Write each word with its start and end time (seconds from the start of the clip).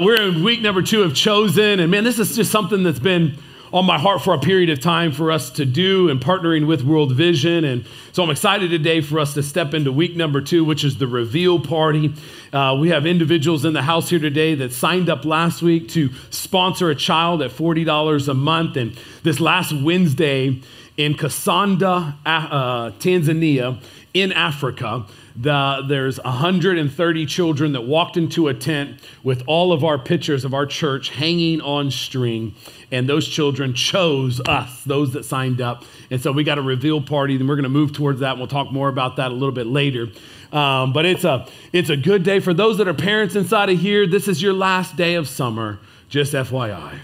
We're 0.00 0.22
in 0.22 0.44
week 0.44 0.62
number 0.62 0.80
two 0.80 1.02
of 1.02 1.12
Chosen, 1.12 1.80
and 1.80 1.90
man, 1.90 2.04
this 2.04 2.20
is 2.20 2.36
just 2.36 2.52
something 2.52 2.84
that's 2.84 3.00
been 3.00 3.36
on 3.72 3.84
my 3.84 3.98
heart 3.98 4.22
for 4.22 4.32
a 4.32 4.38
period 4.38 4.70
of 4.70 4.78
time 4.78 5.10
for 5.10 5.32
us 5.32 5.50
to 5.50 5.64
do 5.64 6.08
and 6.08 6.20
partnering 6.20 6.68
with 6.68 6.84
World 6.84 7.10
Vision. 7.16 7.64
And 7.64 7.84
so 8.12 8.22
I'm 8.22 8.30
excited 8.30 8.70
today 8.70 9.00
for 9.00 9.18
us 9.18 9.34
to 9.34 9.42
step 9.42 9.74
into 9.74 9.90
week 9.90 10.14
number 10.14 10.40
two, 10.40 10.64
which 10.64 10.84
is 10.84 10.98
the 10.98 11.08
reveal 11.08 11.58
party. 11.58 12.14
Uh, 12.52 12.76
we 12.78 12.90
have 12.90 13.06
individuals 13.06 13.64
in 13.64 13.72
the 13.72 13.82
house 13.82 14.08
here 14.08 14.20
today 14.20 14.54
that 14.54 14.72
signed 14.72 15.10
up 15.10 15.24
last 15.24 15.62
week 15.62 15.88
to 15.88 16.10
sponsor 16.30 16.90
a 16.90 16.94
child 16.94 17.42
at 17.42 17.50
$40 17.50 18.28
a 18.28 18.34
month. 18.34 18.76
And 18.76 18.96
this 19.24 19.40
last 19.40 19.72
Wednesday 19.72 20.62
in 20.96 21.14
Kasanda, 21.14 22.14
uh, 22.24 22.90
Tanzania, 23.00 23.82
in 24.14 24.32
Africa, 24.32 25.06
the, 25.40 25.84
there's 25.86 26.18
130 26.20 27.26
children 27.26 27.72
that 27.72 27.82
walked 27.82 28.16
into 28.16 28.48
a 28.48 28.54
tent 28.54 29.00
with 29.22 29.42
all 29.46 29.72
of 29.72 29.84
our 29.84 29.96
pictures 29.98 30.44
of 30.44 30.52
our 30.52 30.66
church 30.66 31.10
hanging 31.10 31.60
on 31.60 31.90
string. 31.92 32.54
And 32.90 33.08
those 33.08 33.28
children 33.28 33.74
chose 33.74 34.40
us, 34.40 34.82
those 34.84 35.12
that 35.12 35.24
signed 35.24 35.60
up. 35.60 35.84
And 36.10 36.20
so 36.20 36.32
we 36.32 36.42
got 36.42 36.58
a 36.58 36.62
reveal 36.62 37.00
party, 37.00 37.36
and 37.36 37.48
we're 37.48 37.54
going 37.54 37.62
to 37.64 37.68
move 37.68 37.92
towards 37.92 38.20
that. 38.20 38.32
And 38.32 38.40
we'll 38.40 38.48
talk 38.48 38.72
more 38.72 38.88
about 38.88 39.16
that 39.16 39.30
a 39.30 39.34
little 39.34 39.52
bit 39.52 39.66
later. 39.66 40.08
Um, 40.52 40.92
but 40.92 41.06
it's 41.06 41.24
a, 41.24 41.46
it's 41.72 41.90
a 41.90 41.96
good 41.96 42.24
day. 42.24 42.40
For 42.40 42.54
those 42.54 42.78
that 42.78 42.88
are 42.88 42.94
parents 42.94 43.36
inside 43.36 43.70
of 43.70 43.78
here, 43.78 44.06
this 44.06 44.26
is 44.26 44.42
your 44.42 44.54
last 44.54 44.96
day 44.96 45.14
of 45.14 45.28
summer, 45.28 45.78
just 46.08 46.32
FYI. 46.32 46.98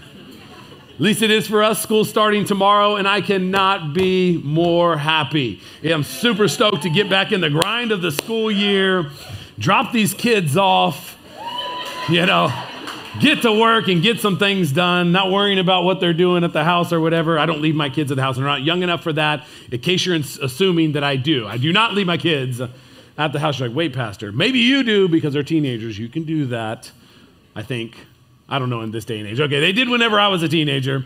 At 0.95 1.01
least 1.01 1.21
it 1.21 1.29
is 1.29 1.45
for 1.45 1.61
us. 1.61 1.83
School 1.83 2.05
starting 2.05 2.45
tomorrow, 2.45 2.95
and 2.95 3.05
I 3.05 3.19
cannot 3.19 3.93
be 3.93 4.41
more 4.45 4.97
happy. 4.97 5.59
I'm 5.83 6.03
super 6.03 6.47
stoked 6.47 6.83
to 6.83 6.89
get 6.89 7.09
back 7.09 7.33
in 7.33 7.41
the 7.41 7.49
grind 7.49 7.91
of 7.91 8.01
the 8.01 8.13
school 8.13 8.49
year, 8.49 9.11
drop 9.59 9.91
these 9.91 10.13
kids 10.13 10.55
off, 10.55 11.17
you 12.07 12.25
know, 12.25 12.49
get 13.19 13.41
to 13.41 13.51
work 13.51 13.89
and 13.89 14.01
get 14.01 14.21
some 14.21 14.39
things 14.39 14.71
done, 14.71 15.11
not 15.11 15.31
worrying 15.31 15.59
about 15.59 15.83
what 15.83 15.99
they're 15.99 16.13
doing 16.13 16.45
at 16.45 16.53
the 16.53 16.63
house 16.63 16.93
or 16.93 17.01
whatever. 17.01 17.37
I 17.37 17.45
don't 17.45 17.61
leave 17.61 17.75
my 17.75 17.89
kids 17.89 18.09
at 18.09 18.15
the 18.15 18.23
house. 18.23 18.37
They're 18.37 18.45
not 18.45 18.63
young 18.63 18.81
enough 18.81 19.03
for 19.03 19.11
that, 19.11 19.45
in 19.69 19.81
case 19.81 20.05
you're 20.05 20.15
assuming 20.15 20.93
that 20.93 21.03
I 21.03 21.17
do. 21.17 21.45
I 21.45 21.57
do 21.57 21.73
not 21.73 21.93
leave 21.93 22.07
my 22.07 22.17
kids 22.17 22.61
at 23.17 23.33
the 23.33 23.39
house. 23.41 23.59
You're 23.59 23.67
like, 23.67 23.75
wait, 23.75 23.91
Pastor, 23.91 24.31
maybe 24.31 24.59
you 24.59 24.81
do 24.81 25.09
because 25.09 25.33
they're 25.33 25.43
teenagers. 25.43 25.99
You 25.99 26.07
can 26.07 26.23
do 26.23 26.45
that, 26.45 26.89
I 27.53 27.63
think. 27.63 27.97
I 28.47 28.59
don't 28.59 28.69
know 28.69 28.81
in 28.81 28.91
this 28.91 29.05
day 29.05 29.19
and 29.19 29.27
age. 29.27 29.39
Okay, 29.39 29.59
they 29.59 29.71
did 29.71 29.89
whenever 29.89 30.19
I 30.19 30.27
was 30.27 30.43
a 30.43 30.49
teenager, 30.49 31.03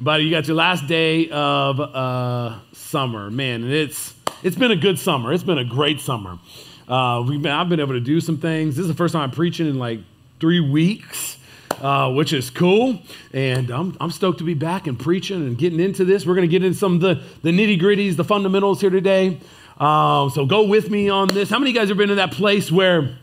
but 0.00 0.22
you 0.22 0.30
got 0.30 0.46
your 0.46 0.56
last 0.56 0.86
day 0.86 1.28
of 1.30 1.80
uh, 1.80 2.58
summer, 2.72 3.30
man, 3.30 3.64
and 3.64 3.72
it's 3.72 4.14
it's 4.42 4.56
been 4.56 4.70
a 4.70 4.76
good 4.76 4.98
summer. 4.98 5.32
It's 5.32 5.42
been 5.42 5.58
a 5.58 5.64
great 5.64 6.00
summer. 6.00 6.38
Uh, 6.86 7.24
we've 7.26 7.42
been, 7.42 7.52
I've 7.52 7.68
been 7.68 7.80
able 7.80 7.94
to 7.94 8.00
do 8.00 8.20
some 8.20 8.38
things. 8.38 8.76
This 8.76 8.82
is 8.82 8.88
the 8.88 8.94
first 8.94 9.12
time 9.12 9.22
I'm 9.22 9.30
preaching 9.32 9.66
in 9.66 9.78
like 9.78 10.00
three 10.40 10.60
weeks. 10.60 11.36
Uh, 11.82 12.10
which 12.12 12.32
is 12.32 12.50
cool. 12.50 13.00
And 13.32 13.70
I'm, 13.70 13.96
I'm 14.00 14.10
stoked 14.10 14.38
to 14.38 14.44
be 14.44 14.54
back 14.54 14.88
and 14.88 14.98
preaching 14.98 15.46
and 15.46 15.56
getting 15.56 15.78
into 15.78 16.04
this. 16.04 16.26
We're 16.26 16.34
going 16.34 16.48
to 16.48 16.50
get 16.50 16.64
into 16.64 16.76
some 16.76 16.94
of 16.94 17.00
the, 17.00 17.22
the 17.42 17.50
nitty 17.50 17.80
gritties, 17.80 18.16
the 18.16 18.24
fundamentals 18.24 18.80
here 18.80 18.90
today. 18.90 19.38
Uh, 19.78 20.28
so 20.30 20.44
go 20.44 20.64
with 20.64 20.90
me 20.90 21.08
on 21.08 21.28
this. 21.28 21.50
How 21.50 21.60
many 21.60 21.70
of 21.70 21.74
you 21.74 21.80
guys 21.80 21.88
have 21.90 21.98
been 21.98 22.10
in 22.10 22.16
that 22.16 22.32
place 22.32 22.72
where 22.72 23.16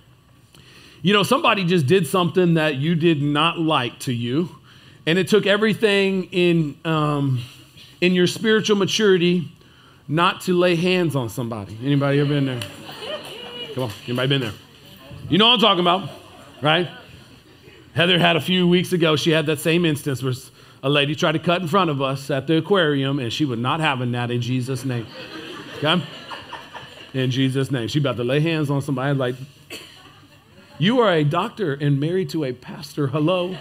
you 1.05 1.13
know, 1.13 1.21
somebody 1.21 1.63
just 1.63 1.85
did 1.85 2.07
something 2.07 2.55
that 2.55 2.77
you 2.77 2.95
did 2.95 3.21
not 3.21 3.59
like 3.59 3.99
to 3.99 4.11
you, 4.11 4.49
and 5.05 5.19
it 5.19 5.27
took 5.27 5.45
everything 5.45 6.23
in, 6.31 6.75
um, 6.83 7.43
in 8.01 8.15
your 8.15 8.25
spiritual 8.25 8.75
maturity 8.75 9.47
not 10.07 10.41
to 10.41 10.57
lay 10.57 10.75
hands 10.75 11.15
on 11.15 11.29
somebody. 11.29 11.77
Anybody 11.83 12.19
ever 12.21 12.29
been 12.29 12.47
there? 12.47 12.59
Come 13.75 13.83
on, 13.83 13.91
anybody 14.07 14.29
been 14.29 14.41
there? 14.41 14.53
You 15.29 15.37
know 15.37 15.45
what 15.45 15.53
I'm 15.53 15.59
talking 15.59 15.81
about, 15.81 16.09
right? 16.63 16.89
Heather 17.93 18.17
had 18.17 18.35
a 18.35 18.41
few 18.41 18.67
weeks 18.67 18.91
ago, 18.91 19.15
she 19.15 19.29
had 19.29 19.45
that 19.45 19.59
same 19.59 19.85
instance 19.85 20.23
where 20.23 20.33
a 20.81 20.89
lady 20.89 21.13
tried 21.13 21.33
to 21.33 21.39
cut 21.39 21.61
in 21.61 21.67
front 21.67 21.91
of 21.91 22.01
us 22.01 22.31
at 22.31 22.47
the 22.47 22.57
aquarium, 22.57 23.19
and 23.19 23.31
she 23.31 23.45
was 23.45 23.59
not 23.59 23.79
have 23.79 23.99
having 23.99 24.11
that 24.13 24.31
in 24.31 24.41
Jesus' 24.41 24.83
name. 24.83 25.05
Okay? 25.77 26.03
In 27.13 27.29
Jesus' 27.29 27.69
name. 27.69 27.89
She 27.89 27.99
about 27.99 28.17
to 28.17 28.23
lay 28.23 28.39
hands 28.39 28.71
on 28.71 28.81
somebody 28.81 29.15
like, 29.15 29.35
you 30.77 30.99
are 30.99 31.11
a 31.11 31.23
doctor 31.23 31.73
and 31.73 31.99
married 31.99 32.29
to 32.31 32.43
a 32.43 32.53
pastor. 32.53 33.07
Hello? 33.07 33.55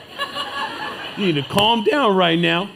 You 1.17 1.27
need 1.27 1.35
to 1.37 1.43
calm 1.43 1.85
down 1.85 2.17
right 2.17 2.39
now. 2.39 2.71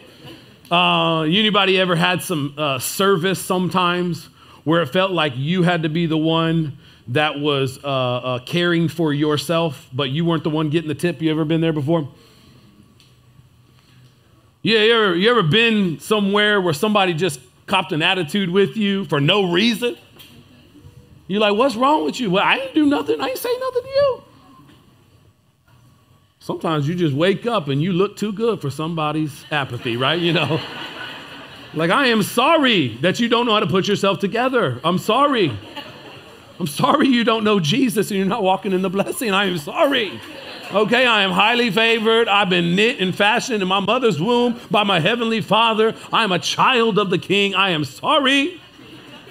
Uh, 0.70 1.22
anybody 1.22 1.78
ever 1.80 1.96
had 1.96 2.22
some 2.22 2.54
uh, 2.56 2.78
service 2.78 3.40
sometimes 3.40 4.26
where 4.64 4.82
it 4.82 4.86
felt 4.86 5.10
like 5.10 5.32
you 5.34 5.62
had 5.62 5.82
to 5.82 5.88
be 5.88 6.06
the 6.06 6.16
one 6.16 6.78
that 7.08 7.40
was 7.40 7.82
uh, 7.82 7.88
uh, 7.88 8.38
caring 8.40 8.86
for 8.88 9.12
yourself, 9.12 9.88
but 9.92 10.10
you 10.10 10.24
weren't 10.24 10.44
the 10.44 10.50
one 10.50 10.68
getting 10.70 10.88
the 10.88 10.94
tip? 10.94 11.20
You 11.22 11.30
ever 11.30 11.44
been 11.44 11.60
there 11.60 11.72
before? 11.72 12.08
Yeah, 14.62 14.80
you 14.80 14.92
ever, 14.92 15.16
you 15.16 15.30
ever 15.30 15.42
been 15.42 15.98
somewhere 16.00 16.60
where 16.60 16.74
somebody 16.74 17.14
just 17.14 17.40
copped 17.66 17.92
an 17.92 18.02
attitude 18.02 18.50
with 18.50 18.76
you 18.76 19.04
for 19.06 19.20
no 19.20 19.50
reason? 19.50 19.96
You're 21.26 21.40
like, 21.40 21.56
what's 21.56 21.76
wrong 21.76 22.04
with 22.04 22.20
you? 22.20 22.30
Well, 22.30 22.44
I 22.44 22.56
didn't 22.56 22.74
do 22.74 22.86
nothing. 22.86 23.20
I 23.20 23.26
didn't 23.26 23.38
say 23.38 23.56
nothing 23.58 23.82
to 23.82 23.88
you. 23.88 24.22
Sometimes 26.48 26.88
you 26.88 26.94
just 26.94 27.14
wake 27.14 27.44
up 27.44 27.68
and 27.68 27.82
you 27.82 27.92
look 27.92 28.16
too 28.16 28.32
good 28.32 28.58
for 28.62 28.70
somebody's 28.70 29.44
apathy, 29.50 29.98
right? 29.98 30.18
You 30.18 30.32
know, 30.32 30.58
like, 31.74 31.90
I 31.90 32.06
am 32.06 32.22
sorry 32.22 32.96
that 33.02 33.20
you 33.20 33.28
don't 33.28 33.44
know 33.44 33.52
how 33.52 33.60
to 33.60 33.66
put 33.66 33.86
yourself 33.86 34.18
together. 34.18 34.80
I'm 34.82 34.96
sorry. 34.96 35.54
I'm 36.58 36.66
sorry 36.66 37.06
you 37.08 37.22
don't 37.22 37.44
know 37.44 37.60
Jesus 37.60 38.10
and 38.10 38.16
you're 38.16 38.26
not 38.26 38.42
walking 38.42 38.72
in 38.72 38.80
the 38.80 38.88
blessing. 38.88 39.30
I 39.30 39.44
am 39.44 39.58
sorry. 39.58 40.18
Okay, 40.72 41.04
I 41.04 41.20
am 41.20 41.32
highly 41.32 41.70
favored. 41.70 42.28
I've 42.28 42.48
been 42.48 42.74
knit 42.74 42.98
and 42.98 43.14
fashioned 43.14 43.60
in 43.60 43.68
my 43.68 43.80
mother's 43.80 44.18
womb 44.18 44.58
by 44.70 44.84
my 44.84 45.00
heavenly 45.00 45.42
Father. 45.42 45.94
I 46.10 46.24
am 46.24 46.32
a 46.32 46.38
child 46.38 46.98
of 46.98 47.10
the 47.10 47.18
King. 47.18 47.54
I 47.54 47.72
am 47.72 47.84
sorry. 47.84 48.58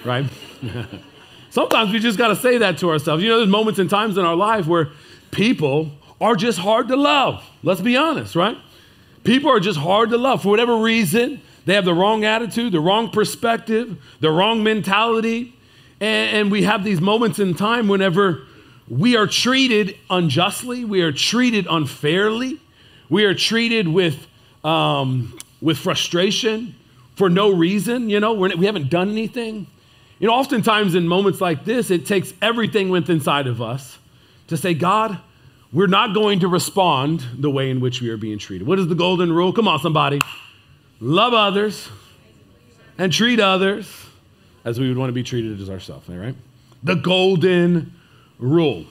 Right? 0.04 0.26
Sometimes 1.50 1.92
we 1.92 1.98
just 1.98 2.16
got 2.16 2.28
to 2.28 2.36
say 2.36 2.58
that 2.58 2.78
to 2.78 2.90
ourselves. 2.90 3.24
You 3.24 3.30
know, 3.30 3.38
there's 3.38 3.50
moments 3.50 3.80
and 3.80 3.90
times 3.90 4.16
in 4.18 4.24
our 4.24 4.36
life 4.36 4.68
where 4.68 4.90
people 5.32 5.97
are 6.20 6.36
just 6.36 6.58
hard 6.58 6.88
to 6.88 6.96
love. 6.96 7.44
Let's 7.62 7.80
be 7.80 7.96
honest, 7.96 8.34
right? 8.34 8.56
People 9.24 9.50
are 9.50 9.60
just 9.60 9.78
hard 9.78 10.10
to 10.10 10.18
love 10.18 10.42
for 10.42 10.48
whatever 10.48 10.76
reason. 10.76 11.40
They 11.64 11.74
have 11.74 11.84
the 11.84 11.94
wrong 11.94 12.24
attitude, 12.24 12.72
the 12.72 12.80
wrong 12.80 13.10
perspective, 13.10 13.98
the 14.20 14.30
wrong 14.30 14.62
mentality. 14.62 15.54
And, 16.00 16.36
and 16.36 16.50
we 16.50 16.62
have 16.62 16.82
these 16.82 17.00
moments 17.00 17.38
in 17.38 17.54
time 17.54 17.88
whenever 17.88 18.42
we 18.88 19.16
are 19.16 19.26
treated 19.26 19.96
unjustly, 20.08 20.84
we 20.84 21.02
are 21.02 21.12
treated 21.12 21.66
unfairly, 21.68 22.58
we 23.10 23.24
are 23.24 23.34
treated 23.34 23.86
with, 23.86 24.26
um, 24.64 25.38
with 25.60 25.76
frustration 25.76 26.74
for 27.16 27.28
no 27.28 27.50
reason. 27.50 28.08
You 28.08 28.20
know, 28.20 28.32
we're, 28.32 28.56
we 28.56 28.66
haven't 28.66 28.88
done 28.88 29.10
anything. 29.10 29.66
You 30.18 30.28
know, 30.28 30.34
oftentimes 30.34 30.94
in 30.94 31.06
moments 31.06 31.40
like 31.40 31.64
this, 31.64 31.90
it 31.90 32.06
takes 32.06 32.32
everything 32.40 32.88
within 32.88 33.16
inside 33.16 33.46
of 33.46 33.60
us 33.60 33.98
to 34.48 34.56
say, 34.56 34.74
God, 34.74 35.20
we're 35.72 35.86
not 35.86 36.14
going 36.14 36.40
to 36.40 36.48
respond 36.48 37.24
the 37.38 37.50
way 37.50 37.70
in 37.70 37.80
which 37.80 38.00
we 38.00 38.08
are 38.10 38.16
being 38.16 38.38
treated. 38.38 38.66
What 38.66 38.78
is 38.78 38.88
the 38.88 38.94
golden 38.94 39.32
rule? 39.32 39.52
Come 39.52 39.68
on, 39.68 39.78
somebody. 39.80 40.20
Love 41.00 41.34
others 41.34 41.88
and 42.96 43.12
treat 43.12 43.38
others 43.38 43.90
as 44.64 44.80
we 44.80 44.88
would 44.88 44.96
want 44.98 45.08
to 45.08 45.14
be 45.14 45.22
treated 45.22 45.60
as 45.60 45.70
ourselves, 45.70 46.08
all 46.08 46.16
right? 46.16 46.34
The 46.82 46.96
golden 46.96 47.94
rule. 48.38 48.86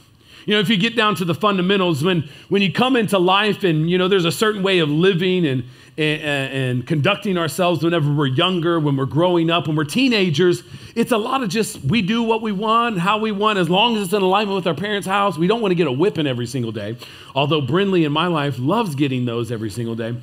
You 0.48 0.54
know, 0.54 0.62
if 0.62 0.70
you 0.70 0.78
get 0.78 0.96
down 0.96 1.16
to 1.16 1.26
the 1.26 1.36
fundamentals, 1.36 2.06
when, 2.06 2.30
when 2.48 2.62
you 2.62 2.72
come 2.72 2.96
into 2.96 3.20
life 3.20 3.66
and, 3.66 3.90
you 3.90 3.98
know, 3.98 4.08
there's 4.08 4.24
a 4.24 4.32
certain 4.32 4.64
way 4.64 4.80
of 4.80 4.90
living 4.90 5.46
and, 5.46 5.66
and, 5.98 6.22
and, 6.24 6.88
conducting 6.88 7.38
ourselves 7.38 7.84
whenever 7.84 8.14
we're 8.14 8.28
younger, 8.28 8.80
when 8.80 8.96
we're 8.96 9.06
growing 9.06 9.50
up, 9.50 9.68
when 9.68 9.76
we're 9.76 9.84
teenagers, 9.84 10.64
it's 10.96 11.12
a 11.12 11.18
lot 11.18 11.44
of 11.44 11.50
just 11.50 11.84
we 11.84 12.02
do 12.02 12.24
what 12.24 12.42
we 12.42 12.54
want, 12.54 12.98
how 12.98 13.18
we 13.18 13.34
want, 13.34 13.60
as 13.60 13.70
long 13.70 13.98
as 13.98 14.04
it's 14.04 14.14
in 14.14 14.22
alignment 14.22 14.56
with 14.56 14.68
our 14.68 14.74
parents' 14.74 15.06
house. 15.06 15.38
We 15.38 15.48
don't 15.48 15.60
want 15.60 15.72
to 15.72 15.76
get 15.76 15.88
a 15.88 15.92
whipping 15.92 16.26
every 16.26 16.48
single 16.48 16.72
day. 16.72 16.96
Although 17.36 17.62
Brinley 17.62 18.06
in 18.06 18.14
my 18.14 18.28
life 18.28 18.58
loves 18.58 18.96
getting 18.96 19.26
those 19.26 19.52
every 19.52 19.70
single 19.70 19.96
day. 19.96 20.16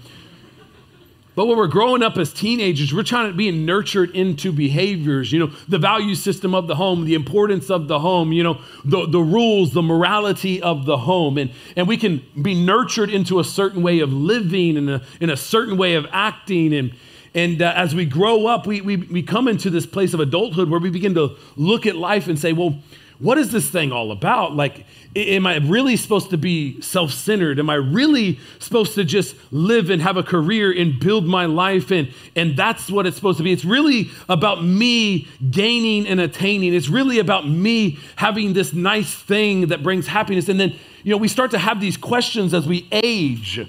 But 1.34 1.46
when 1.46 1.56
we're 1.56 1.66
growing 1.66 2.02
up 2.02 2.16
as 2.16 2.32
teenagers, 2.32 2.94
we're 2.94 3.02
trying 3.02 3.28
to 3.28 3.36
be 3.36 3.50
nurtured 3.50 4.10
into 4.14 4.52
behaviors, 4.52 5.32
you 5.32 5.40
know, 5.40 5.52
the 5.68 5.78
value 5.78 6.14
system 6.14 6.54
of 6.54 6.68
the 6.68 6.76
home, 6.76 7.04
the 7.04 7.14
importance 7.14 7.70
of 7.70 7.88
the 7.88 7.98
home, 7.98 8.32
you 8.32 8.44
know, 8.44 8.60
the, 8.84 9.06
the 9.06 9.20
rules, 9.20 9.72
the 9.72 9.82
morality 9.82 10.62
of 10.62 10.86
the 10.86 10.98
home. 10.98 11.36
And, 11.36 11.50
and 11.74 11.88
we 11.88 11.96
can 11.96 12.24
be 12.40 12.54
nurtured 12.54 13.10
into 13.10 13.40
a 13.40 13.44
certain 13.44 13.82
way 13.82 13.98
of 13.98 14.12
living 14.12 14.76
and 14.76 14.88
a, 14.88 15.02
in 15.20 15.28
a 15.28 15.36
certain 15.36 15.76
way 15.76 15.94
of 15.94 16.06
acting. 16.12 16.72
And, 16.72 16.94
and 17.34 17.60
uh, 17.60 17.72
as 17.74 17.96
we 17.96 18.04
grow 18.04 18.46
up, 18.46 18.64
we, 18.64 18.80
we, 18.80 18.96
we 18.96 19.22
come 19.22 19.48
into 19.48 19.70
this 19.70 19.86
place 19.86 20.14
of 20.14 20.20
adulthood 20.20 20.70
where 20.70 20.78
we 20.78 20.90
begin 20.90 21.14
to 21.14 21.36
look 21.56 21.84
at 21.84 21.96
life 21.96 22.28
and 22.28 22.38
say, 22.38 22.52
well, 22.52 22.78
what 23.18 23.38
is 23.38 23.52
this 23.52 23.70
thing 23.70 23.92
all 23.92 24.10
about? 24.10 24.54
Like, 24.54 24.84
am 25.14 25.46
I 25.46 25.56
really 25.56 25.96
supposed 25.96 26.30
to 26.30 26.36
be 26.36 26.80
self 26.80 27.12
centered? 27.12 27.58
Am 27.58 27.70
I 27.70 27.74
really 27.74 28.40
supposed 28.58 28.94
to 28.94 29.04
just 29.04 29.36
live 29.52 29.90
and 29.90 30.02
have 30.02 30.16
a 30.16 30.22
career 30.22 30.72
and 30.72 30.98
build 30.98 31.26
my 31.26 31.46
life? 31.46 31.90
And, 31.90 32.12
and 32.34 32.56
that's 32.56 32.90
what 32.90 33.06
it's 33.06 33.16
supposed 33.16 33.38
to 33.38 33.44
be. 33.44 33.52
It's 33.52 33.64
really 33.64 34.10
about 34.28 34.64
me 34.64 35.28
gaining 35.50 36.06
and 36.06 36.20
attaining. 36.20 36.74
It's 36.74 36.88
really 36.88 37.18
about 37.18 37.48
me 37.48 37.98
having 38.16 38.52
this 38.52 38.72
nice 38.72 39.14
thing 39.14 39.68
that 39.68 39.82
brings 39.82 40.06
happiness. 40.06 40.48
And 40.48 40.58
then 40.58 40.74
you 41.04 41.10
know, 41.10 41.18
we 41.18 41.28
start 41.28 41.50
to 41.52 41.58
have 41.58 41.80
these 41.80 41.96
questions 41.96 42.54
as 42.54 42.66
we 42.66 42.88
age. 42.90 43.60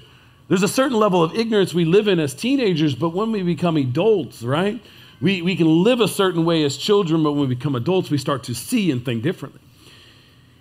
There's 0.48 0.62
a 0.62 0.68
certain 0.68 0.96
level 0.96 1.22
of 1.22 1.34
ignorance 1.34 1.74
we 1.74 1.84
live 1.84 2.08
in 2.08 2.18
as 2.18 2.34
teenagers, 2.34 2.94
but 2.94 3.10
when 3.10 3.30
we 3.30 3.42
become 3.42 3.76
adults, 3.76 4.42
right? 4.42 4.80
We, 5.20 5.42
we 5.42 5.56
can 5.56 5.82
live 5.82 6.00
a 6.00 6.08
certain 6.08 6.44
way 6.44 6.62
as 6.64 6.76
children, 6.76 7.22
but 7.22 7.32
when 7.32 7.48
we 7.48 7.54
become 7.54 7.74
adults, 7.74 8.10
we 8.10 8.18
start 8.18 8.44
to 8.44 8.54
see 8.54 8.90
and 8.90 9.04
think 9.04 9.22
differently. 9.22 9.60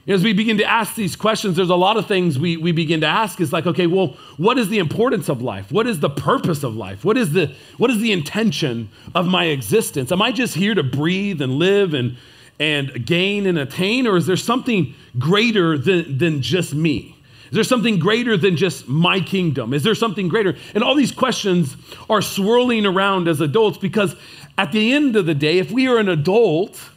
As 0.07 0.23
we 0.23 0.33
begin 0.33 0.59
to 0.59 0.65
ask 0.65 0.93
these 0.93 1.15
questions, 1.15 1.55
there's 1.55 1.71
a 1.71 1.75
lot 1.75 1.97
of 1.97 2.07
things 2.07 2.37
we, 2.37 2.57
we 2.57 2.71
begin 2.71 3.01
to 3.01 3.07
ask. 3.07 3.41
Is 3.41 3.51
like, 3.51 3.65
okay, 3.65 3.87
well, 3.87 4.15
what 4.37 4.59
is 4.59 4.69
the 4.69 4.77
importance 4.77 5.29
of 5.29 5.41
life? 5.41 5.71
What 5.71 5.87
is 5.87 5.99
the 5.99 6.11
purpose 6.11 6.63
of 6.63 6.75
life? 6.75 7.03
What 7.03 7.17
is 7.17 7.33
the, 7.33 7.55
what 7.77 7.89
is 7.89 7.99
the 7.99 8.11
intention 8.11 8.89
of 9.15 9.25
my 9.25 9.45
existence? 9.45 10.11
Am 10.11 10.21
I 10.21 10.31
just 10.31 10.53
here 10.53 10.75
to 10.75 10.83
breathe 10.83 11.41
and 11.41 11.53
live 11.53 11.95
and, 11.95 12.17
and 12.59 13.03
gain 13.03 13.47
and 13.47 13.57
attain, 13.57 14.05
or 14.05 14.15
is 14.15 14.27
there 14.27 14.37
something 14.37 14.93
greater 15.17 15.75
than, 15.75 16.19
than 16.19 16.41
just 16.43 16.75
me? 16.75 17.15
Is 17.45 17.51
there 17.55 17.63
something 17.63 17.99
greater 17.99 18.37
than 18.37 18.57
just 18.57 18.87
my 18.87 19.19
kingdom? 19.19 19.73
Is 19.73 19.83
there 19.83 19.95
something 19.95 20.27
greater? 20.27 20.55
And 20.73 20.83
all 20.83 20.93
these 20.93 21.11
questions 21.11 21.75
are 22.09 22.21
swirling 22.21 22.85
around 22.85 23.27
as 23.27 23.41
adults 23.41 23.77
because 23.77 24.15
at 24.57 24.71
the 24.71 24.93
end 24.93 25.15
of 25.15 25.25
the 25.25 25.35
day, 25.35 25.57
if 25.57 25.71
we 25.71 25.87
are 25.87 25.97
an 25.97 26.09
adult, 26.09 26.89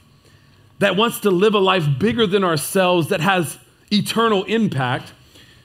that 0.79 0.97
wants 0.97 1.21
to 1.21 1.31
live 1.31 1.55
a 1.55 1.59
life 1.59 1.87
bigger 1.99 2.27
than 2.27 2.45
ourselves 2.45 3.09
that 3.09 3.21
has 3.21 3.59
eternal 3.91 4.45
impact, 4.45 5.13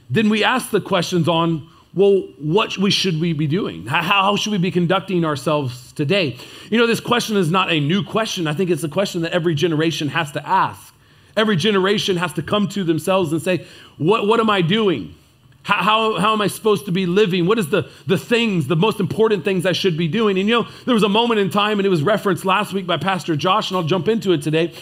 then 0.09 0.29
we 0.29 0.43
ask 0.43 0.71
the 0.71 0.81
questions 0.81 1.27
on, 1.27 1.69
well, 1.93 2.23
what 2.39 2.77
we 2.77 2.89
should 2.89 3.21
we 3.21 3.33
be 3.33 3.45
doing? 3.45 3.85
How, 3.85 4.35
should 4.35 4.51
we 4.51 4.57
be 4.57 4.71
conducting 4.71 5.23
ourselves 5.23 5.91
today? 5.93 6.37
You 6.71 6.79
know, 6.79 6.87
this 6.87 6.99
question 6.99 7.37
is 7.37 7.51
not 7.51 7.71
a 7.71 7.79
new 7.79 8.03
question. 8.03 8.47
I 8.47 8.53
think 8.53 8.71
it's 8.71 8.83
a 8.83 8.89
question 8.89 9.21
that 9.21 9.31
every 9.31 9.53
generation 9.53 10.07
has 10.09 10.31
to 10.31 10.47
ask. 10.47 10.93
Every 11.37 11.55
generation 11.55 12.17
has 12.17 12.33
to 12.33 12.41
come 12.41 12.67
to 12.69 12.83
themselves 12.83 13.31
and 13.31 13.41
say, 13.41 13.67
what, 13.97 14.27
what 14.27 14.39
am 14.39 14.49
I 14.49 14.61
doing? 14.61 15.15
How, 15.63 15.81
how, 15.81 16.19
how, 16.19 16.33
am 16.33 16.41
I 16.41 16.47
supposed 16.47 16.85
to 16.85 16.91
be 16.91 17.05
living? 17.05 17.45
What 17.45 17.57
is 17.57 17.69
the, 17.69 17.89
the 18.05 18.17
things, 18.17 18.67
the 18.67 18.75
most 18.75 18.99
important 18.99 19.45
things 19.45 19.65
I 19.65 19.71
should 19.71 19.97
be 19.97 20.09
doing? 20.09 20.37
And 20.37 20.47
you 20.47 20.61
know, 20.61 20.69
there 20.85 20.93
was 20.93 21.03
a 21.03 21.09
moment 21.09 21.39
in 21.39 21.49
time, 21.49 21.79
and 21.79 21.85
it 21.85 21.89
was 21.89 22.03
referenced 22.03 22.43
last 22.43 22.73
week 22.73 22.85
by 22.85 22.97
Pastor 22.97 23.35
Josh, 23.35 23.69
and 23.69 23.77
I'll 23.77 23.83
jump 23.83 24.09
into 24.09 24.33
it 24.33 24.41
today, 24.41 24.73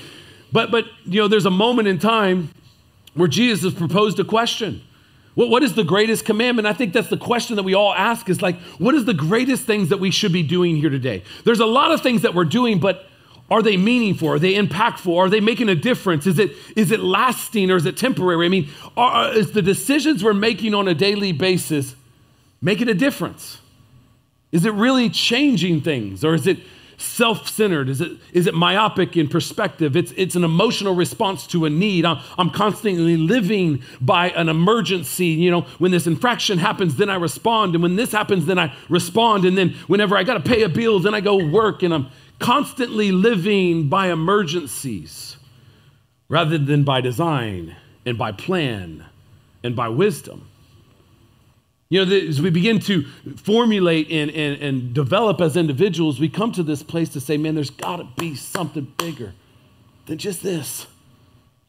but, 0.52 0.72
but 0.72 0.86
you 1.06 1.22
know, 1.22 1.28
there's 1.28 1.46
a 1.46 1.52
moment 1.52 1.88
in 1.88 2.00
time 2.00 2.50
where 3.14 3.28
Jesus 3.28 3.64
has 3.64 3.74
proposed 3.74 4.20
a 4.20 4.24
question. 4.24 4.82
What, 5.36 5.50
what 5.50 5.64
is 5.64 5.76
the 5.76 5.84
greatest 5.84 6.26
commandment? 6.26 6.68
I 6.68 6.74
think 6.74 6.94
that's 6.94 7.10
the 7.10 7.18
question 7.18 7.56
that 7.56 7.64
we 7.64 7.74
all 7.74 7.94
ask 7.94 8.30
is 8.30 8.42
like, 8.42 8.60
what 8.78 8.96
is 8.96 9.06
the 9.06 9.14
greatest 9.14 9.66
things 9.66 9.90
that 9.90 10.00
we 10.00 10.12
should 10.12 10.34
be 10.34 10.44
doing 10.44 10.76
here 10.76 10.90
today? 10.90 11.24
There's 11.46 11.60
a 11.60 11.66
lot 11.66 11.92
of 11.92 12.02
things 12.02 12.24
that 12.24 12.34
we're 12.34 12.46
doing, 12.46 12.80
but 12.80 13.06
are 13.52 13.62
they 13.62 13.76
meaningful? 13.76 14.30
Are 14.30 14.40
they 14.40 14.54
impactful? 14.54 15.14
Are 15.16 15.30
they 15.30 15.42
making 15.42 15.68
a 15.68 15.76
difference? 15.76 16.26
Is 16.26 16.40
it, 16.40 16.52
is 16.78 16.90
it 16.90 17.02
lasting 17.02 17.70
or 17.70 17.76
is 17.76 17.86
it 17.86 17.98
temporary? 17.98 18.46
I 18.46 18.50
mean, 18.50 18.70
are, 18.96 19.34
is 19.34 19.52
the 19.52 19.62
decisions 19.62 20.24
we're 20.24 20.34
making 20.34 20.74
on 20.74 20.88
a 20.88 20.94
daily 20.94 21.34
basis 21.34 21.96
making 22.62 22.88
a 22.88 22.94
difference? 22.94 23.60
Is 24.54 24.66
it 24.66 24.74
really 24.74 25.10
changing 25.10 25.82
things 25.82 26.24
or 26.24 26.34
is 26.34 26.48
it 26.48 26.60
self 26.98 27.50
centered? 27.50 27.90
Is 27.90 28.00
it, 28.00 28.12
is 28.32 28.48
it 28.48 28.54
myopic 28.54 29.18
in 29.18 29.28
perspective? 29.28 29.98
It's, 29.98 30.14
it's 30.16 30.36
an 30.36 30.46
emotional 30.46 30.96
response 30.96 31.46
to 31.48 31.66
a 31.66 31.70
need. 31.70 32.06
I'm, 32.06 32.20
I'm 32.38 32.52
constantly 32.52 33.18
living 33.18 33.84
by 34.00 34.30
an 34.30 34.48
emergency. 34.48 35.28
You 35.28 35.52
know, 35.52 35.62
when 35.78 35.92
this 35.92 36.08
infraction 36.08 36.58
happens, 36.58 36.96
then 36.96 37.10
I 37.10 37.16
respond. 37.16 37.74
And 37.74 37.84
when 37.84 37.98
this 37.98 38.14
happens, 38.14 38.46
then 38.46 38.60
I 38.60 38.74
respond. 38.88 39.44
And 39.44 39.58
then 39.58 39.72
whenever 39.88 40.16
I 40.16 40.24
got 40.24 40.36
to 40.36 40.50
pay 40.50 40.64
a 40.64 40.70
bill, 40.70 41.00
then 41.00 41.14
I 41.14 41.20
go 41.20 41.44
work. 41.46 41.84
And 41.84 41.94
I'm 41.94 42.12
constantly 42.42 43.12
living 43.12 43.88
by 43.88 44.12
emergencies 44.12 45.38
rather 46.28 46.58
than 46.58 46.84
by 46.84 47.00
design 47.00 47.76
and 48.06 48.18
by 48.18 48.32
plan 48.32 49.06
and 49.64 49.76
by 49.76 49.88
wisdom. 49.88 50.48
You 51.90 52.06
know, 52.06 52.16
as 52.16 52.42
we 52.42 52.50
begin 52.50 52.80
to 52.82 53.04
formulate 53.36 54.10
and, 54.10 54.32
and, 54.32 54.62
and 54.62 54.94
develop 54.94 55.42
as 55.42 55.58
individuals, 55.58 56.20
we 56.20 56.30
come 56.30 56.52
to 56.54 56.64
this 56.64 56.82
place 56.82 57.10
to 57.10 57.20
say, 57.20 57.38
man, 57.38 57.54
there's 57.54 57.70
got 57.70 57.98
to 57.98 58.08
be 58.18 58.34
something 58.34 58.92
bigger 58.98 59.34
than 60.06 60.18
just 60.18 60.42
this. 60.42 60.88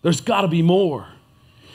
There's 0.02 0.20
got 0.20 0.42
to 0.42 0.48
be 0.48 0.62
more. 0.62 1.08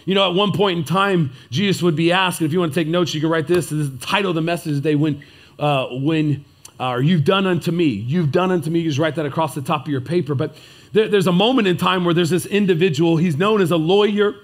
You 0.06 0.16
know, 0.16 0.30
at 0.30 0.34
one 0.34 0.54
point 0.54 0.80
in 0.80 0.86
time, 0.86 1.32
Jesus 1.50 1.82
would 1.82 1.98
be 1.98 2.14
asked, 2.14 2.40
and 2.40 2.46
if 2.46 2.54
you 2.54 2.62
want 2.62 2.74
to 2.74 2.80
take 2.80 2.88
notes, 2.88 3.14
you 3.14 3.20
can 3.20 3.30
write 3.30 3.48
this. 3.48 3.70
This 3.70 3.80
is 3.80 3.92
the 3.92 4.06
title 4.06 4.32
of 4.32 4.36
the 4.36 4.42
message 4.42 4.76
today 4.76 4.96
when, 4.96 5.22
uh, 5.60 5.88
when 5.92 6.46
uh, 6.80 6.92
or 6.92 7.02
you've 7.02 7.24
done 7.24 7.48
unto 7.48 7.72
me. 7.72 7.86
You've 7.86 8.32
done 8.32 8.52
unto 8.52 8.70
me. 8.70 8.80
You 8.80 8.90
just 8.90 9.00
write 9.00 9.16
that 9.16 9.26
across 9.26 9.56
the 9.56 9.62
top 9.62 9.86
of 9.86 9.92
your 9.92 10.02
paper. 10.02 10.36
But 10.36 10.56
there, 10.94 11.08
there's 11.08 11.28
a 11.28 11.32
moment 11.32 11.68
in 11.68 11.78
time 11.78 12.06
where 12.06 12.14
there's 12.14 12.30
this 12.30 12.46
individual. 12.46 13.18
He's 13.18 13.38
known 13.38 13.62
as 13.62 13.72
a 13.72 13.78
lawyer. 13.78 14.36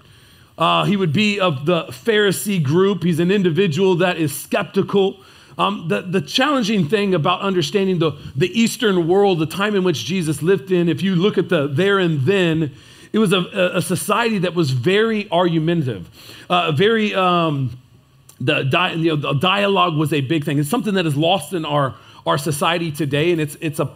Uh, 0.58 0.86
he 0.86 0.96
would 0.96 1.14
be 1.14 1.40
of 1.40 1.66
the 1.66 1.86
Pharisee 1.86 2.62
group. 2.62 3.04
He's 3.04 3.20
an 3.20 3.32
individual 3.32 3.96
that 3.96 4.18
is 4.18 4.36
skeptical. 4.36 5.22
Um, 5.58 5.88
the, 5.88 6.02
the 6.02 6.22
challenging 6.22 6.88
thing 6.88 7.14
about 7.14 7.42
understanding 7.42 8.00
the, 8.00 8.12
the 8.36 8.50
Eastern 8.60 9.08
world, 9.08 9.40
the 9.40 9.46
time 9.46 9.76
in 9.76 9.84
which 9.84 10.04
Jesus 10.04 10.42
lived 10.42 10.72
in, 10.72 10.90
if 10.90 11.02
you 11.02 11.16
look 11.16 11.38
at 11.38 11.50
the 11.50 11.68
there 11.68 12.00
and 12.00 12.22
then, 12.22 12.72
it 13.12 13.20
was 13.20 13.32
a, 13.32 13.72
a 13.76 13.82
society 13.82 14.40
that 14.40 14.56
was 14.56 14.72
very 14.72 15.30
argumentative, 15.30 16.10
uh, 16.50 16.72
very, 16.72 17.14
um, 17.14 17.78
the, 18.42 18.64
you 18.98 19.10
know, 19.10 19.16
the 19.16 19.34
dialogue 19.34 19.96
was 19.96 20.12
a 20.12 20.22
big 20.22 20.44
thing. 20.44 20.58
It's 20.58 20.70
something 20.70 20.96
that 20.96 21.06
is 21.06 21.16
lost 21.16 21.54
in 21.54 21.64
our, 21.64 21.94
our 22.26 22.38
society 22.38 22.92
today, 22.92 23.32
and 23.32 23.42
it's, 23.42 23.56
it's, 23.62 23.80
a, 23.80 23.92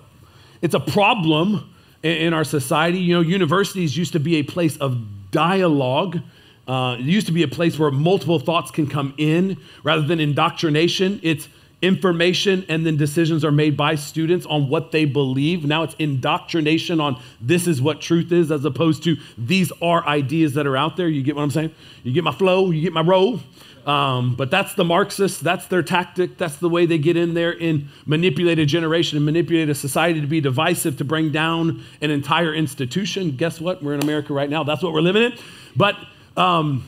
it's 0.62 0.74
a 0.74 0.80
problem 0.80 1.74
in, 2.04 2.12
in 2.12 2.34
our 2.34 2.44
society. 2.44 3.00
You 3.00 3.16
know, 3.16 3.22
universities 3.22 3.98
used 3.98 4.14
to 4.14 4.20
be 4.20 4.38
a 4.38 4.44
place 4.44 4.78
of 4.78 4.98
dialogue. 5.32 6.20
Uh, 6.68 6.98
it 7.00 7.06
used 7.06 7.28
to 7.28 7.34
be 7.34 7.44
a 7.44 7.48
place 7.48 7.80
where 7.80 7.92
multiple 7.92 8.40
thoughts 8.40 8.72
can 8.72 8.88
come 8.88 9.14
in 9.18 9.58
rather 9.84 10.02
than 10.02 10.20
indoctrination. 10.20 11.20
It's 11.24 11.48
information 11.82 12.66
and 12.70 12.86
then 12.86 12.98
decisions 12.98 13.46
are 13.46 13.52
made 13.52 13.78
by 13.78 13.94
students 13.94 14.46
on 14.48 14.68
what 14.68 14.92
they 14.92 15.06
believe. 15.06 15.64
Now 15.64 15.84
it's 15.84 15.96
indoctrination 16.00 17.00
on 17.00 17.22
this 17.40 17.68
is 17.68 17.82
what 17.82 18.02
truth 18.02 18.32
is 18.32 18.52
as 18.52 18.66
opposed 18.66 19.04
to 19.04 19.16
these 19.38 19.72
are 19.82 20.06
ideas 20.08 20.54
that 20.56 20.66
are 20.66 20.76
out 20.76 20.98
there. 20.98 21.08
You 21.08 21.22
get 21.22 21.36
what 21.36 21.44
I'm 21.44 21.52
saying? 21.52 21.74
You 22.04 22.14
get 22.14 22.24
my 22.24 22.32
flow, 22.32 22.72
you 22.72 22.82
get 22.82 22.94
my 22.94 23.02
role. 23.02 23.40
Um, 23.88 24.36
but 24.36 24.52
that's 24.52 24.74
the 24.74 24.84
Marxists, 24.84 25.40
that's 25.40 25.66
their 25.68 25.82
tactic, 25.82 26.38
that's 26.38 26.58
the 26.58 26.68
way 26.68 26.86
they 26.86 26.98
get 26.98 27.16
in 27.16 27.34
there 27.34 27.56
and 27.58 27.88
manipulate 28.06 28.60
a 28.60 28.66
generation 28.66 29.16
and 29.16 29.26
manipulate 29.26 29.70
a 29.70 29.76
society 29.76 30.20
to 30.20 30.28
be 30.28 30.42
divisive, 30.42 30.98
to 30.98 31.06
bring 31.06 31.32
down 31.32 31.82
an 32.02 32.12
entire 32.12 32.54
institution. 32.54 33.38
Guess 33.38 33.62
what? 33.62 33.82
We're 33.82 33.94
in 33.94 34.02
America 34.02 34.34
right 34.34 34.50
now. 34.50 34.66
That's 34.66 34.84
what 34.84 34.92
we're 34.92 35.00
living 35.00 35.24
in. 35.24 35.34
But 35.74 35.96
um, 36.36 36.84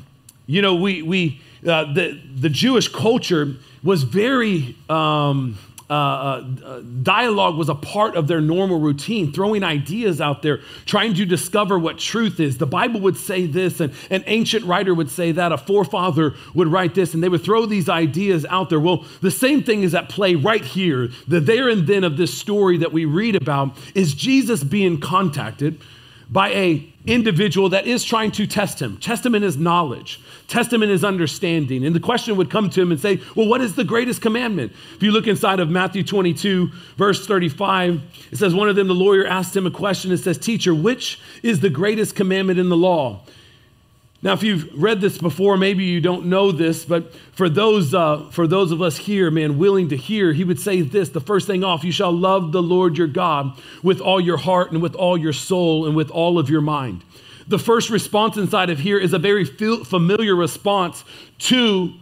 you 0.46 0.62
know, 0.62 0.76
we, 0.76 1.02
we 1.02 1.42
uh, 1.66 1.94
the, 1.94 2.20
the 2.36 2.50
Jewish 2.50 2.90
culture 2.90 3.56
was 3.84 4.04
very, 4.04 4.76
um, 4.90 5.58
uh, 5.90 5.94
uh, 6.64 6.82
dialogue 7.02 7.58
was 7.58 7.68
a 7.68 7.76
part 7.76 8.16
of 8.16 8.28
their 8.28 8.42
normal 8.42 8.80
routine, 8.80 9.32
throwing 9.32 9.64
ideas 9.64 10.22
out 10.22 10.44
there, 10.44 10.60
trying 10.86 11.16
to 11.16 11.26
discover 11.26 11.80
what 11.80 11.98
truth 11.98 12.40
is. 12.40 12.60
The 12.60 12.68
Bible 12.68 13.00
would 13.02 13.18
say 13.18 13.48
this, 13.48 13.80
and 13.80 13.92
an 14.12 14.24
ancient 14.28 14.66
writer 14.66 14.94
would 14.94 15.10
say 15.10 15.32
that, 15.32 15.52
a 15.52 15.58
forefather 15.58 16.36
would 16.54 16.68
write 16.68 16.94
this, 16.94 17.14
and 17.14 17.24
they 17.24 17.30
would 17.30 17.44
throw 17.44 17.66
these 17.66 17.90
ideas 17.90 18.46
out 18.50 18.70
there. 18.70 18.80
Well, 18.80 19.06
the 19.22 19.32
same 19.32 19.64
thing 19.64 19.82
is 19.82 19.96
at 19.96 20.10
play 20.10 20.36
right 20.36 20.64
here. 20.64 21.10
The 21.28 21.40
there 21.40 21.70
and 21.70 21.88
then 21.88 22.04
of 22.04 22.18
this 22.18 22.38
story 22.38 22.78
that 22.78 22.94
we 22.94 23.06
read 23.06 23.36
about 23.36 23.76
is 23.96 24.14
Jesus 24.14 24.64
being 24.64 25.00
contacted 25.00 25.82
by 26.30 26.50
a 26.52 26.94
individual 27.08 27.70
that 27.70 27.88
is 27.88 28.04
trying 28.04 28.30
to 28.30 28.46
test 28.46 28.80
him, 28.80 28.98
test 28.98 29.26
him 29.26 29.34
in 29.34 29.42
his 29.42 29.58
knowledge, 29.58 30.22
test 30.48 30.72
him 30.72 30.84
in 30.84 30.90
his 30.90 31.04
understanding. 31.04 31.84
And 31.84 31.96
the 31.96 32.00
question 32.00 32.36
would 32.38 32.52
come 32.52 32.70
to 32.70 32.82
him 32.82 32.92
and 32.92 33.00
say, 33.00 33.20
Well, 33.36 33.48
what 33.48 33.62
is 33.62 33.76
the 33.76 33.84
greatest 33.84 34.22
commandment? 34.22 34.72
If 34.96 35.02
you 35.02 35.12
look 35.12 35.28
inside 35.28 35.60
of 35.60 35.70
Matthew 35.70 36.04
22, 36.04 36.70
verse 36.98 37.26
35, 37.26 38.02
it 38.32 38.38
says, 38.38 38.54
One 38.54 38.70
of 38.70 38.76
them, 38.76 38.88
the 38.88 38.94
lawyer 38.94 39.26
asked 39.26 39.56
him 39.56 39.66
a 39.66 39.72
question. 39.72 40.12
It 40.12 40.18
says, 40.18 40.38
Teacher, 40.38 40.76
which 40.76 41.20
is 41.42 41.62
the 41.62 41.70
greatest 41.70 42.16
commandment 42.16 42.60
in 42.60 42.70
the 42.70 42.78
law? 42.78 43.22
Now, 44.22 44.34
if 44.34 44.44
you've 44.44 44.70
read 44.74 45.00
this 45.00 45.18
before, 45.18 45.56
maybe 45.56 45.86
you 45.86 46.02
don't 46.02 46.26
know 46.26 46.52
this, 46.52 46.84
but 46.84 47.14
for 47.32 47.48
those, 47.48 47.94
uh, 47.94 48.28
for 48.32 48.48
those 48.48 48.74
of 48.74 48.82
us 48.82 48.98
here, 48.98 49.32
man, 49.32 49.58
willing 49.58 49.88
to 49.90 49.98
hear, 49.98 50.34
he 50.34 50.44
would 50.44 50.60
say 50.60 50.82
this 50.82 51.10
the 51.10 51.22
first 51.22 51.48
thing 51.48 51.64
off, 51.64 51.86
you 51.86 51.92
shall 51.94 52.12
love 52.12 52.52
the 52.52 52.62
Lord 52.62 52.98
your 52.98 53.08
God 53.08 53.58
with 53.82 54.02
all 54.02 54.20
your 54.20 54.36
heart 54.36 54.74
and 54.74 54.82
with 54.82 54.94
all 54.94 55.18
your 55.18 55.32
soul 55.32 55.86
and 55.86 55.96
with 55.96 56.12
all 56.12 56.38
of 56.38 56.50
your 56.50 56.60
mind. 56.60 57.02
The 57.48 57.60
first 57.60 57.90
response 57.90 58.36
inside 58.36 58.70
of 58.70 58.80
here 58.80 59.00
is 59.00 59.14
a 59.14 59.20
very 59.20 59.46
familiar 59.46 60.36
response 60.36 61.04
to 61.40 61.94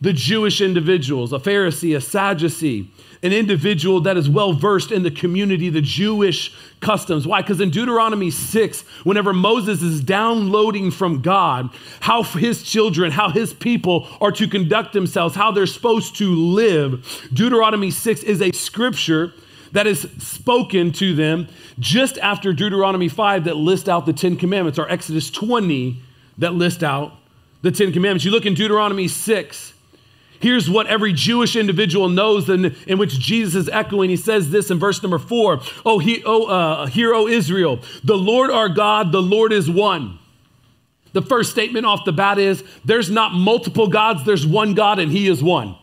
the 0.00 0.12
Jewish 0.12 0.60
individuals, 0.60 1.32
a 1.32 1.38
Pharisee, 1.38 1.94
a 1.94 2.00
Sadducee, 2.00 2.90
an 3.22 3.32
individual 3.32 4.00
that 4.00 4.16
is 4.16 4.30
well 4.30 4.54
versed 4.54 4.90
in 4.90 5.02
the 5.02 5.10
community, 5.10 5.68
the 5.68 5.82
Jewish 5.82 6.56
customs. 6.80 7.26
Why? 7.26 7.42
Because 7.42 7.60
in 7.60 7.68
Deuteronomy 7.68 8.30
6, 8.30 8.80
whenever 9.04 9.34
Moses 9.34 9.82
is 9.82 10.00
downloading 10.00 10.90
from 10.90 11.20
God 11.20 11.68
how 12.00 12.22
his 12.22 12.62
children, 12.62 13.12
how 13.12 13.28
his 13.28 13.52
people 13.52 14.08
are 14.22 14.32
to 14.32 14.48
conduct 14.48 14.94
themselves, 14.94 15.34
how 15.34 15.50
they're 15.50 15.66
supposed 15.66 16.16
to 16.16 16.34
live, 16.34 17.28
Deuteronomy 17.32 17.90
6 17.90 18.22
is 18.22 18.40
a 18.40 18.52
scripture 18.52 19.34
that 19.72 19.86
is 19.86 20.08
spoken 20.18 20.92
to 20.92 21.14
them 21.14 21.46
just 21.78 22.16
after 22.18 22.54
Deuteronomy 22.54 23.08
5 23.08 23.44
that 23.44 23.56
list 23.56 23.88
out 23.88 24.06
the 24.06 24.14
Ten 24.14 24.36
Commandments, 24.36 24.78
or 24.78 24.90
Exodus 24.90 25.30
20 25.30 26.02
that 26.38 26.54
list 26.54 26.82
out 26.82 27.12
the 27.60 27.70
Ten 27.70 27.92
Commandments. 27.92 28.24
You 28.24 28.30
look 28.30 28.46
in 28.46 28.54
Deuteronomy 28.54 29.06
6. 29.06 29.74
Here's 30.40 30.70
what 30.70 30.86
every 30.86 31.12
Jewish 31.12 31.54
individual 31.54 32.08
knows 32.08 32.48
in, 32.48 32.74
in 32.86 32.98
which 32.98 33.18
Jesus 33.18 33.54
is 33.54 33.68
echoing. 33.68 34.08
He 34.08 34.16
says 34.16 34.50
this 34.50 34.70
in 34.70 34.78
verse 34.78 35.02
number 35.02 35.18
four 35.18 35.60
Oh, 35.84 35.98
he, 35.98 36.22
oh 36.24 36.46
uh, 36.46 36.86
hear, 36.86 37.14
O 37.14 37.28
Israel, 37.28 37.80
the 38.02 38.16
Lord 38.16 38.50
our 38.50 38.70
God, 38.70 39.12
the 39.12 39.22
Lord 39.22 39.52
is 39.52 39.70
one. 39.70 40.18
The 41.12 41.22
first 41.22 41.50
statement 41.50 41.84
off 41.84 42.04
the 42.04 42.12
bat 42.12 42.38
is 42.38 42.64
there's 42.84 43.10
not 43.10 43.34
multiple 43.34 43.88
gods, 43.88 44.24
there's 44.24 44.46
one 44.46 44.74
God, 44.74 44.98
and 44.98 45.12
He 45.12 45.28
is 45.28 45.42
one. 45.42 45.76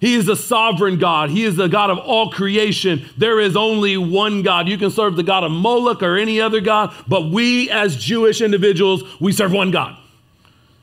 He 0.00 0.14
is 0.14 0.26
a 0.28 0.36
sovereign 0.36 0.98
God. 0.98 1.28
He 1.28 1.44
is 1.44 1.56
the 1.56 1.68
God 1.68 1.90
of 1.90 1.98
all 1.98 2.30
creation. 2.30 3.04
There 3.18 3.38
is 3.38 3.54
only 3.54 3.98
one 3.98 4.40
God. 4.42 4.66
You 4.66 4.78
can 4.78 4.90
serve 4.90 5.14
the 5.14 5.22
God 5.22 5.44
of 5.44 5.52
Moloch 5.52 6.02
or 6.02 6.16
any 6.16 6.40
other 6.40 6.62
God, 6.62 6.94
but 7.06 7.30
we 7.30 7.68
as 7.68 7.96
Jewish 7.96 8.40
individuals, 8.40 9.02
we 9.20 9.32
serve 9.32 9.52
one 9.52 9.70
God. 9.70 9.99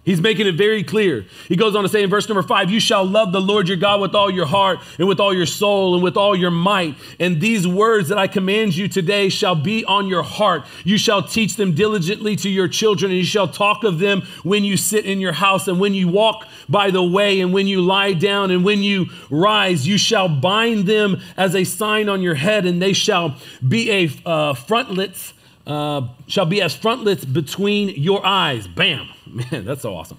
He's 0.08 0.22
making 0.22 0.48
it 0.48 0.56
very 0.56 0.86
clear. 0.86 1.26
He 1.50 1.58
goes 1.58 1.76
on 1.76 1.84
to 1.84 1.90
say 1.90 2.02
in 2.02 2.10
verse 2.10 2.30
number 2.30 2.42
five, 2.42 2.72
You 2.72 2.80
shall 2.80 3.04
love 3.04 3.34
the 3.34 3.42
Lord 3.42 3.68
your 3.68 3.76
God 3.76 4.00
with 4.00 4.16
all 4.16 4.32
your 4.32 4.46
heart 4.46 4.80
and 4.98 5.06
with 5.06 5.20
all 5.20 5.34
your 5.34 5.46
soul 5.46 5.96
and 5.96 6.02
with 6.02 6.16
all 6.16 6.34
your 6.34 6.50
might. 6.50 6.96
And 7.20 7.42
these 7.42 7.68
words 7.68 8.08
that 8.08 8.18
I 8.18 8.28
command 8.28 8.74
you 8.78 8.88
today 8.88 9.28
shall 9.28 9.54
be 9.54 9.84
on 9.84 10.08
your 10.08 10.24
heart. 10.24 10.66
You 10.86 10.98
shall 10.98 11.22
teach 11.22 11.58
them 11.58 11.74
diligently 11.76 12.38
to 12.38 12.50
your 12.50 12.70
children, 12.70 13.12
and 13.12 13.18
you 13.18 13.26
shall 13.26 13.50
talk 13.50 13.84
of 13.84 14.00
them 14.00 14.22
when 14.44 14.64
you 14.64 14.78
sit 14.78 15.04
in 15.04 15.20
your 15.20 15.34
house 15.34 15.68
and 15.68 15.78
when 15.78 15.94
you 15.94 16.08
walk 16.08 16.48
by 16.70 16.90
the 16.90 17.04
way 17.04 17.42
and 17.42 17.52
when 17.52 17.68
you 17.68 17.82
lie 17.82 18.14
down 18.14 18.50
and 18.50 18.64
when 18.64 18.82
you 18.82 19.08
rise. 19.30 19.86
You 19.86 19.98
shall 19.98 20.30
bind 20.30 20.88
them 20.88 21.20
as 21.36 21.54
a 21.54 21.66
sign 21.66 22.08
on 22.08 22.22
your 22.22 22.36
head, 22.36 22.66
and 22.66 22.82
they 22.82 22.94
shall 22.94 23.36
be 23.68 23.92
a 23.92 24.10
uh, 24.26 24.54
frontlets 24.54 25.34
uh, 25.68 26.08
shall 26.28 26.46
be 26.46 26.62
as 26.62 26.74
frontlets 26.74 27.26
between 27.26 27.90
your 27.90 28.26
eyes. 28.26 28.68
Bam. 28.68 29.10
Man, 29.28 29.66
that's 29.66 29.82
so 29.82 29.94
awesome. 29.94 30.18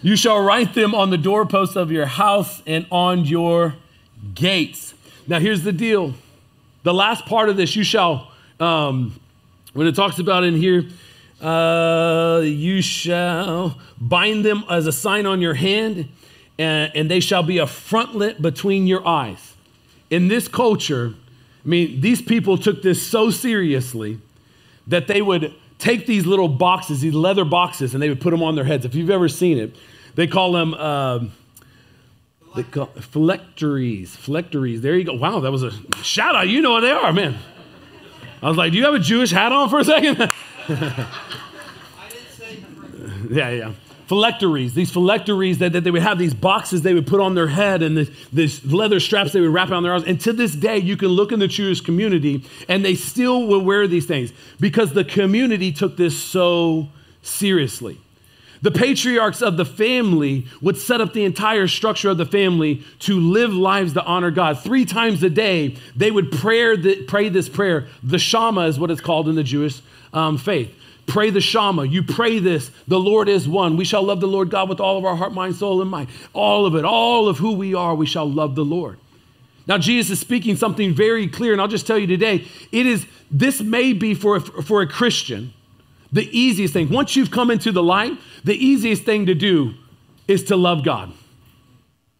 You 0.00 0.16
shall 0.16 0.42
write 0.42 0.74
them 0.74 0.94
on 0.94 1.10
the 1.10 1.18
doorposts 1.18 1.76
of 1.76 1.92
your 1.92 2.06
house 2.06 2.62
and 2.66 2.86
on 2.90 3.24
your 3.24 3.76
gates. 4.34 4.94
Now, 5.26 5.40
here's 5.40 5.62
the 5.62 5.72
deal. 5.72 6.14
The 6.84 6.94
last 6.94 7.26
part 7.26 7.50
of 7.50 7.56
this, 7.56 7.76
you 7.76 7.84
shall, 7.84 8.30
um, 8.60 9.20
when 9.74 9.86
it 9.86 9.94
talks 9.94 10.18
about 10.18 10.44
in 10.44 10.54
here, 10.54 10.84
uh, 11.42 12.40
you 12.44 12.80
shall 12.80 13.78
bind 14.00 14.44
them 14.44 14.64
as 14.70 14.86
a 14.86 14.92
sign 14.92 15.26
on 15.26 15.42
your 15.42 15.54
hand, 15.54 16.08
and, 16.58 16.92
and 16.94 17.10
they 17.10 17.20
shall 17.20 17.42
be 17.42 17.58
a 17.58 17.66
frontlet 17.66 18.40
between 18.40 18.86
your 18.86 19.06
eyes. 19.06 19.54
In 20.08 20.28
this 20.28 20.48
culture, 20.48 21.14
I 21.64 21.68
mean, 21.68 22.00
these 22.00 22.22
people 22.22 22.56
took 22.56 22.82
this 22.82 23.06
so 23.06 23.30
seriously 23.30 24.20
that 24.88 25.06
they 25.06 25.22
would 25.22 25.54
take 25.78 26.06
these 26.06 26.26
little 26.26 26.48
boxes, 26.48 27.00
these 27.00 27.14
leather 27.14 27.44
boxes, 27.44 27.94
and 27.94 28.02
they 28.02 28.08
would 28.08 28.20
put 28.20 28.30
them 28.30 28.42
on 28.42 28.56
their 28.56 28.64
heads. 28.64 28.84
If 28.84 28.94
you've 28.94 29.10
ever 29.10 29.28
seen 29.28 29.58
it, 29.58 29.76
they 30.14 30.26
call 30.26 30.52
them 30.52 30.74
uh, 30.74 31.20
they 32.56 32.64
call, 32.64 32.86
phylacteries. 32.86 34.16
Phylacteries. 34.16 34.80
There 34.80 34.96
you 34.96 35.04
go. 35.04 35.14
Wow, 35.14 35.40
that 35.40 35.52
was 35.52 35.62
a 35.62 35.70
shout 36.02 36.34
out. 36.34 36.48
You 36.48 36.60
know 36.60 36.72
what 36.72 36.80
they 36.80 36.90
are, 36.90 37.12
man. 37.12 37.38
I 38.42 38.48
was 38.48 38.56
like, 38.56 38.72
do 38.72 38.78
you 38.78 38.84
have 38.84 38.94
a 38.94 39.00
Jewish 39.00 39.30
hat 39.30 39.52
on 39.52 39.68
for 39.68 39.80
a 39.80 39.84
second? 39.84 40.30
yeah, 43.30 43.50
yeah 43.50 43.72
phylacteries, 44.08 44.72
these 44.72 44.90
phylacteries 44.90 45.58
that, 45.58 45.72
that 45.74 45.84
they 45.84 45.90
would 45.90 46.02
have 46.02 46.18
these 46.18 46.32
boxes 46.32 46.80
they 46.80 46.94
would 46.94 47.06
put 47.06 47.20
on 47.20 47.34
their 47.34 47.48
head 47.48 47.82
and 47.82 47.94
the, 47.94 48.10
these 48.32 48.64
leather 48.64 49.00
straps 49.00 49.32
they 49.32 49.40
would 49.40 49.52
wrap 49.52 49.70
around 49.70 49.82
their 49.82 49.92
arms. 49.92 50.04
And 50.04 50.18
to 50.22 50.32
this 50.32 50.54
day, 50.54 50.78
you 50.78 50.96
can 50.96 51.08
look 51.08 51.30
in 51.30 51.40
the 51.40 51.46
Jewish 51.46 51.82
community 51.82 52.42
and 52.68 52.82
they 52.82 52.94
still 52.94 53.46
will 53.46 53.62
wear 53.62 53.86
these 53.86 54.06
things 54.06 54.32
because 54.58 54.94
the 54.94 55.04
community 55.04 55.72
took 55.72 55.98
this 55.98 56.18
so 56.18 56.88
seriously. 57.20 58.00
The 58.62 58.70
patriarchs 58.70 59.42
of 59.42 59.58
the 59.58 59.66
family 59.66 60.46
would 60.62 60.78
set 60.78 61.02
up 61.02 61.12
the 61.12 61.24
entire 61.24 61.68
structure 61.68 62.08
of 62.08 62.16
the 62.16 62.26
family 62.26 62.82
to 63.00 63.20
live 63.20 63.52
lives 63.52 63.92
that 63.92 64.04
honor 64.04 64.30
God. 64.30 64.58
Three 64.58 64.86
times 64.86 65.22
a 65.22 65.30
day, 65.30 65.76
they 65.94 66.10
would 66.10 66.32
pray, 66.32 66.76
the, 66.76 67.04
pray 67.04 67.28
this 67.28 67.48
prayer. 67.48 67.86
The 68.02 68.18
Shema 68.18 68.62
is 68.62 68.78
what 68.78 68.90
it's 68.90 69.02
called 69.02 69.28
in 69.28 69.36
the 69.36 69.44
Jewish 69.44 69.80
um, 70.14 70.38
faith. 70.38 70.74
Pray 71.08 71.30
the 71.30 71.40
Shema. 71.40 71.82
You 71.82 72.02
pray 72.02 72.38
this. 72.38 72.70
The 72.86 73.00
Lord 73.00 73.28
is 73.28 73.48
one. 73.48 73.76
We 73.76 73.84
shall 73.84 74.02
love 74.02 74.20
the 74.20 74.28
Lord 74.28 74.50
God 74.50 74.68
with 74.68 74.78
all 74.78 74.98
of 74.98 75.04
our 75.04 75.16
heart, 75.16 75.32
mind, 75.32 75.56
soul, 75.56 75.80
and 75.82 75.90
mind. 75.90 76.08
All 76.34 76.66
of 76.66 76.74
it, 76.76 76.84
all 76.84 77.28
of 77.28 77.38
who 77.38 77.54
we 77.54 77.74
are, 77.74 77.94
we 77.94 78.06
shall 78.06 78.30
love 78.30 78.54
the 78.54 78.64
Lord. 78.64 78.98
Now, 79.66 79.78
Jesus 79.78 80.12
is 80.12 80.20
speaking 80.20 80.56
something 80.56 80.94
very 80.94 81.26
clear, 81.26 81.52
and 81.52 81.60
I'll 81.60 81.68
just 81.68 81.86
tell 81.86 81.98
you 81.98 82.06
today 82.06 82.46
it 82.70 82.86
is, 82.86 83.06
this 83.30 83.60
may 83.60 83.92
be 83.92 84.14
for 84.14 84.36
a, 84.36 84.40
for 84.40 84.82
a 84.82 84.86
Christian 84.86 85.52
the 86.12 86.28
easiest 86.38 86.72
thing. 86.72 86.88
Once 86.88 87.16
you've 87.16 87.30
come 87.30 87.50
into 87.50 87.72
the 87.72 87.82
light, 87.82 88.12
the 88.44 88.54
easiest 88.54 89.02
thing 89.02 89.26
to 89.26 89.34
do 89.34 89.74
is 90.26 90.44
to 90.44 90.56
love 90.56 90.84
God. 90.84 91.12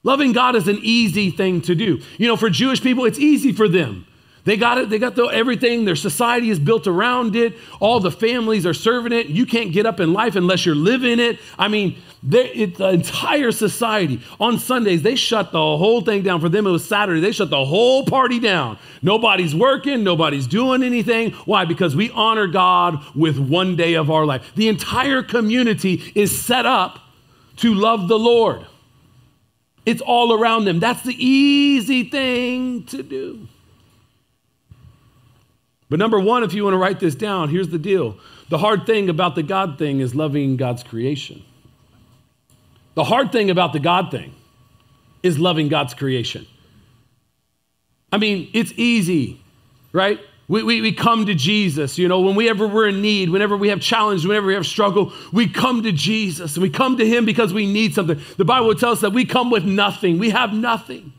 Loving 0.02 0.32
God 0.32 0.56
is 0.56 0.68
an 0.68 0.78
easy 0.82 1.30
thing 1.30 1.60
to 1.62 1.74
do. 1.74 2.00
You 2.18 2.28
know, 2.28 2.36
for 2.36 2.50
Jewish 2.50 2.82
people, 2.82 3.04
it's 3.04 3.18
easy 3.18 3.52
for 3.52 3.68
them. 3.68 4.06
They 4.48 4.56
got 4.56 4.78
it. 4.78 4.88
They 4.88 4.98
got 4.98 5.14
the, 5.14 5.26
everything. 5.26 5.84
Their 5.84 5.94
society 5.94 6.48
is 6.48 6.58
built 6.58 6.86
around 6.86 7.36
it. 7.36 7.54
All 7.80 8.00
the 8.00 8.10
families 8.10 8.64
are 8.64 8.72
serving 8.72 9.12
it. 9.12 9.26
You 9.26 9.44
can't 9.44 9.72
get 9.72 9.84
up 9.84 10.00
in 10.00 10.14
life 10.14 10.36
unless 10.36 10.64
you're 10.64 10.74
living 10.74 11.20
it. 11.20 11.38
I 11.58 11.68
mean, 11.68 11.98
it's 12.26 12.78
the 12.78 12.88
entire 12.88 13.52
society. 13.52 14.22
On 14.40 14.58
Sundays, 14.58 15.02
they 15.02 15.16
shut 15.16 15.52
the 15.52 15.58
whole 15.58 16.00
thing 16.00 16.22
down. 16.22 16.40
For 16.40 16.48
them, 16.48 16.66
it 16.66 16.70
was 16.70 16.82
Saturday. 16.82 17.20
They 17.20 17.32
shut 17.32 17.50
the 17.50 17.62
whole 17.62 18.06
party 18.06 18.40
down. 18.40 18.78
Nobody's 19.02 19.54
working. 19.54 20.02
Nobody's 20.02 20.46
doing 20.46 20.82
anything. 20.82 21.32
Why? 21.44 21.66
Because 21.66 21.94
we 21.94 22.10
honor 22.12 22.46
God 22.46 23.04
with 23.14 23.38
one 23.38 23.76
day 23.76 23.92
of 23.92 24.10
our 24.10 24.24
life. 24.24 24.50
The 24.54 24.68
entire 24.68 25.22
community 25.22 26.10
is 26.14 26.40
set 26.40 26.64
up 26.64 27.00
to 27.56 27.74
love 27.74 28.08
the 28.08 28.18
Lord. 28.18 28.64
It's 29.84 30.00
all 30.00 30.32
around 30.32 30.64
them. 30.64 30.80
That's 30.80 31.02
the 31.02 31.22
easy 31.22 32.04
thing 32.04 32.84
to 32.84 33.02
do. 33.02 33.46
But 35.88 35.98
number 35.98 36.20
one, 36.20 36.42
if 36.42 36.52
you 36.52 36.64
want 36.64 36.74
to 36.74 36.78
write 36.78 37.00
this 37.00 37.14
down, 37.14 37.48
here's 37.48 37.68
the 37.68 37.78
deal. 37.78 38.18
The 38.50 38.58
hard 38.58 38.86
thing 38.86 39.08
about 39.08 39.34
the 39.34 39.42
God 39.42 39.78
thing 39.78 40.00
is 40.00 40.14
loving 40.14 40.56
God's 40.56 40.82
creation. 40.82 41.42
The 42.94 43.04
hard 43.04 43.32
thing 43.32 43.50
about 43.50 43.72
the 43.72 43.80
God 43.80 44.10
thing 44.10 44.34
is 45.22 45.38
loving 45.38 45.68
God's 45.68 45.94
creation. 45.94 46.46
I 48.12 48.18
mean, 48.18 48.50
it's 48.52 48.72
easy, 48.76 49.40
right? 49.92 50.18
We, 50.48 50.62
we, 50.62 50.80
we 50.80 50.92
come 50.92 51.26
to 51.26 51.34
Jesus, 51.34 51.98
you 51.98 52.08
know, 52.08 52.20
whenever 52.20 52.66
we're 52.66 52.88
in 52.88 53.02
need, 53.02 53.28
whenever 53.28 53.56
we 53.56 53.68
have 53.68 53.80
challenge, 53.80 54.24
whenever 54.24 54.46
we 54.46 54.54
have 54.54 54.66
struggle, 54.66 55.12
we 55.30 55.46
come 55.46 55.82
to 55.82 55.92
Jesus 55.92 56.56
and 56.56 56.62
we 56.62 56.70
come 56.70 56.96
to 56.96 57.06
Him 57.06 57.26
because 57.26 57.52
we 57.52 57.70
need 57.70 57.94
something. 57.94 58.18
The 58.38 58.46
Bible 58.46 58.74
tells 58.74 58.98
us 58.98 59.00
that 59.02 59.12
we 59.12 59.26
come 59.26 59.50
with 59.50 59.64
nothing, 59.64 60.18
we 60.18 60.30
have 60.30 60.54
nothing. 60.54 61.12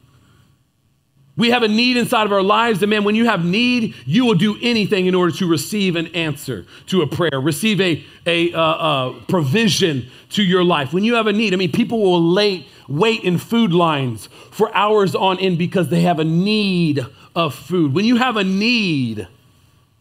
We 1.40 1.52
have 1.52 1.64
a 1.64 1.70
need 1.70 1.96
inside 1.96 2.26
of 2.26 2.34
our 2.34 2.44
lives, 2.44 2.84
and 2.84 2.90
man, 2.90 3.06
when 3.06 3.16
you 3.16 3.24
have 3.24 3.46
need, 3.46 3.96
you 4.06 4.26
will 4.26 4.36
do 4.36 4.58
anything 4.62 5.06
in 5.06 5.16
order 5.16 5.32
to 5.38 5.48
receive 5.48 5.96
an 5.96 6.08
answer 6.08 6.66
to 6.88 7.02
a 7.02 7.08
prayer, 7.08 7.40
receive 7.40 7.80
a, 7.80 8.04
a, 8.26 8.52
uh, 8.52 8.60
uh, 8.62 9.20
provision 9.30 10.10
to 10.32 10.44
your 10.44 10.66
life. 10.66 10.92
When 10.92 11.06
you 11.06 11.16
have 11.16 11.28
a 11.28 11.32
need, 11.32 11.54
I 11.54 11.56
mean, 11.56 11.72
people 11.72 12.02
will 12.02 12.22
late, 12.22 12.68
wait 12.90 13.24
in 13.24 13.38
food 13.38 13.72
lines 13.72 14.28
for 14.52 14.76
hours 14.76 15.16
on 15.16 15.40
end 15.40 15.58
because 15.58 15.88
they 15.88 16.02
have 16.02 16.20
a 16.20 16.26
need 16.26 17.06
of 17.34 17.56
food. 17.56 17.94
When 17.94 18.04
you 18.04 18.18
have 18.18 18.36
a 18.36 18.44
need, 18.44 19.26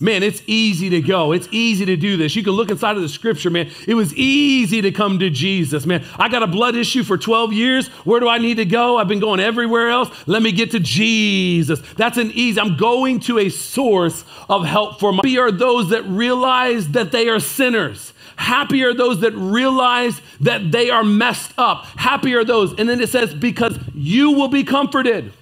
Man, 0.01 0.23
it's 0.23 0.43
easy 0.47 0.91
to 0.91 1.01
go. 1.01 1.33
It's 1.33 1.49
easy 1.51 1.85
to 1.87 1.97
do 1.97 2.17
this. 2.17 2.37
You 2.37 2.45
can 2.45 2.53
look 2.53 2.71
inside 2.71 2.95
of 2.95 3.03
the 3.03 3.09
scripture, 3.09 3.51
man. 3.51 3.69
It 3.87 3.95
was 3.95 4.15
easy 4.15 4.81
to 4.81 4.93
come 4.93 5.19
to 5.19 5.29
Jesus, 5.29 5.87
man. 5.87 6.05
I 6.17 6.29
got 6.29 6.45
a 6.45 6.47
blood 6.47 6.77
issue 6.77 7.03
for 7.03 7.19
12 7.19 7.53
years. 7.53 7.89
Where 8.05 8.21
do 8.21 8.29
I 8.29 8.39
need 8.39 8.59
to 8.59 8.65
go? 8.65 8.97
I've 8.97 9.09
been 9.09 9.19
going 9.19 9.41
everywhere 9.41 9.89
else. 9.89 10.09
Let 10.27 10.43
me 10.43 10.53
get 10.53 10.71
to 10.71 10.79
Jesus. 10.79 11.81
That's 11.97 12.17
an 12.17 12.31
easy. 12.33 12.61
I'm 12.61 12.77
going 12.77 13.19
to 13.21 13.41
a 13.41 13.49
source 13.49 14.25
of 14.49 14.65
help 14.65 15.01
for 15.01 15.13
my. 15.13 15.17
Happy 15.17 15.39
are 15.39 15.51
those 15.51 15.91
that 15.91 16.05
realize 16.05 16.91
that 16.91 17.11
they 17.11 17.29
are 17.29 17.41
sinners. 17.41 18.13
Happy 18.37 18.85
are 18.85 18.95
those 18.95 19.21
that 19.23 19.33
realize 19.33 20.21
that 20.41 20.71
they 20.71 20.91
are 20.91 21.03
messed 21.03 21.53
up. 21.59 21.87
Happy 21.97 22.37
are 22.37 22.45
those. 22.45 22.73
And 22.79 22.89
then 22.89 23.01
it 23.01 23.09
says, 23.09 23.35
because 23.35 23.77
you 23.95 24.31
will 24.31 24.47
be 24.47 24.63
comforted. 24.63 25.33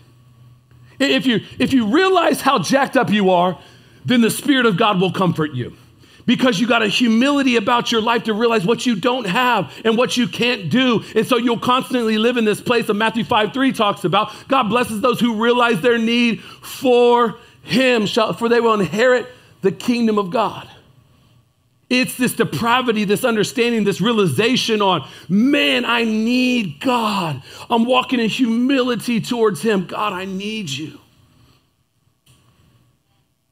If 0.98 1.26
you, 1.26 1.40
if 1.58 1.74
you 1.74 1.88
realize 1.88 2.40
how 2.40 2.58
jacked 2.58 2.96
up 2.96 3.10
you 3.10 3.28
are, 3.28 3.58
then 4.06 4.20
the 4.20 4.30
Spirit 4.30 4.66
of 4.66 4.76
God 4.76 5.00
will 5.00 5.12
comfort 5.12 5.52
you. 5.52 5.76
Because 6.24 6.58
you 6.58 6.66
got 6.66 6.82
a 6.82 6.88
humility 6.88 7.56
about 7.56 7.92
your 7.92 8.00
life 8.00 8.24
to 8.24 8.34
realize 8.34 8.66
what 8.66 8.84
you 8.84 8.96
don't 8.96 9.26
have 9.26 9.72
and 9.84 9.96
what 9.96 10.16
you 10.16 10.26
can't 10.26 10.70
do. 10.70 11.04
And 11.14 11.24
so 11.24 11.36
you'll 11.36 11.58
constantly 11.58 12.18
live 12.18 12.36
in 12.36 12.44
this 12.44 12.60
place 12.60 12.88
of 12.88 12.96
Matthew 12.96 13.22
5 13.22 13.52
3 13.52 13.72
talks 13.72 14.04
about 14.04 14.32
God 14.48 14.64
blesses 14.64 15.00
those 15.00 15.20
who 15.20 15.40
realize 15.40 15.80
their 15.82 15.98
need 15.98 16.40
for 16.40 17.36
Him, 17.62 18.06
for 18.06 18.48
they 18.48 18.60
will 18.60 18.74
inherit 18.74 19.28
the 19.62 19.70
kingdom 19.70 20.18
of 20.18 20.30
God. 20.30 20.68
It's 21.88 22.16
this 22.16 22.32
depravity, 22.32 23.04
this 23.04 23.24
understanding, 23.24 23.84
this 23.84 24.00
realization 24.00 24.82
on, 24.82 25.08
man, 25.28 25.84
I 25.84 26.02
need 26.02 26.80
God. 26.80 27.40
I'm 27.70 27.84
walking 27.84 28.18
in 28.18 28.28
humility 28.28 29.20
towards 29.20 29.62
Him. 29.62 29.86
God, 29.86 30.12
I 30.12 30.24
need 30.24 30.70
you. 30.70 30.98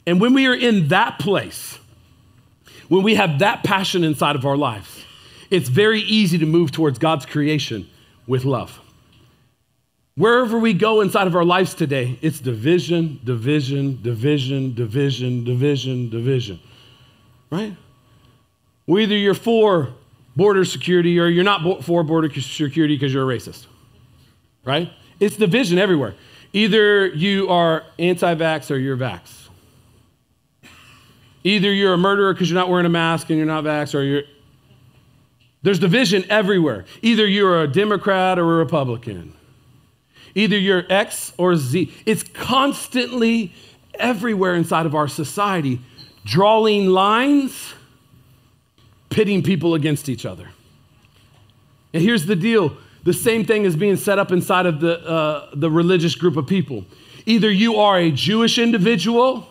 And 0.06 0.20
when 0.20 0.34
we 0.34 0.46
are 0.46 0.54
in 0.54 0.88
that 0.88 1.18
place, 1.18 1.78
when 2.88 3.02
we 3.02 3.14
have 3.14 3.38
that 3.38 3.64
passion 3.64 4.04
inside 4.04 4.36
of 4.36 4.44
our 4.44 4.56
lives, 4.56 5.04
it's 5.50 5.68
very 5.68 6.00
easy 6.00 6.38
to 6.38 6.46
move 6.46 6.72
towards 6.72 6.98
God's 6.98 7.26
creation 7.26 7.88
with 8.26 8.44
love. 8.44 8.80
Wherever 10.16 10.58
we 10.58 10.74
go 10.74 11.00
inside 11.00 11.26
of 11.26 11.34
our 11.34 11.44
lives 11.44 11.74
today, 11.74 12.18
it's 12.22 12.38
division, 12.38 13.20
division, 13.24 14.00
division, 14.02 14.74
division, 14.74 15.44
division, 15.44 16.10
division. 16.10 16.60
Right? 17.50 17.76
Well, 18.86 19.00
either 19.00 19.16
you're 19.16 19.34
for 19.34 19.92
border 20.36 20.64
security 20.64 21.18
or 21.18 21.26
you're 21.26 21.44
not 21.44 21.84
for 21.84 22.04
border 22.04 22.28
security 22.40 22.96
because 22.96 23.12
you're 23.12 23.30
a 23.30 23.36
racist. 23.36 23.66
Right? 24.64 24.90
It's 25.18 25.36
division 25.36 25.78
everywhere. 25.78 26.14
Either 26.52 27.06
you 27.08 27.48
are 27.48 27.84
anti 27.98 28.34
vax 28.34 28.70
or 28.70 28.76
you're 28.76 28.96
vax. 28.96 29.43
Either 31.44 31.72
you're 31.72 31.92
a 31.92 31.98
murderer 31.98 32.32
because 32.32 32.50
you're 32.50 32.58
not 32.58 32.70
wearing 32.70 32.86
a 32.86 32.90
mask 32.90 33.28
and 33.28 33.36
you're 33.38 33.46
not 33.46 33.64
vax, 33.64 33.94
or 33.94 34.02
you're. 34.02 34.22
There's 35.62 35.78
division 35.78 36.24
everywhere. 36.28 36.84
Either 37.00 37.26
you're 37.26 37.62
a 37.62 37.68
Democrat 37.68 38.38
or 38.38 38.54
a 38.54 38.56
Republican. 38.56 39.34
Either 40.34 40.58
you're 40.58 40.84
X 40.90 41.32
or 41.38 41.56
Z. 41.56 41.92
It's 42.04 42.22
constantly 42.22 43.52
everywhere 43.94 44.54
inside 44.54 44.84
of 44.84 44.94
our 44.94 45.08
society, 45.08 45.80
drawing 46.24 46.88
lines, 46.88 47.74
pitting 49.10 49.42
people 49.42 49.74
against 49.74 50.08
each 50.08 50.26
other. 50.26 50.48
And 51.92 52.02
here's 52.02 52.26
the 52.26 52.36
deal 52.36 52.76
the 53.04 53.12
same 53.12 53.44
thing 53.44 53.64
is 53.64 53.76
being 53.76 53.96
set 53.96 54.18
up 54.18 54.32
inside 54.32 54.66
of 54.66 54.80
the, 54.80 54.98
uh, 55.06 55.50
the 55.54 55.70
religious 55.70 56.14
group 56.14 56.36
of 56.36 56.46
people. 56.46 56.84
Either 57.26 57.50
you 57.50 57.76
are 57.76 57.98
a 57.98 58.10
Jewish 58.10 58.58
individual 58.58 59.46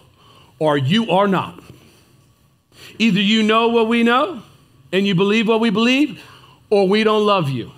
or 0.59 0.77
you 0.77 1.11
are 1.11 1.27
not. 1.27 1.63
Either 2.99 3.19
you 3.19 3.43
know 3.43 3.69
what 3.69 3.87
we 3.87 4.03
know 4.03 4.41
and 4.91 5.07
you 5.07 5.15
believe 5.15 5.47
what 5.47 5.59
we 5.59 5.69
believe, 5.69 6.23
or 6.69 6.87
we 6.87 7.03
don't 7.03 7.25
love 7.25 7.49
you. 7.49 7.71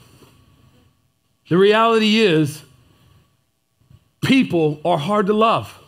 The 1.50 1.58
reality 1.58 2.20
is, 2.20 2.62
people 4.24 4.82
are 4.84 4.98
hard 4.98 5.28
to 5.28 5.34
love. 5.34 5.80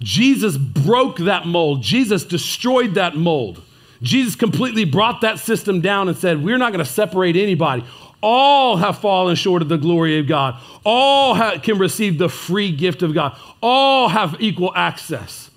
Jesus 0.00 0.56
broke 0.56 1.18
that 1.18 1.46
mold, 1.46 1.82
Jesus 1.82 2.24
destroyed 2.24 2.94
that 2.94 3.16
mold. 3.16 3.62
Jesus 4.02 4.34
completely 4.34 4.86
brought 4.86 5.20
that 5.20 5.38
system 5.38 5.82
down 5.82 6.08
and 6.08 6.16
said, 6.16 6.42
We're 6.42 6.56
not 6.56 6.72
going 6.72 6.84
to 6.84 6.90
separate 6.90 7.36
anybody. 7.36 7.84
All 8.22 8.76
have 8.76 8.98
fallen 8.98 9.36
short 9.36 9.62
of 9.62 9.68
the 9.68 9.78
glory 9.78 10.18
of 10.18 10.26
God. 10.26 10.60
All 10.84 11.34
can 11.58 11.78
receive 11.78 12.18
the 12.18 12.28
free 12.28 12.72
gift 12.72 13.02
of 13.02 13.14
God. 13.14 13.36
All 13.62 14.08
have 14.08 14.36
equal 14.40 14.72
access. 14.74 15.49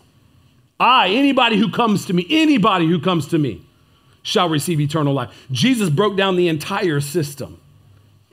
I, 0.84 1.10
anybody 1.12 1.58
who 1.58 1.72
comes 1.72 2.06
to 2.08 2.14
me, 2.14 2.28
anybody 2.30 2.88
who 2.88 3.00
comes 3.00 3.28
to 3.28 3.38
me 3.38 3.66
shall 4.22 4.50
receive 4.50 4.82
eternal 4.82 5.14
life. 5.14 5.48
Jesus 5.50 5.90
broke 5.90 6.18
down 6.18 6.36
the 6.36 6.50
entire 6.50 7.00
system 7.00 7.58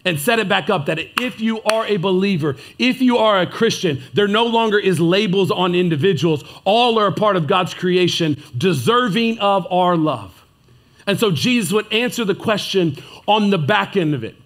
and 0.05 0.19
set 0.19 0.41
it 0.41 0.49
back 0.49 0.69
up 0.69 0.87
that 0.87 0.99
if 1.21 1.41
you 1.41 1.63
are 1.63 1.87
a 1.87 1.97
believer, 1.97 2.57
if 2.77 3.01
you 3.01 3.19
are 3.19 3.41
a 3.41 3.47
Christian, 3.47 4.03
there 4.15 4.27
no 4.27 4.47
longer 4.47 4.81
is 4.81 4.99
labels 4.99 5.53
on 5.53 5.77
individuals. 5.77 6.43
All 6.65 6.99
are 6.99 7.07
a 7.07 7.13
part 7.13 7.37
of 7.37 7.47
God's 7.47 7.73
creation, 7.73 8.43
deserving 8.59 9.39
of 9.39 9.71
our 9.71 9.97
love. 9.97 10.45
And 11.07 11.21
so 11.21 11.31
Jesus 11.31 11.73
would 11.73 11.93
answer 11.93 12.25
the 12.25 12.35
question 12.35 12.97
on 13.29 13.51
the 13.51 13.59
back 13.59 13.97
end 13.97 14.15
of 14.15 14.25
it. 14.25 14.37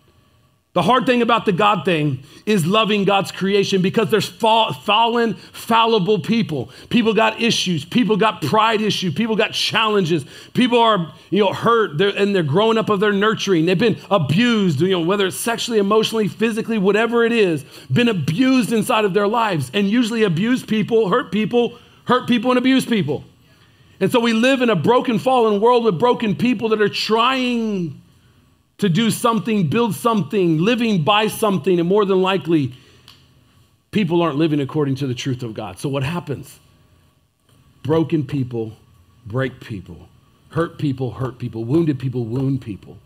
The 0.74 0.82
hard 0.82 1.06
thing 1.06 1.22
about 1.22 1.46
the 1.46 1.52
God 1.52 1.84
thing 1.84 2.24
is 2.46 2.66
loving 2.66 3.04
God's 3.04 3.30
creation 3.30 3.80
because 3.80 4.10
there's 4.10 4.28
fall, 4.28 4.72
fallen, 4.72 5.34
fallible 5.34 6.18
people. 6.18 6.68
People 6.88 7.14
got 7.14 7.40
issues. 7.40 7.84
People 7.84 8.16
got 8.16 8.42
pride 8.42 8.80
issues. 8.80 9.14
People 9.14 9.36
got 9.36 9.52
challenges. 9.52 10.24
People 10.52 10.80
are, 10.80 11.12
you 11.30 11.44
know, 11.44 11.52
hurt 11.52 11.96
they're, 11.96 12.08
and 12.08 12.34
they're 12.34 12.42
growing 12.42 12.76
up 12.76 12.88
of 12.88 12.98
their 12.98 13.12
nurturing. 13.12 13.66
They've 13.66 13.78
been 13.78 13.98
abused, 14.10 14.80
you 14.80 14.88
know, 14.88 15.00
whether 15.00 15.28
it's 15.28 15.36
sexually, 15.36 15.78
emotionally, 15.78 16.26
physically, 16.26 16.76
whatever 16.76 17.24
it 17.24 17.30
is, 17.30 17.64
been 17.92 18.08
abused 18.08 18.72
inside 18.72 19.04
of 19.04 19.14
their 19.14 19.28
lives. 19.28 19.70
And 19.72 19.88
usually 19.88 20.24
abused 20.24 20.66
people, 20.66 21.08
hurt 21.08 21.30
people, 21.30 21.78
hurt 22.06 22.26
people 22.26 22.50
and 22.50 22.58
abuse 22.58 22.84
people. 22.84 23.22
And 24.00 24.10
so 24.10 24.18
we 24.18 24.32
live 24.32 24.60
in 24.60 24.70
a 24.70 24.76
broken, 24.76 25.20
fallen 25.20 25.60
world 25.60 25.84
with 25.84 26.00
broken 26.00 26.34
people 26.34 26.70
that 26.70 26.82
are 26.82 26.88
trying 26.88 28.02
to 28.78 28.88
do 28.88 29.10
something, 29.10 29.68
build 29.68 29.94
something, 29.94 30.58
living 30.58 31.02
by 31.02 31.28
something, 31.28 31.78
and 31.78 31.88
more 31.88 32.04
than 32.04 32.20
likely, 32.20 32.74
people 33.90 34.22
aren't 34.22 34.36
living 34.36 34.60
according 34.60 34.96
to 34.96 35.06
the 35.06 35.14
truth 35.14 35.42
of 35.42 35.54
God. 35.54 35.78
So 35.78 35.88
what 35.88 36.02
happens? 36.02 36.58
Broken 37.82 38.24
people 38.26 38.76
break 39.26 39.60
people, 39.60 40.08
hurt 40.50 40.78
people 40.78 41.12
hurt 41.12 41.38
people, 41.38 41.64
wounded 41.64 41.98
people 41.98 42.24
wound 42.24 42.60
people. 42.60 42.98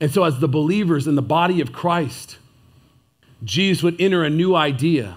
And 0.00 0.10
so, 0.10 0.24
as 0.24 0.38
the 0.38 0.48
believers 0.48 1.06
in 1.06 1.14
the 1.14 1.22
body 1.22 1.60
of 1.60 1.72
Christ, 1.72 2.38
Jesus 3.42 3.82
would 3.82 4.00
enter 4.00 4.24
a 4.24 4.30
new 4.30 4.54
idea 4.54 5.16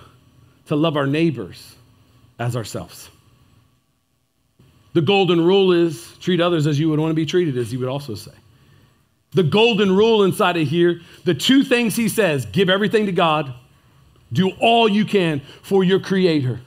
to 0.68 0.76
love 0.76 0.98
our 0.98 1.08
neighbors 1.08 1.76
as 2.40 2.56
ourselves. 2.56 3.10
The 4.94 5.02
golden 5.02 5.44
rule 5.44 5.72
is 5.72 6.18
treat 6.20 6.40
others 6.40 6.68
as 6.68 6.80
you 6.80 6.90
would 6.90 7.00
want 7.00 7.12
to 7.12 7.16
be 7.16 7.26
treated, 7.26 7.58
as 7.58 7.72
he 7.72 7.78
would 7.78 7.90
also 7.90 8.16
say. 8.16 8.32
The 9.32 9.44
golden 9.44 9.96
rule 9.96 10.24
inside 10.24 10.58
of 10.58 10.68
here, 10.68 11.02
the 11.24 11.34
two 11.34 11.64
things 11.64 11.96
he 11.96 12.10
says 12.10 12.46
give 12.46 12.70
everything 12.70 13.06
to 13.06 13.12
God, 13.12 13.54
do 14.32 14.52
all 14.60 14.90
you 14.90 15.06
can 15.06 15.42
for 15.62 15.84
your 15.84 16.00
Creator, 16.00 16.62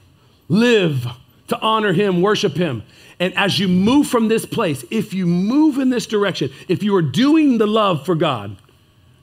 live 0.47 1.07
to 1.47 1.59
honor 1.59 1.93
Him, 1.93 2.21
worship 2.21 2.53
Him. 2.53 2.83
And 3.19 3.35
as 3.37 3.59
you 3.59 3.67
move 3.67 4.07
from 4.07 4.29
this 4.29 4.45
place, 4.45 4.83
if 4.89 5.13
you 5.13 5.25
move 5.25 5.77
in 5.77 5.89
this 5.89 6.05
direction, 6.05 6.49
if 6.67 6.81
you 6.81 6.95
are 6.95 7.01
doing 7.01 7.57
the 7.57 7.67
love 7.67 8.05
for 8.05 8.15
God, 8.15 8.57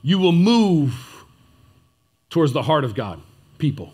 you 0.01 0.19
will 0.19 0.31
move 0.31 1.25
towards 2.29 2.53
the 2.53 2.61
heart 2.61 2.83
of 2.83 2.95
God, 2.95 3.21
people. 3.57 3.91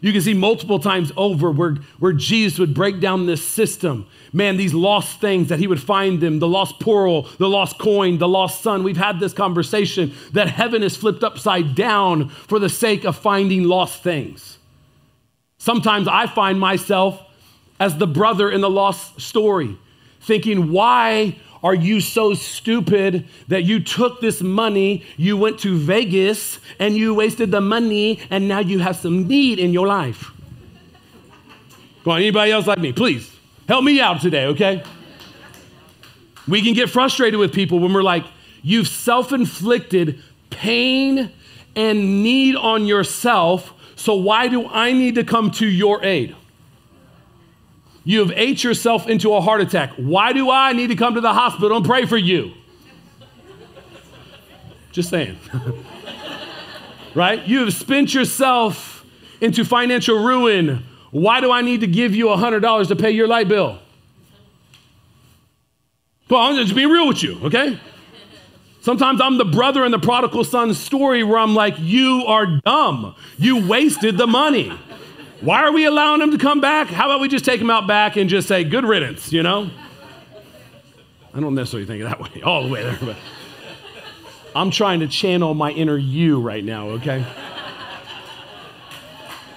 You 0.00 0.12
can 0.12 0.20
see 0.20 0.34
multiple 0.34 0.78
times 0.78 1.12
over 1.16 1.50
where, 1.50 1.76
where 1.98 2.12
Jesus 2.12 2.58
would 2.58 2.74
break 2.74 3.00
down 3.00 3.26
this 3.26 3.42
system. 3.46 4.06
Man, 4.32 4.56
these 4.56 4.74
lost 4.74 5.20
things 5.20 5.48
that 5.48 5.58
he 5.58 5.66
would 5.66 5.82
find 5.82 6.20
them 6.20 6.38
the 6.38 6.46
lost 6.46 6.78
pearl, 6.78 7.22
the 7.38 7.48
lost 7.48 7.78
coin, 7.78 8.18
the 8.18 8.28
lost 8.28 8.62
son. 8.62 8.84
We've 8.84 8.96
had 8.96 9.18
this 9.18 9.32
conversation 9.32 10.14
that 10.32 10.48
heaven 10.48 10.82
is 10.82 10.96
flipped 10.96 11.24
upside 11.24 11.74
down 11.74 12.28
for 12.28 12.58
the 12.58 12.68
sake 12.68 13.04
of 13.04 13.16
finding 13.16 13.64
lost 13.64 14.02
things. 14.02 14.58
Sometimes 15.58 16.06
I 16.06 16.26
find 16.26 16.60
myself 16.60 17.20
as 17.80 17.98
the 17.98 18.06
brother 18.06 18.50
in 18.50 18.60
the 18.60 18.70
lost 18.70 19.20
story, 19.20 19.76
thinking, 20.20 20.70
why 20.70 21.36
are 21.62 21.74
you 21.74 22.00
so 22.00 22.34
stupid 22.34 23.26
that 23.48 23.64
you 23.64 23.80
took 23.80 24.20
this 24.20 24.40
money, 24.40 25.04
you 25.16 25.36
went 25.36 25.58
to 25.60 25.76
Vegas, 25.76 26.58
and 26.78 26.96
you 26.96 27.14
wasted 27.14 27.50
the 27.50 27.60
money, 27.60 28.20
and 28.30 28.46
now 28.46 28.60
you 28.60 28.78
have 28.78 28.96
some 28.96 29.26
need 29.26 29.58
in 29.58 29.72
your 29.72 29.86
life? 29.86 30.30
Come 32.04 32.12
on, 32.12 32.20
anybody 32.20 32.52
else 32.52 32.66
like 32.66 32.78
me? 32.78 32.92
Please 32.92 33.30
help 33.66 33.84
me 33.84 34.00
out 34.00 34.20
today, 34.20 34.46
okay? 34.46 34.82
We 36.46 36.62
can 36.62 36.74
get 36.74 36.88
frustrated 36.88 37.38
with 37.38 37.52
people 37.52 37.80
when 37.80 37.92
we're 37.92 38.02
like, 38.02 38.24
you've 38.62 38.88
self 38.88 39.32
inflicted 39.32 40.22
pain 40.50 41.30
and 41.76 42.22
need 42.22 42.56
on 42.56 42.86
yourself, 42.86 43.72
so 43.96 44.14
why 44.14 44.48
do 44.48 44.66
I 44.68 44.92
need 44.92 45.16
to 45.16 45.24
come 45.24 45.50
to 45.52 45.66
your 45.66 46.04
aid? 46.04 46.34
You 48.08 48.20
have 48.20 48.32
ate 48.36 48.64
yourself 48.64 49.06
into 49.06 49.34
a 49.34 49.40
heart 49.42 49.60
attack. 49.60 49.90
Why 49.98 50.32
do 50.32 50.50
I 50.50 50.72
need 50.72 50.86
to 50.86 50.96
come 50.96 51.16
to 51.16 51.20
the 51.20 51.34
hospital 51.34 51.76
and 51.76 51.84
pray 51.84 52.06
for 52.06 52.16
you? 52.16 52.54
Just 54.92 55.10
saying. 55.10 55.36
right? 57.14 57.46
You 57.46 57.58
have 57.58 57.74
spent 57.74 58.14
yourself 58.14 59.04
into 59.42 59.62
financial 59.62 60.24
ruin. 60.24 60.84
Why 61.10 61.42
do 61.42 61.52
I 61.52 61.60
need 61.60 61.82
to 61.82 61.86
give 61.86 62.14
you 62.14 62.28
$100 62.28 62.88
to 62.88 62.96
pay 62.96 63.10
your 63.10 63.28
light 63.28 63.46
bill? 63.46 63.78
Well, 66.30 66.40
I'm 66.40 66.56
just 66.56 66.74
being 66.74 66.88
real 66.88 67.08
with 67.08 67.22
you, 67.22 67.38
okay? 67.42 67.78
Sometimes 68.80 69.20
I'm 69.20 69.36
the 69.36 69.44
brother 69.44 69.84
in 69.84 69.92
the 69.92 69.98
prodigal 69.98 70.44
son 70.44 70.72
story 70.72 71.24
where 71.24 71.36
I'm 71.36 71.54
like, 71.54 71.74
you 71.78 72.24
are 72.26 72.46
dumb. 72.64 73.14
You 73.36 73.68
wasted 73.68 74.16
the 74.16 74.26
money. 74.26 74.72
Why 75.40 75.62
are 75.62 75.72
we 75.72 75.84
allowing 75.84 76.20
him 76.20 76.32
to 76.32 76.38
come 76.38 76.60
back? 76.60 76.88
How 76.88 77.06
about 77.06 77.20
we 77.20 77.28
just 77.28 77.44
take 77.44 77.60
him 77.60 77.70
out 77.70 77.86
back 77.86 78.16
and 78.16 78.28
just 78.28 78.48
say, 78.48 78.64
good 78.64 78.84
riddance, 78.84 79.32
you 79.32 79.42
know? 79.42 79.70
I 81.32 81.40
don't 81.40 81.54
necessarily 81.54 81.86
think 81.86 82.02
that 82.02 82.20
way, 82.20 82.42
all 82.42 82.64
the 82.64 82.68
way 82.68 82.82
there, 82.82 82.98
but 83.00 83.16
I'm 84.56 84.70
trying 84.70 85.00
to 85.00 85.06
channel 85.06 85.54
my 85.54 85.70
inner 85.70 85.96
you 85.96 86.40
right 86.40 86.64
now, 86.64 86.88
okay? 86.90 87.24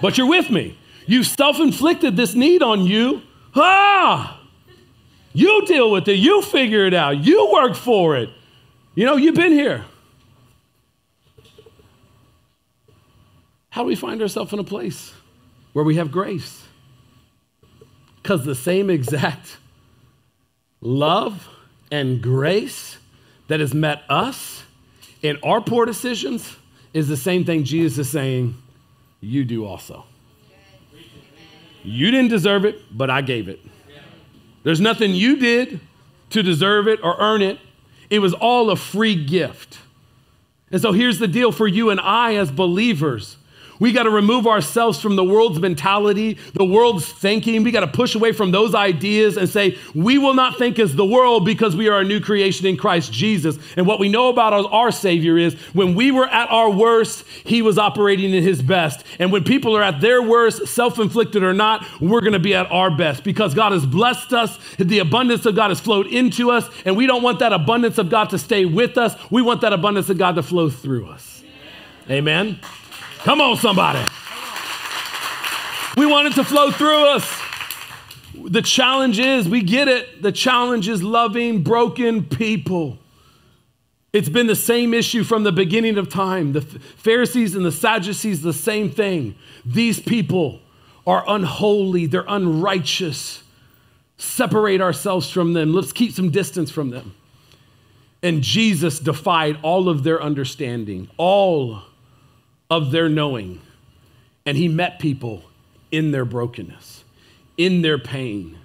But 0.00 0.18
you're 0.18 0.28
with 0.28 0.50
me. 0.50 0.78
You've 1.06 1.26
self 1.26 1.58
inflicted 1.58 2.16
this 2.16 2.34
need 2.34 2.62
on 2.62 2.86
you. 2.86 3.22
Ah! 3.56 4.40
You 5.32 5.64
deal 5.66 5.90
with 5.90 6.06
it. 6.08 6.14
You 6.14 6.42
figure 6.42 6.86
it 6.86 6.94
out. 6.94 7.24
You 7.24 7.50
work 7.52 7.74
for 7.74 8.16
it. 8.16 8.30
You 8.94 9.06
know, 9.06 9.16
you've 9.16 9.34
been 9.34 9.52
here. 9.52 9.84
How 13.70 13.82
do 13.82 13.88
we 13.88 13.96
find 13.96 14.20
ourselves 14.20 14.52
in 14.52 14.58
a 14.58 14.64
place 14.64 15.12
where 15.72 15.84
we 15.84 15.96
have 15.96 16.10
grace. 16.10 16.64
Because 18.22 18.44
the 18.44 18.54
same 18.54 18.90
exact 18.90 19.56
love 20.80 21.48
and 21.90 22.22
grace 22.22 22.98
that 23.48 23.60
has 23.60 23.74
met 23.74 24.02
us 24.08 24.62
in 25.22 25.38
our 25.42 25.60
poor 25.60 25.86
decisions 25.86 26.56
is 26.92 27.08
the 27.08 27.16
same 27.16 27.44
thing 27.44 27.64
Jesus 27.64 28.06
is 28.06 28.10
saying, 28.10 28.54
you 29.20 29.44
do 29.44 29.64
also. 29.64 30.04
You 31.84 32.10
didn't 32.10 32.28
deserve 32.28 32.64
it, 32.64 32.80
but 32.96 33.10
I 33.10 33.22
gave 33.22 33.48
it. 33.48 33.60
There's 34.62 34.80
nothing 34.80 35.14
you 35.14 35.36
did 35.36 35.80
to 36.30 36.42
deserve 36.42 36.86
it 36.86 37.00
or 37.02 37.16
earn 37.18 37.42
it. 37.42 37.58
It 38.10 38.20
was 38.20 38.34
all 38.34 38.70
a 38.70 38.76
free 38.76 39.14
gift. 39.24 39.78
And 40.70 40.80
so 40.80 40.92
here's 40.92 41.18
the 41.18 41.28
deal 41.28 41.50
for 41.52 41.66
you 41.66 41.90
and 41.90 42.00
I 42.00 42.36
as 42.36 42.50
believers. 42.50 43.36
We 43.82 43.90
got 43.90 44.04
to 44.04 44.10
remove 44.10 44.46
ourselves 44.46 45.00
from 45.00 45.16
the 45.16 45.24
world's 45.24 45.58
mentality, 45.58 46.38
the 46.54 46.64
world's 46.64 47.04
thinking. 47.04 47.64
We 47.64 47.72
got 47.72 47.80
to 47.80 47.88
push 47.88 48.14
away 48.14 48.30
from 48.30 48.52
those 48.52 48.76
ideas 48.76 49.36
and 49.36 49.48
say, 49.48 49.76
we 49.92 50.18
will 50.18 50.34
not 50.34 50.56
think 50.56 50.78
as 50.78 50.94
the 50.94 51.04
world 51.04 51.44
because 51.44 51.74
we 51.74 51.88
are 51.88 51.98
a 51.98 52.04
new 52.04 52.20
creation 52.20 52.64
in 52.64 52.76
Christ 52.76 53.12
Jesus. 53.12 53.58
And 53.76 53.84
what 53.84 53.98
we 53.98 54.08
know 54.08 54.28
about 54.28 54.52
our, 54.52 54.66
our 54.66 54.92
Savior 54.92 55.36
is 55.36 55.54
when 55.72 55.96
we 55.96 56.12
were 56.12 56.28
at 56.28 56.48
our 56.48 56.70
worst, 56.70 57.24
He 57.42 57.60
was 57.60 57.76
operating 57.76 58.32
in 58.32 58.44
His 58.44 58.62
best. 58.62 59.04
And 59.18 59.32
when 59.32 59.42
people 59.42 59.76
are 59.76 59.82
at 59.82 60.00
their 60.00 60.22
worst, 60.22 60.68
self 60.68 61.00
inflicted 61.00 61.42
or 61.42 61.52
not, 61.52 61.84
we're 62.00 62.20
going 62.20 62.34
to 62.34 62.38
be 62.38 62.54
at 62.54 62.70
our 62.70 62.96
best 62.96 63.24
because 63.24 63.52
God 63.52 63.72
has 63.72 63.84
blessed 63.84 64.32
us. 64.32 64.60
The 64.78 65.00
abundance 65.00 65.44
of 65.44 65.56
God 65.56 65.70
has 65.70 65.80
flowed 65.80 66.06
into 66.06 66.52
us. 66.52 66.70
And 66.84 66.96
we 66.96 67.08
don't 67.08 67.24
want 67.24 67.40
that 67.40 67.52
abundance 67.52 67.98
of 67.98 68.10
God 68.10 68.30
to 68.30 68.38
stay 68.38 68.64
with 68.64 68.96
us. 68.96 69.16
We 69.28 69.42
want 69.42 69.60
that 69.62 69.72
abundance 69.72 70.08
of 70.08 70.18
God 70.18 70.36
to 70.36 70.44
flow 70.44 70.70
through 70.70 71.08
us. 71.08 71.42
Amen. 72.08 72.60
Come 73.24 73.40
on, 73.40 73.56
somebody. 73.56 74.04
We 75.96 76.06
want 76.06 76.26
it 76.26 76.34
to 76.34 76.44
flow 76.44 76.72
through 76.72 77.06
us. 77.10 77.40
The 78.34 78.62
challenge 78.62 79.20
is, 79.20 79.48
we 79.48 79.62
get 79.62 79.86
it. 79.86 80.22
The 80.22 80.32
challenge 80.32 80.88
is 80.88 81.04
loving 81.04 81.62
broken 81.62 82.24
people. 82.24 82.98
It's 84.12 84.28
been 84.28 84.48
the 84.48 84.56
same 84.56 84.92
issue 84.92 85.22
from 85.22 85.44
the 85.44 85.52
beginning 85.52 85.98
of 85.98 86.08
time. 86.08 86.52
The 86.52 86.62
Pharisees 86.62 87.54
and 87.54 87.64
the 87.64 87.72
Sadducees, 87.72 88.42
the 88.42 88.52
same 88.52 88.90
thing. 88.90 89.36
These 89.64 90.00
people 90.00 90.60
are 91.06 91.24
unholy, 91.28 92.06
they're 92.06 92.24
unrighteous. 92.26 93.44
Separate 94.16 94.80
ourselves 94.80 95.30
from 95.30 95.52
them. 95.52 95.72
Let's 95.72 95.92
keep 95.92 96.12
some 96.12 96.30
distance 96.30 96.70
from 96.70 96.90
them. 96.90 97.14
And 98.22 98.42
Jesus 98.42 98.98
defied 98.98 99.58
all 99.62 99.88
of 99.88 100.02
their 100.02 100.22
understanding, 100.22 101.08
all 101.16 101.82
of 102.72 102.90
their 102.90 103.06
knowing. 103.06 103.60
And 104.46 104.56
he 104.56 104.66
met 104.66 104.98
people 104.98 105.44
in 105.90 106.10
their 106.10 106.24
brokenness, 106.24 107.04
in 107.58 107.82
their 107.82 107.98
pain. 107.98 108.58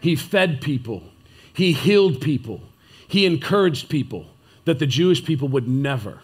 He 0.00 0.14
fed 0.14 0.60
people, 0.60 1.02
he 1.52 1.72
healed 1.72 2.20
people, 2.20 2.62
he 3.08 3.26
encouraged 3.26 3.88
people 3.88 4.26
that 4.64 4.78
the 4.78 4.86
Jewish 4.86 5.24
people 5.24 5.48
would 5.48 5.66
never, 5.66 6.20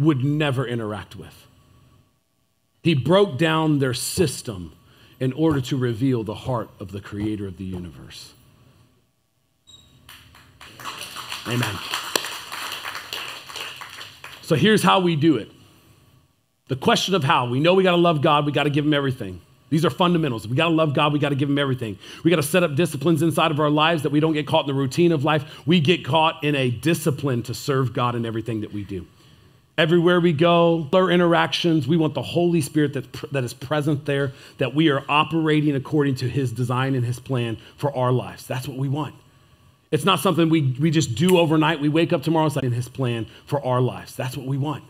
would 0.00 0.24
never 0.24 0.66
interact 0.66 1.14
with. 1.14 1.46
He 2.82 2.94
broke 2.94 3.38
down 3.38 3.78
their 3.78 3.94
system 3.94 4.72
in 5.20 5.32
order 5.32 5.60
to 5.60 5.76
reveal 5.76 6.24
the 6.24 6.34
heart 6.34 6.70
of 6.80 6.90
the 6.90 7.00
creator 7.00 7.46
of 7.46 7.56
the 7.56 7.64
universe. 7.64 8.34
Amen. 11.46 11.76
So 14.42 14.56
here's 14.56 14.82
how 14.82 14.98
we 14.98 15.14
do 15.14 15.36
it 15.36 15.52
the 16.68 16.76
question 16.76 17.14
of 17.14 17.24
how. 17.24 17.46
We 17.48 17.60
know 17.60 17.74
we 17.74 17.82
got 17.82 17.92
to 17.92 17.96
love 17.96 18.22
God, 18.22 18.46
we 18.46 18.52
got 18.52 18.64
to 18.64 18.70
give 18.70 18.84
Him 18.84 18.94
everything. 18.94 19.40
These 19.70 19.84
are 19.84 19.90
fundamentals. 19.90 20.46
We 20.46 20.56
got 20.56 20.68
to 20.68 20.74
love 20.74 20.94
God. 20.94 21.12
We 21.12 21.18
got 21.18 21.30
to 21.30 21.34
give 21.34 21.48
Him 21.48 21.58
everything. 21.58 21.98
We 22.22 22.30
got 22.30 22.36
to 22.36 22.42
set 22.42 22.62
up 22.62 22.76
disciplines 22.76 23.22
inside 23.22 23.50
of 23.50 23.58
our 23.58 23.70
lives 23.70 24.02
that 24.04 24.12
we 24.12 24.20
don't 24.20 24.32
get 24.32 24.46
caught 24.46 24.68
in 24.68 24.68
the 24.68 24.74
routine 24.74 25.10
of 25.10 25.24
life. 25.24 25.66
We 25.66 25.80
get 25.80 26.04
caught 26.04 26.44
in 26.44 26.54
a 26.54 26.70
discipline 26.70 27.42
to 27.44 27.54
serve 27.54 27.92
God 27.92 28.14
in 28.14 28.24
everything 28.24 28.60
that 28.60 28.72
we 28.72 28.84
do. 28.84 29.06
Everywhere 29.76 30.20
we 30.20 30.32
go, 30.32 30.88
our 30.92 31.10
interactions, 31.10 31.88
we 31.88 31.96
want 31.96 32.14
the 32.14 32.22
Holy 32.22 32.60
Spirit 32.60 32.92
that, 32.92 33.32
that 33.32 33.42
is 33.42 33.52
present 33.52 34.06
there, 34.06 34.32
that 34.58 34.74
we 34.74 34.90
are 34.90 35.04
operating 35.08 35.74
according 35.74 36.14
to 36.16 36.28
His 36.28 36.52
design 36.52 36.94
and 36.94 37.04
His 37.04 37.18
plan 37.18 37.56
for 37.76 37.94
our 37.96 38.12
lives. 38.12 38.46
That's 38.46 38.68
what 38.68 38.76
we 38.76 38.88
want. 38.88 39.16
It's 39.90 40.04
not 40.04 40.20
something 40.20 40.48
we, 40.48 40.76
we 40.78 40.92
just 40.92 41.16
do 41.16 41.38
overnight. 41.38 41.80
We 41.80 41.88
wake 41.88 42.12
up 42.12 42.22
tomorrow 42.22 42.48
in 42.62 42.70
His 42.70 42.88
plan 42.88 43.26
for 43.46 43.64
our 43.64 43.80
lives. 43.80 44.14
That's 44.14 44.36
what 44.36 44.46
we 44.46 44.58
want. 44.58 44.84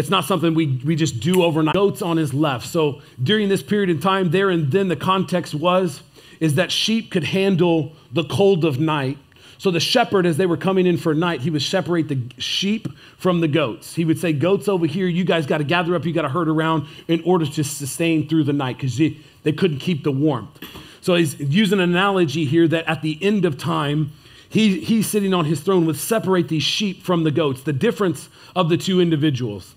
It's 0.00 0.08
not 0.08 0.24
something 0.24 0.54
we, 0.54 0.80
we 0.82 0.96
just 0.96 1.20
do 1.20 1.42
overnight. 1.42 1.74
Goats 1.74 2.00
on 2.00 2.16
his 2.16 2.32
left. 2.32 2.66
So 2.66 3.02
during 3.22 3.50
this 3.50 3.62
period 3.62 3.90
in 3.90 4.00
time, 4.00 4.30
there 4.30 4.48
and 4.48 4.72
then 4.72 4.88
the 4.88 4.96
context 4.96 5.54
was 5.54 6.02
is 6.40 6.54
that 6.54 6.72
sheep 6.72 7.10
could 7.10 7.24
handle 7.24 7.92
the 8.10 8.24
cold 8.24 8.64
of 8.64 8.80
night. 8.80 9.18
So 9.58 9.70
the 9.70 9.78
shepherd, 9.78 10.24
as 10.24 10.38
they 10.38 10.46
were 10.46 10.56
coming 10.56 10.86
in 10.86 10.96
for 10.96 11.12
night, 11.12 11.42
he 11.42 11.50
would 11.50 11.60
separate 11.60 12.08
the 12.08 12.18
sheep 12.38 12.88
from 13.18 13.42
the 13.42 13.48
goats. 13.48 13.94
He 13.94 14.06
would 14.06 14.18
say, 14.18 14.32
Goats 14.32 14.68
over 14.68 14.86
here, 14.86 15.06
you 15.06 15.22
guys 15.22 15.44
got 15.44 15.58
to 15.58 15.64
gather 15.64 15.94
up, 15.94 16.06
you 16.06 16.14
got 16.14 16.22
to 16.22 16.30
herd 16.30 16.48
around 16.48 16.86
in 17.06 17.22
order 17.24 17.44
to 17.44 17.62
sustain 17.62 18.26
through 18.26 18.44
the 18.44 18.54
night 18.54 18.78
because 18.78 18.96
they, 18.96 19.18
they 19.42 19.52
couldn't 19.52 19.80
keep 19.80 20.02
the 20.02 20.12
warmth. 20.12 20.64
So 21.02 21.14
he's 21.14 21.38
using 21.38 21.78
an 21.78 21.90
analogy 21.90 22.46
here 22.46 22.66
that 22.68 22.88
at 22.88 23.02
the 23.02 23.18
end 23.20 23.44
of 23.44 23.58
time, 23.58 24.12
he, 24.48 24.80
he's 24.80 25.06
sitting 25.06 25.34
on 25.34 25.44
his 25.44 25.60
throne 25.60 25.84
would 25.84 25.98
separate 25.98 26.48
these 26.48 26.62
sheep 26.62 27.02
from 27.02 27.24
the 27.24 27.30
goats, 27.30 27.62
the 27.62 27.74
difference 27.74 28.30
of 28.56 28.70
the 28.70 28.78
two 28.78 28.98
individuals. 28.98 29.74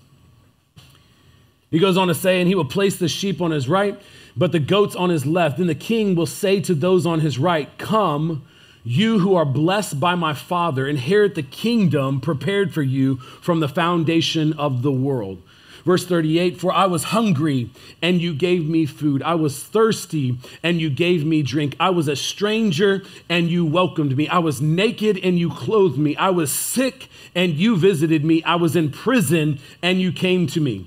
He 1.74 1.80
goes 1.80 1.96
on 1.96 2.06
to 2.06 2.14
say, 2.14 2.38
and 2.38 2.46
he 2.46 2.54
will 2.54 2.64
place 2.64 2.98
the 2.98 3.08
sheep 3.08 3.42
on 3.42 3.50
his 3.50 3.68
right, 3.68 4.00
but 4.36 4.52
the 4.52 4.60
goats 4.60 4.94
on 4.94 5.10
his 5.10 5.26
left. 5.26 5.58
Then 5.58 5.66
the 5.66 5.74
king 5.74 6.14
will 6.14 6.24
say 6.24 6.60
to 6.60 6.72
those 6.72 7.04
on 7.04 7.18
his 7.18 7.36
right, 7.36 7.68
Come, 7.78 8.44
you 8.84 9.18
who 9.18 9.34
are 9.34 9.44
blessed 9.44 9.98
by 9.98 10.14
my 10.14 10.34
Father, 10.34 10.86
inherit 10.86 11.34
the 11.34 11.42
kingdom 11.42 12.20
prepared 12.20 12.72
for 12.72 12.82
you 12.82 13.16
from 13.16 13.58
the 13.58 13.66
foundation 13.66 14.52
of 14.52 14.82
the 14.82 14.92
world. 14.92 15.42
Verse 15.84 16.06
38 16.06 16.60
For 16.60 16.72
I 16.72 16.86
was 16.86 17.02
hungry, 17.02 17.70
and 18.00 18.22
you 18.22 18.34
gave 18.34 18.68
me 18.68 18.86
food. 18.86 19.20
I 19.24 19.34
was 19.34 19.60
thirsty, 19.60 20.38
and 20.62 20.80
you 20.80 20.90
gave 20.90 21.26
me 21.26 21.42
drink. 21.42 21.74
I 21.80 21.90
was 21.90 22.06
a 22.06 22.14
stranger, 22.14 23.02
and 23.28 23.50
you 23.50 23.66
welcomed 23.66 24.16
me. 24.16 24.28
I 24.28 24.38
was 24.38 24.60
naked, 24.60 25.18
and 25.24 25.40
you 25.40 25.50
clothed 25.50 25.98
me. 25.98 26.14
I 26.14 26.30
was 26.30 26.52
sick, 26.52 27.08
and 27.34 27.54
you 27.54 27.76
visited 27.76 28.24
me. 28.24 28.44
I 28.44 28.54
was 28.54 28.76
in 28.76 28.92
prison, 28.92 29.58
and 29.82 30.00
you 30.00 30.12
came 30.12 30.46
to 30.46 30.60
me. 30.60 30.86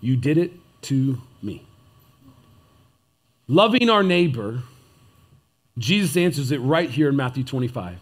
you 0.00 0.16
did 0.16 0.38
it 0.38 0.52
to 0.82 1.20
me. 1.42 1.64
Loving 3.46 3.88
our 3.88 4.02
neighbor, 4.02 4.62
Jesus 5.78 6.16
answers 6.16 6.50
it 6.50 6.58
right 6.58 6.90
here 6.90 7.08
in 7.08 7.16
Matthew 7.16 7.44
25, 7.44 7.98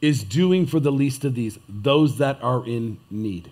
is 0.00 0.24
doing 0.24 0.66
for 0.66 0.80
the 0.80 0.92
least 0.92 1.24
of 1.24 1.34
these, 1.34 1.58
those 1.68 2.18
that 2.18 2.42
are 2.42 2.66
in 2.66 2.98
need. 3.10 3.50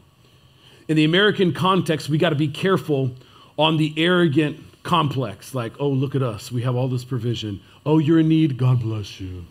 In 0.88 0.96
the 0.96 1.04
American 1.04 1.52
context, 1.52 2.08
we 2.08 2.18
got 2.18 2.30
to 2.30 2.36
be 2.36 2.48
careful 2.48 3.12
on 3.58 3.76
the 3.76 3.94
arrogant 3.96 4.58
complex, 4.82 5.54
like, 5.54 5.72
oh, 5.80 5.88
look 5.88 6.14
at 6.14 6.22
us, 6.22 6.52
we 6.52 6.62
have 6.62 6.76
all 6.76 6.88
this 6.88 7.04
provision. 7.04 7.60
Oh, 7.84 7.98
you're 7.98 8.20
in 8.20 8.28
need, 8.28 8.56
God 8.56 8.80
bless 8.80 9.20
you. 9.20 9.44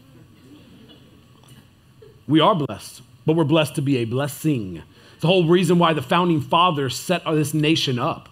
We 2.28 2.40
are 2.40 2.56
blessed, 2.56 3.02
but 3.26 3.36
we're 3.36 3.44
blessed 3.44 3.76
to 3.76 3.82
be 3.82 3.98
a 3.98 4.06
blessing. 4.06 4.82
It's 5.14 5.22
the 5.22 5.28
whole 5.28 5.48
reason 5.48 5.78
why 5.78 5.94
the 5.94 6.02
founding 6.02 6.42
fathers 6.42 6.96
set 6.96 7.24
this 7.26 7.54
nation 7.54 8.00
up 8.00 8.30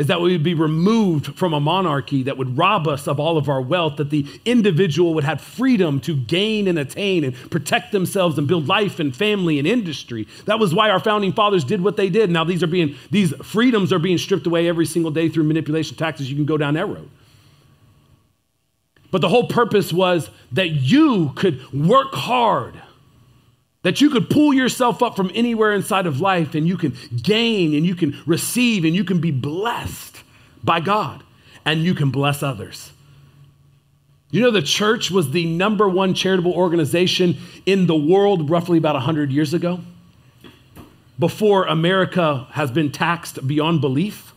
is 0.00 0.06
that 0.06 0.22
we 0.22 0.32
would 0.32 0.42
be 0.42 0.54
removed 0.54 1.36
from 1.36 1.52
a 1.52 1.60
monarchy 1.60 2.22
that 2.22 2.38
would 2.38 2.56
rob 2.56 2.88
us 2.88 3.06
of 3.06 3.20
all 3.20 3.36
of 3.36 3.50
our 3.50 3.60
wealth, 3.60 3.98
that 3.98 4.08
the 4.08 4.24
individual 4.46 5.12
would 5.12 5.24
have 5.24 5.42
freedom 5.42 6.00
to 6.00 6.16
gain 6.16 6.66
and 6.66 6.78
attain 6.78 7.22
and 7.22 7.34
protect 7.50 7.92
themselves 7.92 8.38
and 8.38 8.48
build 8.48 8.66
life 8.66 8.98
and 8.98 9.14
family 9.14 9.58
and 9.58 9.68
industry. 9.68 10.26
That 10.46 10.58
was 10.58 10.74
why 10.74 10.88
our 10.88 11.00
founding 11.00 11.34
fathers 11.34 11.64
did 11.64 11.82
what 11.82 11.98
they 11.98 12.08
did. 12.08 12.30
Now 12.30 12.44
these 12.44 12.62
are 12.62 12.66
being 12.66 12.96
these 13.10 13.34
freedoms 13.42 13.92
are 13.92 13.98
being 13.98 14.16
stripped 14.16 14.46
away 14.46 14.68
every 14.68 14.86
single 14.86 15.10
day 15.10 15.28
through 15.28 15.44
manipulation 15.44 15.98
taxes. 15.98 16.30
You 16.30 16.36
can 16.36 16.46
go 16.46 16.56
down 16.56 16.72
that 16.74 16.86
road. 16.86 17.10
But 19.10 19.20
the 19.20 19.28
whole 19.28 19.48
purpose 19.48 19.92
was 19.92 20.30
that 20.52 20.70
you 20.70 21.32
could 21.36 21.70
work 21.74 22.14
hard 22.14 22.80
that 23.82 24.00
you 24.00 24.10
could 24.10 24.28
pull 24.28 24.52
yourself 24.52 25.02
up 25.02 25.16
from 25.16 25.30
anywhere 25.34 25.72
inside 25.72 26.06
of 26.06 26.20
life 26.20 26.54
and 26.54 26.68
you 26.68 26.76
can 26.76 26.94
gain 27.22 27.74
and 27.74 27.86
you 27.86 27.94
can 27.94 28.20
receive 28.26 28.84
and 28.84 28.94
you 28.94 29.04
can 29.04 29.20
be 29.20 29.30
blessed 29.30 30.22
by 30.62 30.80
God 30.80 31.22
and 31.64 31.82
you 31.82 31.94
can 31.94 32.10
bless 32.10 32.42
others. 32.42 32.92
You 34.30 34.40
know, 34.42 34.50
the 34.50 34.62
church 34.62 35.10
was 35.10 35.32
the 35.32 35.44
number 35.44 35.88
one 35.88 36.14
charitable 36.14 36.52
organization 36.52 37.36
in 37.66 37.86
the 37.86 37.96
world 37.96 38.48
roughly 38.48 38.78
about 38.78 38.94
100 38.94 39.32
years 39.32 39.54
ago, 39.54 39.80
before 41.18 41.64
America 41.66 42.46
has 42.52 42.70
been 42.70 42.92
taxed 42.92 43.46
beyond 43.46 43.80
belief. 43.80 44.29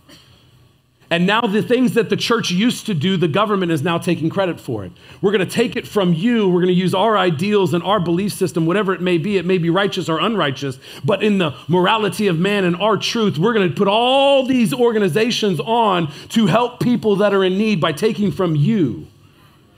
And 1.14 1.28
now 1.28 1.42
the 1.42 1.62
things 1.62 1.94
that 1.94 2.10
the 2.10 2.18
church 2.18 2.50
used 2.50 2.88
to 2.88 2.96
do, 2.96 3.18
the 3.18 3.28
government 3.28 3.72
is 3.72 3.84
now 3.84 4.00
taking 4.00 4.32
credit 4.32 4.60
for 4.60 4.84
it. 4.84 4.92
We're 5.22 5.32
going 5.32 5.48
to 5.48 5.54
take 5.54 5.76
it 5.76 5.88
from 5.88 6.12
you. 6.12 6.50
We're 6.50 6.62
going 6.62 6.74
to 6.74 6.82
use 6.82 6.96
our 6.96 7.16
ideals 7.16 7.76
and 7.76 7.84
our 7.84 8.00
belief 8.00 8.34
system, 8.34 8.66
whatever 8.66 8.96
it 8.96 9.00
may 9.00 9.20
be. 9.20 9.38
It 9.38 9.46
may 9.46 9.60
be 9.60 9.70
righteous 9.70 10.10
or 10.10 10.20
unrighteous, 10.20 10.80
but 11.06 11.22
in 11.22 11.38
the 11.38 11.56
morality 11.68 12.26
of 12.26 12.40
man 12.40 12.64
and 12.64 12.76
our 12.78 12.98
truth, 12.98 13.38
we're 13.38 13.54
going 13.54 13.70
to 13.70 13.76
put 13.76 13.88
all 13.88 14.48
these 14.48 14.74
organizations 14.74 15.60
on 15.60 16.12
to 16.30 16.48
help 16.48 16.80
people 16.80 17.18
that 17.18 17.32
are 17.32 17.44
in 17.44 17.60
need 17.60 17.80
by 17.80 17.92
taking 17.92 18.32
from 18.32 18.56
you 18.56 19.06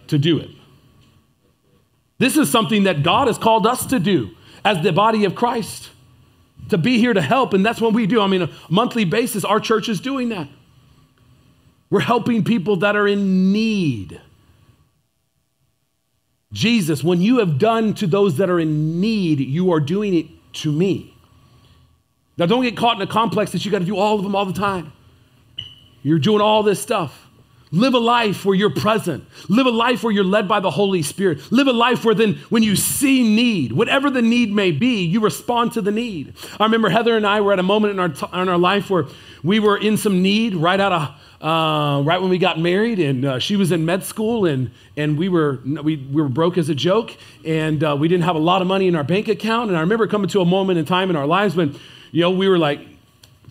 to 0.07 0.17
do 0.17 0.39
it. 0.39 0.51
This 2.17 2.37
is 2.37 2.49
something 2.49 2.83
that 2.83 3.03
God 3.03 3.27
has 3.27 3.37
called 3.37 3.67
us 3.67 3.85
to 3.87 3.99
do 3.99 4.29
as 4.63 4.81
the 4.83 4.93
body 4.93 5.25
of 5.25 5.35
Christ, 5.35 5.89
to 6.69 6.77
be 6.77 6.97
here 6.97 7.13
to 7.13 7.21
help. 7.21 7.53
And 7.53 7.65
that's 7.65 7.81
what 7.81 7.91
we 7.91 8.07
do. 8.07 8.21
I 8.21 8.27
mean, 8.27 8.43
a 8.43 8.49
monthly 8.69 9.03
basis, 9.03 9.43
our 9.43 9.59
church 9.59 9.89
is 9.89 9.99
doing 9.99 10.29
that. 10.29 10.47
We're 11.95 12.01
helping 12.01 12.43
people 12.43 12.75
that 12.79 12.97
are 12.97 13.07
in 13.07 13.53
need. 13.53 14.19
Jesus, 16.51 17.01
when 17.01 17.21
you 17.21 17.39
have 17.39 17.57
done 17.57 17.93
to 17.93 18.05
those 18.05 18.35
that 18.35 18.49
are 18.49 18.59
in 18.59 18.99
need, 18.99 19.39
you 19.39 19.71
are 19.71 19.79
doing 19.79 20.13
it 20.13 20.25
to 20.55 20.73
me. 20.73 21.15
Now, 22.37 22.47
don't 22.47 22.63
get 22.63 22.75
caught 22.75 22.97
in 22.97 23.01
a 23.01 23.09
complex 23.09 23.53
that 23.53 23.63
you 23.63 23.71
got 23.71 23.79
to 23.79 23.85
do 23.85 23.95
all 23.95 24.17
of 24.17 24.23
them 24.23 24.35
all 24.35 24.45
the 24.45 24.51
time. 24.51 24.91
You're 26.03 26.19
doing 26.19 26.41
all 26.41 26.63
this 26.63 26.81
stuff. 26.81 27.29
Live 27.71 27.93
a 27.93 27.99
life 27.99 28.43
where 28.43 28.55
you're 28.55 28.71
present. 28.71 29.23
Live 29.47 29.65
a 29.65 29.71
life 29.71 30.03
where 30.03 30.11
you're 30.11 30.25
led 30.25 30.49
by 30.49 30.59
the 30.59 30.71
Holy 30.71 31.01
Spirit. 31.01 31.49
Live 31.49 31.67
a 31.67 31.73
life 31.73 32.03
where 32.03 32.13
then, 32.13 32.33
when 32.49 32.61
you 32.61 32.75
see 32.75 33.23
need, 33.23 33.71
whatever 33.71 34.09
the 34.09 34.21
need 34.21 34.51
may 34.51 34.71
be, 34.71 35.05
you 35.05 35.21
respond 35.21 35.71
to 35.71 35.81
the 35.81 35.93
need. 35.93 36.33
I 36.59 36.65
remember 36.65 36.89
Heather 36.89 37.15
and 37.15 37.25
I 37.25 37.39
were 37.39 37.53
at 37.53 37.59
a 37.59 37.63
moment 37.63 37.93
in 37.93 37.99
our, 38.01 38.09
t- 38.09 38.27
in 38.33 38.49
our 38.49 38.57
life 38.57 38.89
where 38.89 39.05
we 39.43 39.61
were 39.61 39.77
in 39.77 39.95
some 39.95 40.21
need 40.21 40.55
right 40.55 40.81
out 40.81 40.91
of 40.91 41.15
uh, 41.45 42.01
right 42.01 42.19
when 42.19 42.31
we 42.31 42.39
got 42.39 42.59
married, 42.59 42.97
and 42.97 43.23
uh, 43.23 43.37
she 43.37 43.55
was 43.55 43.71
in 43.71 43.85
med 43.85 44.03
school, 44.03 44.47
and 44.47 44.71
and 44.97 45.15
we 45.15 45.29
were 45.29 45.59
we, 45.63 45.97
we 45.97 46.21
were 46.23 46.27
broke 46.27 46.57
as 46.57 46.69
a 46.69 46.75
joke, 46.75 47.15
and 47.45 47.83
uh, 47.83 47.95
we 47.99 48.07
didn't 48.07 48.23
have 48.23 48.35
a 48.35 48.39
lot 48.39 48.63
of 48.63 48.67
money 48.67 48.87
in 48.87 48.95
our 48.95 49.03
bank 49.03 49.27
account. 49.27 49.69
And 49.69 49.77
I 49.77 49.81
remember 49.81 50.07
coming 50.07 50.27
to 50.29 50.41
a 50.41 50.45
moment 50.45 50.79
in 50.79 50.85
time 50.85 51.11
in 51.11 51.15
our 51.15 51.27
lives 51.27 51.55
when, 51.55 51.77
you 52.11 52.21
know, 52.21 52.31
we 52.31 52.49
were 52.49 52.57
like, 52.57 52.79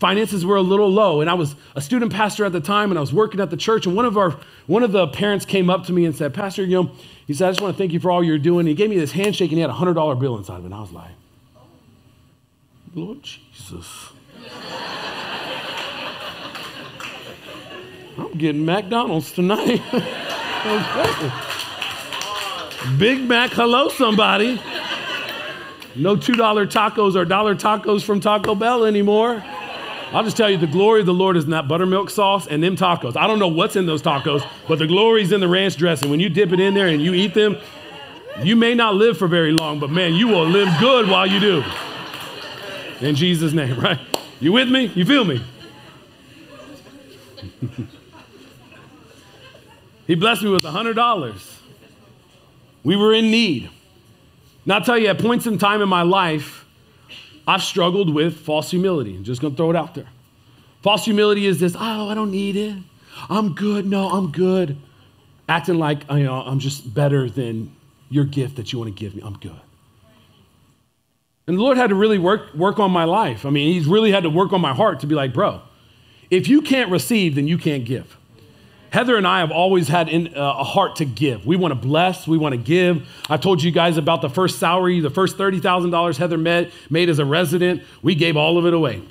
finances 0.01 0.45
were 0.45 0.57
a 0.57 0.61
little 0.63 0.91
low, 0.91 1.21
and 1.21 1.31
I 1.31 1.35
was 1.35 1.55
a 1.77 1.81
student 1.81 2.13
pastor 2.13 2.45
at 2.45 2.51
the 2.51 2.61
time, 2.61 2.91
and 2.91 2.99
I 2.99 3.01
was 3.01 3.13
working 3.13 3.39
at 3.39 3.51
the 3.51 3.57
church, 3.57 3.87
and 3.87 3.95
one 3.95 4.07
of 4.07 4.19
our 4.19 4.37
one 4.67 4.83
of 4.83 4.91
the 4.91 5.07
parents 5.07 5.45
came 5.45 5.71
up 5.71 5.87
to 5.87 5.93
me 5.93 6.05
and 6.05 6.17
said, 6.17 6.35
Pastor, 6.35 6.65
you 6.65 6.83
know, 6.83 6.91
he 7.29 7.33
said, 7.33 7.47
I 7.47 7.51
just 7.53 7.61
want 7.61 7.77
to 7.77 7.79
thank 7.79 7.93
you 7.93 8.01
for 8.01 8.11
all 8.11 8.25
you're 8.25 8.39
doing. 8.39 8.61
And 8.61 8.71
he 8.71 8.75
gave 8.75 8.91
me 8.91 8.99
this 8.99 9.13
handshake, 9.13 9.53
and 9.53 9.59
he 9.59 9.61
had 9.61 9.71
a 9.71 9.75
hundred 9.75 9.95
dollar 9.95 10.17
bill 10.17 10.37
inside 10.37 10.57
of 10.57 10.65
it, 10.65 10.67
and 10.67 10.75
I 10.75 10.81
was 10.81 10.91
like, 10.91 11.13
Lord 12.93 13.23
Jesus. 13.23 14.09
I'm 18.17 18.33
getting 18.33 18.65
McDonald's 18.65 19.33
tonight. 19.33 19.83
Big 22.99 23.23
Mac, 23.23 23.51
hello, 23.53 23.89
somebody. 23.89 24.61
No 25.97 26.17
$2 26.17 26.37
tacos 26.67 27.17
or 27.17 27.25
dollar 27.25 27.55
tacos 27.55 28.05
from 28.05 28.21
Taco 28.21 28.55
Bell 28.55 28.85
anymore. 28.85 29.43
I'll 30.13 30.23
just 30.23 30.37
tell 30.37 30.49
you 30.49 30.57
the 30.57 30.67
glory 30.67 31.01
of 31.01 31.07
the 31.07 31.15
Lord 31.15 31.37
is 31.37 31.45
in 31.45 31.51
that 31.51 31.67
buttermilk 31.67 32.11
sauce 32.11 32.47
and 32.47 32.63
them 32.63 32.77
tacos. 32.77 33.17
I 33.17 33.27
don't 33.27 33.39
know 33.39 33.49
what's 33.49 33.75
in 33.75 33.87
those 33.87 34.03
tacos, 34.03 34.49
but 34.69 34.79
the 34.79 34.87
glory's 34.87 35.33
in 35.33 35.41
the 35.41 35.49
ranch 35.49 35.77
dressing. 35.77 36.11
When 36.11 36.21
you 36.21 36.29
dip 36.29 36.53
it 36.53 36.61
in 36.61 36.75
there 36.75 36.87
and 36.87 37.03
you 37.03 37.15
eat 37.15 37.35
them, 37.35 37.57
you 38.43 38.55
may 38.55 38.75
not 38.75 38.95
live 38.95 39.19
for 39.19 39.29
very 39.29 39.53
long, 39.53 39.81
but 39.81 39.91
man, 39.91 40.15
you 40.15 40.29
will 40.29 40.47
live 40.47 40.69
good 40.79 41.09
while 41.09 41.27
you 41.27 41.41
do. 41.41 41.65
In 43.01 43.17
Jesus' 43.17 43.53
name, 43.53 43.79
right? 43.81 43.99
You 44.41 44.53
with 44.53 44.69
me? 44.69 44.87
You 44.95 45.05
feel 45.05 45.25
me? 45.25 45.43
He 50.07 50.15
blessed 50.15 50.43
me 50.43 50.51
with 50.51 50.65
$100. 50.65 51.61
We 52.83 52.97
were 52.97 53.15
in 53.15 53.31
need. 53.31 53.71
Now, 54.67 54.77
I'll 54.77 54.85
tell 54.85 54.99
you, 54.99 55.09
at 55.09 55.19
points 55.19 55.47
in 55.47 55.59
time 55.59 55.83
in 55.83 55.89
my 55.89 56.03
life, 56.03 56.65
I've 57.47 57.63
struggled 57.63 58.15
with 58.15 58.39
false 58.39 58.71
humility. 58.71 59.17
I'm 59.17 59.25
just 59.25 59.41
going 59.41 59.53
to 59.53 59.57
throw 59.57 59.71
it 59.71 59.77
out 59.77 59.95
there. 59.95 60.09
False 60.83 61.05
humility 61.05 61.47
is 61.47 61.61
this 61.61 61.75
oh, 61.75 62.09
I 62.11 62.15
don't 62.15 62.31
need 62.31 62.57
it. 62.57 62.77
I'm 63.31 63.55
good. 63.55 63.87
No, 63.87 64.11
I'm 64.11 64.33
good. 64.33 64.77
Acting 65.49 65.79
like 65.79 66.11
you 66.11 66.25
know, 66.25 66.35
I'm 66.35 66.59
just 66.59 66.93
better 66.93 67.29
than 67.29 67.75
your 68.11 68.25
gift 68.25 68.57
that 68.57 68.73
you 68.73 68.79
want 68.79 68.95
to 68.95 68.99
give 68.99 69.15
me. 69.15 69.23
I'm 69.25 69.39
good. 69.39 69.61
And 71.47 71.59
the 71.59 71.63
Lord 71.63 71.77
had 71.77 71.91
to 71.91 71.95
really 71.95 72.19
work, 72.19 72.55
work 72.55 72.79
on 72.79 72.91
my 72.91 73.05
life. 73.05 73.45
I 73.45 73.51
mean, 73.51 73.73
He's 73.73 73.87
really 73.87 74.13
had 74.13 74.23
to 74.23 74.31
work 74.31 74.53
on 74.53 74.61
my 74.61 74.75
heart 74.75 75.01
to 75.01 75.07
be 75.07 75.15
like, 75.15 75.35
bro, 75.35 75.61
if 76.31 76.49
you 76.49 76.63
can't 76.63 76.91
receive, 76.91 77.35
then 77.35 77.47
you 77.47 77.59
can't 77.59 77.85
give. 77.85 78.17
Heather 78.95 79.17
and 79.17 79.27
I 79.27 79.41
have 79.41 79.51
always 79.51 79.89
had 79.89 80.09
in, 80.09 80.29
uh, 80.37 80.55
a 80.59 80.63
heart 80.63 80.95
to 80.97 81.05
give. 81.05 81.45
We 81.45 81.57
want 81.57 81.73
to 81.73 81.75
bless, 81.75 82.29
we 82.29 82.39
want 82.39 82.53
to 82.53 82.57
give. 82.57 83.09
I 83.29 83.39
told 83.39 83.61
you 83.61 83.73
guys 83.73 83.97
about 83.97 84.23
the 84.23 84.29
first 84.29 84.61
salary, 84.61 85.01
the 85.01 85.11
first 85.11 85.37
$30,000 85.37 86.17
Heather 86.17 86.39
met, 86.39 86.71
made 86.89 87.09
as 87.09 87.19
a 87.19 87.25
resident. 87.25 87.83
We 88.03 88.15
gave 88.15 88.37
all 88.37 88.57
of 88.57 88.67
it 88.67 88.73
away. 88.73 89.03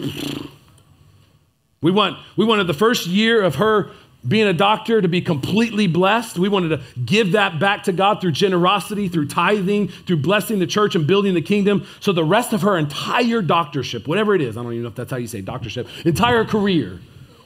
We, 1.81 1.91
want, 1.91 2.17
we 2.37 2.45
wanted 2.45 2.67
the 2.67 2.73
first 2.73 3.07
year 3.07 3.41
of 3.41 3.55
her 3.55 3.91
being 4.25 4.47
a 4.47 4.53
doctor 4.53 5.01
to 5.01 5.09
be 5.09 5.19
completely 5.19 5.87
blessed. 5.87 6.39
We 6.39 6.47
wanted 6.47 6.69
to 6.69 6.81
give 7.01 7.33
that 7.33 7.59
back 7.59 7.83
to 7.83 7.91
God 7.91 8.21
through 8.21 8.31
generosity, 8.31 9.09
through 9.09 9.27
tithing, 9.27 9.89
through 9.89 10.21
blessing 10.21 10.59
the 10.59 10.67
church 10.67 10.95
and 10.95 11.05
building 11.05 11.33
the 11.33 11.41
kingdom. 11.41 11.85
So 11.99 12.13
the 12.13 12.23
rest 12.23 12.53
of 12.53 12.61
her 12.61 12.77
entire 12.77 13.41
doctorship, 13.41 14.07
whatever 14.07 14.33
it 14.33 14.39
is, 14.39 14.55
I 14.55 14.63
don't 14.63 14.71
even 14.71 14.83
know 14.83 14.89
if 14.89 14.95
that's 14.95 15.11
how 15.11 15.17
you 15.17 15.27
say 15.27 15.41
doctorship, 15.41 15.89
entire 16.05 16.45
career 16.45 17.01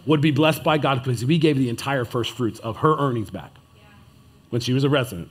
would 0.08 0.22
be 0.22 0.32
blessed 0.32 0.64
by 0.64 0.78
God 0.78 1.04
because 1.04 1.24
we 1.24 1.38
gave 1.38 1.58
the 1.58 1.70
entire 1.70 2.06
first 2.06 2.32
fruits 2.32 2.60
of 2.60 2.78
her 2.78 2.98
earnings 2.98 3.30
back 3.30 3.52
when 4.50 4.62
she 4.62 4.74
was 4.74 4.84
a 4.84 4.90
resident. 4.90 5.30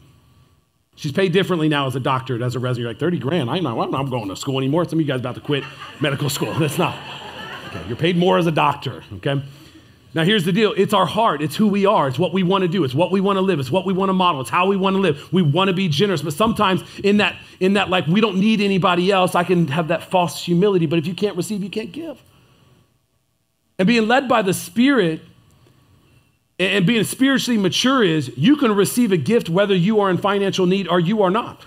She's 0.95 1.13
paid 1.13 1.33
differently 1.33 1.69
now 1.69 1.87
as 1.87 1.97
a 1.97 2.01
doctor 2.01 2.43
as 2.43 2.55
a 2.55 2.59
resident. 2.59 2.83
You're 2.83 2.91
like, 2.91 3.01
30 3.01 3.19
grand? 3.19 3.51
I'm 3.51 3.63
not, 3.63 3.79
I'm 3.79 3.91
not 3.91 4.11
going 4.11 4.29
to 4.29 4.37
school 4.37 4.59
anymore. 4.59 4.85
Some 4.85 4.99
of 4.99 5.07
you 5.07 5.07
guys 5.07 5.21
about 5.21 5.35
to 5.35 5.41
quit 5.41 5.65
medical 6.01 6.31
school. 6.31 6.53
That's 6.59 6.79
not. 6.79 6.97
Okay, 7.67 7.83
you're 7.89 7.97
paid 7.97 8.17
more 8.17 8.39
as 8.39 8.47
a 8.47 8.53
doctor, 8.53 9.03
okay? 9.15 9.43
Now, 10.15 10.25
here's 10.25 10.45
the 10.45 10.53
deal 10.53 10.73
it's 10.73 10.95
our 10.95 11.05
heart, 11.05 11.43
it's 11.43 11.57
who 11.57 11.67
we 11.67 11.85
are, 11.85 12.09
it's 12.09 12.19
what 12.19 12.33
we 12.33 12.43
want 12.43 12.63
to 12.63 12.69
do, 12.69 12.85
it's 12.85 12.95
what 12.95 13.11
we 13.11 13.21
want 13.21 13.37
to 13.37 13.43
live, 13.43 13.61
it's 13.61 13.71
what 13.71 13.85
we 13.85 13.93
want 13.93 14.09
to 14.09 14.15
model, 14.15 14.41
it's 14.41 14.49
how 14.49 14.67
we 14.67 14.77
want 14.77 14.97
to 14.97 15.01
live. 15.01 15.31
We 15.31 15.43
want 15.43 15.69
to 15.69 15.75
be 15.75 15.89
generous, 15.89 16.23
but 16.23 16.33
sometimes 16.33 16.83
in 17.05 17.19
that, 17.19 17.37
in 17.61 17.75
that, 17.75 17.91
like, 17.91 18.07
we 18.07 18.23
don't 18.23 18.39
need 18.39 18.63
anybody 18.63 19.13
else, 19.13 19.35
I 19.35 19.45
can 19.45 19.69
have 19.69 19.89
that 19.89 20.05
false 20.05 20.43
humility, 20.43 20.87
but 20.87 20.99
if 20.99 21.07
you 21.07 21.15
can't 21.15 21.37
receive, 21.37 21.63
you 21.63 21.69
can't 21.69 21.93
give. 21.93 22.23
And 23.79 23.87
being 23.87 24.09
led 24.09 24.29
by 24.29 24.43
the 24.43 24.55
Spirit 24.55 25.21
and 26.59 26.87
being 26.87 27.05
spiritually 27.05 27.59
mature 27.59 28.03
is 28.03 28.33
you 28.37 28.57
can 28.57 28.75
receive 28.75 29.13
a 29.13 29.17
gift 29.19 29.49
whether 29.49 29.75
you 29.75 30.01
are 30.01 30.09
in 30.09 30.17
financial 30.17 30.67
need 30.67 30.89
or 30.89 30.99
you 30.99 31.23
are 31.23 31.31
not. 31.31 31.67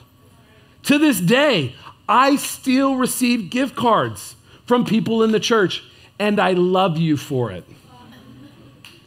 To 0.83 0.97
this 0.97 1.19
day, 1.19 1.75
I 2.07 2.37
still 2.37 2.95
receive 2.95 3.51
gift 3.51 3.75
cards 3.75 4.35
from 4.65 4.85
people 4.85 5.23
in 5.23 5.31
the 5.31 5.39
church, 5.39 5.83
and 6.17 6.39
I 6.39 6.53
love 6.53 6.97
you 6.97 7.17
for 7.17 7.51
it. 7.51 7.65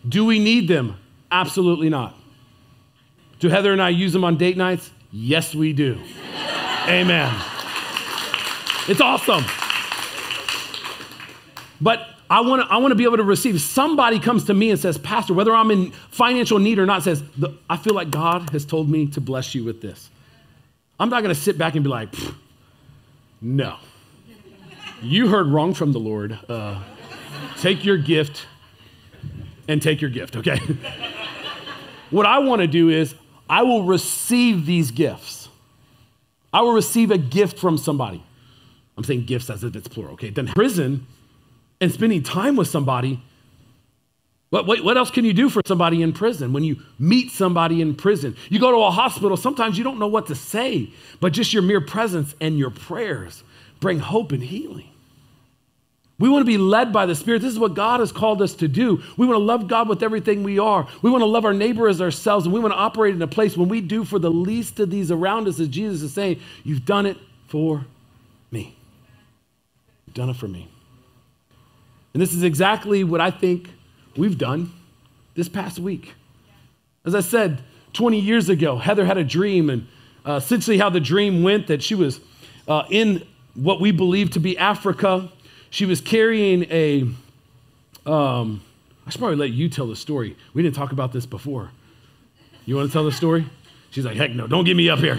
Do 0.09 0.25
we 0.25 0.39
need 0.39 0.69
them? 0.69 0.97
Absolutely 1.31 1.89
not. 1.89 2.17
Do 3.41 3.49
Heather 3.49 3.73
and 3.73 3.83
I 3.83 3.89
use 3.89 4.13
them 4.13 4.23
on 4.23 4.37
date 4.37 4.57
nights? 4.57 4.91
Yes, 5.11 5.55
we 5.55 5.73
do. 5.73 5.99
Amen. 6.87 7.35
It's 8.89 9.01
awesome. 9.01 9.45
But 11.81 12.07
I 12.33 12.41
want 12.41 12.63
to 12.63 12.73
I 12.73 12.79
want 12.79 12.93
to 12.93 12.95
be 12.95 13.05
able 13.05 13.19
to 13.19 13.25
receive. 13.25 13.61
Somebody 13.61 14.19
comes 14.19 14.45
to 14.45 14.55
me 14.55 14.71
and 14.71 14.81
says, 14.81 14.97
Pastor, 14.97 15.35
whether 15.35 15.55
I'm 15.55 15.71
in 15.71 15.91
financial 15.91 16.59
need 16.59 16.79
or 16.79 16.87
not, 16.87 17.03
says, 17.03 17.23
I 17.69 17.77
feel 17.77 17.93
like 17.93 18.11
God 18.11 18.49
has 18.51 18.65
told 18.65 18.89
me 18.89 19.07
to 19.09 19.21
bless 19.21 19.55
you 19.55 19.65
with 19.65 19.83
this. 19.83 20.09
I'm 20.99 21.11
not 21.11 21.23
going 21.23 21.35
to 21.35 21.39
sit 21.39 21.59
back 21.59 21.75
and 21.75 21.85
be 21.85 21.91
like, 21.91 22.09
no. 23.43 23.77
You 25.03 25.29
heard 25.29 25.49
wrong 25.49 25.75
from 25.75 25.93
the 25.93 26.01
Lord. 26.01 26.39
Uh, 26.49 26.83
take 27.59 27.85
your 27.85 27.99
gift 27.99 28.47
and 29.69 29.83
take 29.83 30.01
your 30.01 30.11
gift, 30.11 30.35
okay? 30.37 30.59
what 32.11 32.25
I 32.25 32.39
want 32.39 32.63
to 32.63 32.67
do 32.67 32.89
is, 32.89 33.15
I 33.51 33.63
will 33.63 33.83
receive 33.83 34.65
these 34.65 34.91
gifts. 34.91 35.51
I 36.51 36.63
will 36.63 36.73
receive 36.73 37.11
a 37.11 37.19
gift 37.19 37.59
from 37.59 37.77
somebody. 37.77 38.25
I'm 38.97 39.05
saying 39.05 39.27
gifts 39.27 39.51
as 39.51 39.65
if 39.65 39.77
it's 39.77 39.89
plural, 39.89 40.15
okay? 40.15 40.31
Then 40.31 40.47
prison 40.47 41.07
and 41.83 41.93
spending 41.93 42.23
time 42.23 42.55
with 42.55 42.69
somebody. 42.69 43.21
What, 44.51 44.67
what, 44.67 44.97
else 44.97 45.11
can 45.11 45.25
you 45.25 45.33
do 45.33 45.49
for 45.49 45.63
somebody 45.67 46.01
in 46.01 46.13
prison 46.13 46.53
when 46.53 46.63
you 46.63 46.81
meet 46.97 47.33
somebody 47.33 47.81
in 47.81 47.97
prison? 47.97 48.37
You 48.49 48.61
go 48.61 48.71
to 48.71 48.77
a 48.79 48.91
hospital, 48.91 49.37
sometimes 49.37 49.77
you 49.77 49.83
don't 49.83 49.99
know 49.99 50.07
what 50.07 50.29
to 50.29 50.37
say, 50.37 50.91
but 51.19 51.33
just 51.33 51.53
your 51.53 51.63
mere 51.63 51.81
presence 51.81 52.37
and 52.41 52.57
your 52.57 52.71
prayers 52.71 53.43
bring 53.81 53.99
hope 53.99 54.31
and 54.31 54.45
healing. 54.45 54.91
We 56.21 56.29
want 56.29 56.43
to 56.43 56.47
be 56.47 56.59
led 56.59 56.93
by 56.93 57.05
the 57.07 57.17
Spirit. 57.17 57.43
This 57.43 57.53
is 57.53 57.59
what 57.59 57.75
God 57.75 57.99
has 57.99 58.13
called 58.13 58.43
us 58.43 58.55
to 58.55 58.69
do. 58.69 59.03
We 59.17 59.27
want 59.27 59.41
to 59.41 59.45
love 59.45 59.67
God 59.67 59.89
with 59.89 60.05
everything 60.05 60.45
we 60.45 60.61
are. 60.61 60.87
We 61.01 61.11
want 61.11 61.23
to 61.23 61.27
love 61.27 61.45
our 61.45 61.55
neighbor 61.55 61.89
as 61.89 62.01
ourselves, 62.01 62.45
and 62.47 62.55
we 62.55 62.61
want 62.61 62.73
to 62.73 62.79
operate 62.79 63.15
in 63.15 63.23
a 63.23 63.27
place 63.27 63.57
when 63.57 63.69
we 63.69 63.81
do 63.81 64.05
for 64.05 64.21
the 64.21 64.31
least 64.31 64.79
of 64.79 64.91
these 64.91 65.11
around 65.11 65.49
us, 65.49 65.59
as 65.59 65.67
Jesus 65.67 66.03
is 66.03 66.13
saying, 66.13 66.39
You've 66.63 66.85
done 66.85 67.07
it 67.07 67.17
for 67.49 67.87
me. 68.53 68.77
You've 70.07 70.15
done 70.15 70.31
it 70.31 70.37
for 70.37 70.47
me. 70.47 70.69
And 72.13 72.23
this 72.23 72.35
is 72.35 72.43
exactly 72.43 73.05
what 73.05 73.21
I 73.21 73.31
think 73.31 73.71
we've 74.17 74.37
done 74.37 74.73
this 75.35 75.49
past 75.49 75.79
week. 75.79 76.15
As 77.05 77.15
I 77.15 77.21
said, 77.21 77.63
20 77.95 78.19
years 78.19 78.49
ago, 78.49 78.77
Heather 78.79 79.05
had 79.05 79.19
a 79.19 79.25
dream, 79.25 79.71
and 79.71 79.87
uh, 80.27 80.33
essentially 80.33 80.79
how 80.79 80.91
the 80.91 81.01
dream 81.01 81.43
went 81.43 81.67
that 81.67 81.83
she 81.83 81.95
was 81.95 82.21
uh, 82.69 82.85
in 82.91 83.27
what 83.55 83.81
we 83.81 83.91
believe 83.91 84.31
to 84.31 84.41
be 84.41 84.57
Africa 84.57 85.31
she 85.73 85.87
was 85.87 86.03
carrying 86.03 86.65
a, 86.65 87.01
um, 88.05 88.63
I 89.07 89.11
should 89.11 89.19
probably 89.19 89.39
let 89.39 89.53
you 89.53 89.71
tell 89.71 89.87
the 89.87 89.97
story. 89.97 90.37
We 90.53 90.63
didn't 90.63 90.77
talk 90.77 90.93
about 90.93 91.13
this 91.13 91.25
before. 91.25 91.71
You 92.67 92.77
want 92.77 92.91
to 92.91 92.93
tell 92.93 93.07
the 93.07 93.11
story? 93.11 93.47
She's 93.91 94.05
like, 94.05 94.19
heck 94.19 94.33
no, 94.33 94.47
don't 94.47 94.67
get 94.67 94.77
me 94.77 94.91
up 94.91 94.99
here. 94.99 95.19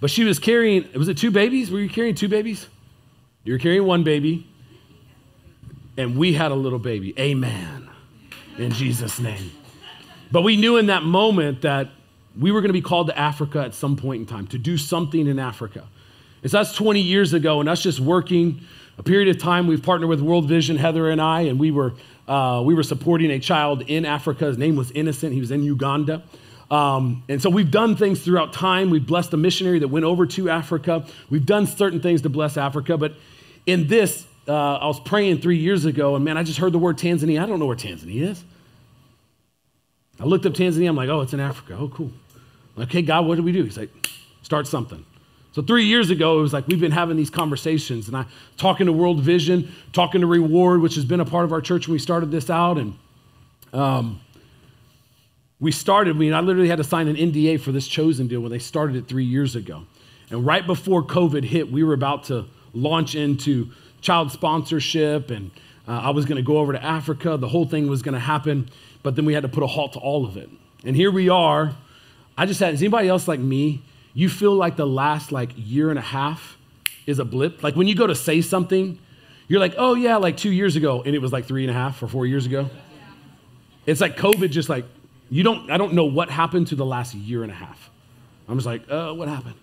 but 0.00 0.12
she 0.12 0.22
was 0.22 0.38
carrying, 0.38 0.88
was 0.94 1.08
it 1.08 1.18
two 1.18 1.32
babies? 1.32 1.72
Were 1.72 1.80
you 1.80 1.88
carrying 1.88 2.14
two 2.14 2.28
babies? 2.28 2.68
You 3.42 3.54
were 3.54 3.58
carrying 3.58 3.84
one 3.84 4.04
baby, 4.04 4.46
and 5.96 6.16
we 6.16 6.32
had 6.32 6.50
a 6.50 6.54
little 6.54 6.78
baby. 6.78 7.18
Amen. 7.18 7.88
In 8.58 8.70
Jesus' 8.72 9.18
name. 9.18 9.50
But 10.30 10.42
we 10.42 10.56
knew 10.56 10.76
in 10.76 10.86
that 10.86 11.02
moment 11.02 11.62
that 11.62 11.90
we 12.38 12.50
were 12.50 12.60
going 12.60 12.70
to 12.70 12.74
be 12.74 12.82
called 12.82 13.08
to 13.08 13.18
Africa 13.18 13.60
at 13.60 13.74
some 13.74 13.96
point 13.96 14.20
in 14.20 14.26
time, 14.26 14.46
to 14.48 14.58
do 14.58 14.78
something 14.78 15.26
in 15.26 15.38
Africa. 15.38 15.86
It's 16.42 16.54
us 16.54 16.74
20 16.74 17.00
years 17.00 17.34
ago, 17.34 17.60
and 17.60 17.68
us 17.68 17.82
just 17.82 18.00
working 18.00 18.62
a 18.98 19.02
period 19.02 19.28
of 19.34 19.40
time. 19.40 19.66
We've 19.66 19.82
partnered 19.82 20.08
with 20.08 20.20
World 20.20 20.48
Vision, 20.48 20.76
Heather 20.76 21.10
and 21.10 21.20
I, 21.20 21.42
and 21.42 21.58
we 21.58 21.70
were, 21.70 21.92
uh, 22.26 22.62
we 22.64 22.74
were 22.74 22.82
supporting 22.82 23.30
a 23.30 23.38
child 23.38 23.82
in 23.82 24.04
Africa. 24.04 24.46
His 24.46 24.58
name 24.58 24.76
was 24.76 24.90
Innocent. 24.92 25.32
He 25.32 25.40
was 25.40 25.50
in 25.50 25.62
Uganda. 25.62 26.22
Um, 26.70 27.22
and 27.28 27.40
so 27.40 27.50
we've 27.50 27.70
done 27.70 27.96
things 27.96 28.22
throughout 28.22 28.54
time. 28.54 28.88
We've 28.88 29.06
blessed 29.06 29.34
a 29.34 29.36
missionary 29.36 29.78
that 29.80 29.88
went 29.88 30.06
over 30.06 30.24
to 30.26 30.48
Africa. 30.48 31.04
We've 31.28 31.44
done 31.44 31.66
certain 31.66 32.00
things 32.00 32.22
to 32.22 32.30
bless 32.30 32.56
Africa. 32.56 32.96
But 32.96 33.12
in 33.66 33.88
this, 33.88 34.26
uh, 34.48 34.74
I 34.76 34.86
was 34.86 34.98
praying 35.00 35.40
three 35.40 35.58
years 35.58 35.84
ago, 35.84 36.16
and 36.16 36.24
man, 36.24 36.36
I 36.36 36.42
just 36.42 36.58
heard 36.58 36.72
the 36.72 36.78
word 36.78 36.98
Tanzania. 36.98 37.42
I 37.42 37.46
don't 37.46 37.58
know 37.58 37.66
where 37.66 37.76
Tanzania 37.76 38.30
is. 38.30 38.44
I 40.18 40.24
looked 40.24 40.46
up 40.46 40.52
Tanzania. 40.52 40.88
I'm 40.88 40.96
like, 40.96 41.08
oh, 41.08 41.20
it's 41.20 41.32
in 41.32 41.40
Africa. 41.40 41.76
Oh, 41.78 41.88
cool. 41.88 42.10
okay, 42.78 43.02
God, 43.02 43.26
what 43.26 43.36
do 43.36 43.42
we 43.42 43.52
do? 43.52 43.64
He's 43.64 43.76
like, 43.78 43.90
start 44.42 44.66
something. 44.66 45.04
So 45.52 45.60
three 45.60 45.84
years 45.84 46.10
ago, 46.10 46.38
it 46.38 46.42
was 46.42 46.52
like 46.52 46.66
we've 46.66 46.80
been 46.80 46.92
having 46.92 47.16
these 47.16 47.30
conversations, 47.30 48.08
and 48.08 48.16
I 48.16 48.24
talking 48.56 48.86
to 48.86 48.92
World 48.92 49.20
Vision, 49.20 49.70
talking 49.92 50.22
to 50.22 50.26
Reward, 50.26 50.80
which 50.80 50.94
has 50.94 51.04
been 51.04 51.20
a 51.20 51.26
part 51.26 51.44
of 51.44 51.52
our 51.52 51.60
church 51.60 51.86
when 51.86 51.92
we 51.92 51.98
started 51.98 52.30
this 52.30 52.48
out, 52.48 52.78
and 52.78 52.94
um, 53.74 54.20
we 55.60 55.70
started. 55.70 56.16
I 56.16 56.18
mean, 56.18 56.32
I 56.32 56.40
literally 56.40 56.68
had 56.68 56.78
to 56.78 56.84
sign 56.84 57.06
an 57.06 57.16
NDA 57.16 57.60
for 57.60 57.70
this 57.70 57.86
chosen 57.86 58.28
deal 58.28 58.40
when 58.40 58.50
they 58.50 58.58
started 58.58 58.96
it 58.96 59.08
three 59.08 59.26
years 59.26 59.54
ago, 59.54 59.84
and 60.30 60.46
right 60.46 60.66
before 60.66 61.02
COVID 61.02 61.44
hit, 61.44 61.70
we 61.70 61.84
were 61.84 61.94
about 61.94 62.24
to 62.24 62.46
launch 62.72 63.14
into 63.14 63.70
child 64.02 64.30
sponsorship, 64.30 65.30
and 65.30 65.50
uh, 65.88 65.92
I 65.92 66.10
was 66.10 66.26
going 66.26 66.36
to 66.36 66.42
go 66.42 66.58
over 66.58 66.72
to 66.72 66.82
Africa. 66.82 67.38
The 67.38 67.48
whole 67.48 67.64
thing 67.64 67.88
was 67.88 68.02
going 68.02 68.14
to 68.14 68.20
happen, 68.20 68.68
but 69.02 69.16
then 69.16 69.24
we 69.24 69.32
had 69.32 69.42
to 69.42 69.48
put 69.48 69.62
a 69.62 69.66
halt 69.66 69.94
to 69.94 69.98
all 69.98 70.26
of 70.26 70.36
it. 70.36 70.50
And 70.84 70.94
here 70.94 71.10
we 71.10 71.30
are. 71.30 71.74
I 72.36 72.44
just 72.44 72.60
had. 72.60 72.74
Is 72.74 72.82
anybody 72.82 73.08
else 73.08 73.26
like 73.26 73.40
me? 73.40 73.82
you 74.14 74.28
feel 74.28 74.54
like 74.54 74.76
the 74.76 74.86
last 74.86 75.32
like 75.32 75.50
year 75.56 75.90
and 75.90 75.98
a 75.98 76.02
half 76.02 76.58
is 77.06 77.18
a 77.18 77.24
blip. 77.24 77.62
Like 77.62 77.76
when 77.76 77.88
you 77.88 77.94
go 77.94 78.06
to 78.06 78.14
say 78.14 78.40
something, 78.40 78.98
you're 79.48 79.60
like, 79.60 79.74
oh 79.78 79.94
yeah, 79.94 80.16
like 80.16 80.36
two 80.36 80.52
years 80.52 80.76
ago, 80.76 81.02
and 81.02 81.14
it 81.14 81.18
was 81.18 81.32
like 81.32 81.46
three 81.46 81.62
and 81.62 81.70
a 81.70 81.74
half 81.74 82.02
or 82.02 82.08
four 82.08 82.26
years 82.26 82.46
ago. 82.46 82.68
It's 83.86 84.00
like 84.00 84.16
COVID 84.16 84.50
just 84.50 84.68
like, 84.68 84.84
you 85.28 85.42
don't, 85.42 85.70
I 85.70 85.76
don't 85.76 85.94
know 85.94 86.04
what 86.04 86.30
happened 86.30 86.68
to 86.68 86.76
the 86.76 86.86
last 86.86 87.14
year 87.14 87.42
and 87.42 87.50
a 87.50 87.54
half. 87.54 87.90
I'm 88.48 88.56
just 88.56 88.66
like, 88.66 88.82
uh, 88.90 89.12
what 89.12 89.28
happened? 89.28 89.54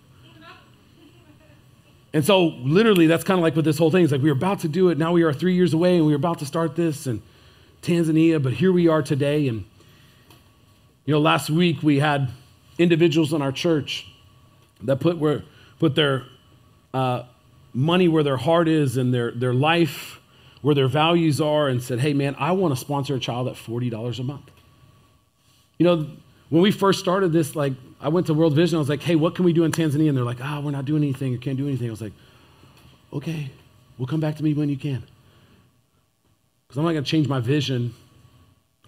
And 2.13 2.25
so 2.25 2.47
literally 2.47 3.07
that's 3.07 3.23
kind 3.23 3.39
of 3.39 3.43
like 3.43 3.55
what 3.55 3.65
this 3.65 3.77
whole 3.77 3.91
thing 3.91 4.03
is 4.03 4.11
like 4.11 4.21
we 4.21 4.29
are 4.29 4.33
about 4.33 4.59
to 4.61 4.67
do 4.67 4.89
it. 4.89 4.97
Now 4.97 5.13
we 5.13 5.23
are 5.23 5.33
three 5.33 5.53
years 5.53 5.73
away 5.73 5.97
and 5.97 6.05
we 6.05 6.13
are 6.13 6.17
about 6.17 6.39
to 6.39 6.45
start 6.45 6.75
this 6.75 7.05
in 7.07 7.21
Tanzania, 7.81 8.41
but 8.41 8.53
here 8.53 8.71
we 8.71 8.87
are 8.87 9.01
today. 9.01 9.47
And 9.47 9.65
you 11.05 11.13
know, 11.13 11.19
last 11.19 11.49
week 11.49 11.83
we 11.83 11.99
had 11.99 12.31
individuals 12.77 13.33
in 13.33 13.41
our 13.41 13.51
church 13.51 14.07
that 14.81 14.99
put, 14.99 15.17
where, 15.17 15.43
put 15.79 15.95
their 15.95 16.25
uh, 16.93 17.23
money 17.73 18.07
where 18.07 18.23
their 18.23 18.37
heart 18.37 18.67
is 18.67 18.97
and 18.97 19.13
their, 19.13 19.31
their 19.31 19.53
life 19.53 20.19
where 20.61 20.75
their 20.75 20.87
values 20.87 21.39
are 21.39 21.67
and 21.67 21.81
said, 21.81 21.99
hey, 21.99 22.13
man, 22.13 22.35
I 22.37 22.51
want 22.51 22.73
to 22.73 22.79
sponsor 22.79 23.15
a 23.15 23.19
child 23.19 23.47
at 23.47 23.55
$40 23.55 24.19
a 24.19 24.23
month. 24.23 24.51
You 25.77 25.85
know, 25.85 26.07
when 26.49 26.61
we 26.61 26.71
first 26.71 26.99
started 26.99 27.31
this, 27.31 27.55
like, 27.55 27.73
I 28.01 28.09
went 28.09 28.27
to 28.27 28.33
World 28.33 28.53
Vision. 28.53 28.77
I 28.77 28.79
was 28.79 28.89
like, 28.89 29.01
hey, 29.01 29.15
what 29.15 29.35
can 29.35 29.45
we 29.45 29.53
do 29.53 29.63
in 29.63 29.71
Tanzania? 29.71 30.09
And 30.09 30.17
they're 30.17 30.23
like, 30.23 30.39
ah, 30.41 30.57
oh, 30.57 30.61
we're 30.61 30.71
not 30.71 30.85
doing 30.85 31.03
anything. 31.03 31.31
You 31.31 31.37
can't 31.37 31.57
do 31.57 31.67
anything. 31.67 31.87
I 31.87 31.91
was 31.91 32.01
like, 32.01 32.13
okay, 33.11 33.51
we'll 33.97 34.07
come 34.07 34.19
back 34.19 34.37
to 34.37 34.43
me 34.43 34.53
when 34.53 34.69
you 34.69 34.77
can. 34.77 35.03
Because 36.67 36.77
I'm 36.77 36.85
not 36.85 36.91
going 36.91 37.03
to 37.03 37.09
change 37.09 37.27
my 37.27 37.39
vision. 37.39 37.93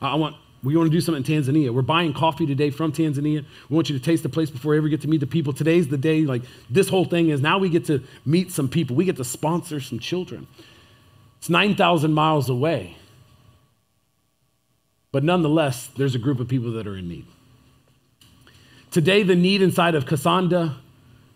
I 0.02 0.16
want 0.16 0.36
we 0.64 0.76
want 0.76 0.92
to 0.92 0.96
do 0.96 1.02
something 1.02 1.26
in 1.26 1.44
Tanzania. 1.44 1.74
We're 1.74 1.82
buying 1.82 2.14
coffee 2.14 2.46
today 2.46 2.70
from 2.70 2.92
Tanzania. 2.92 3.44
We 3.70 3.76
want 3.76 3.90
you 3.90 3.98
to 3.98 4.04
taste 4.04 4.22
the 4.22 4.30
place 4.30 4.52
before 4.52 4.76
you 4.76 4.80
ever 4.80 4.90
get 4.90 5.02
to 5.02 5.08
meet 5.08 5.20
the 5.20 5.28
people. 5.28 5.54
Today's 5.54 5.88
the 5.88 5.98
day, 5.98 6.22
like 6.22 6.44
this 6.70 6.88
whole 6.88 7.06
thing 7.06 7.30
is 7.30 7.42
now 7.42 7.58
we 7.58 7.70
get 7.70 7.86
to 7.86 8.04
meet 8.26 8.52
some 8.52 8.70
people. 8.70 8.96
We 8.96 9.06
get 9.06 9.18
to 9.18 9.24
sponsor 9.24 9.80
some 9.80 9.98
children. 9.98 10.48
It's 11.40 11.50
9,000 11.50 12.14
miles 12.14 12.48
away. 12.48 12.98
But 15.12 15.24
nonetheless, 15.24 15.88
there's 15.98 16.14
a 16.14 16.20
group 16.20 16.40
of 16.40 16.48
people 16.48 16.72
that 16.74 16.86
are 16.86 16.96
in 16.96 17.08
need. 17.08 17.26
Today, 18.92 19.24
the 19.24 19.38
need 19.38 19.62
inside 19.62 19.96
of 19.96 20.04
Kasanda, 20.04 20.76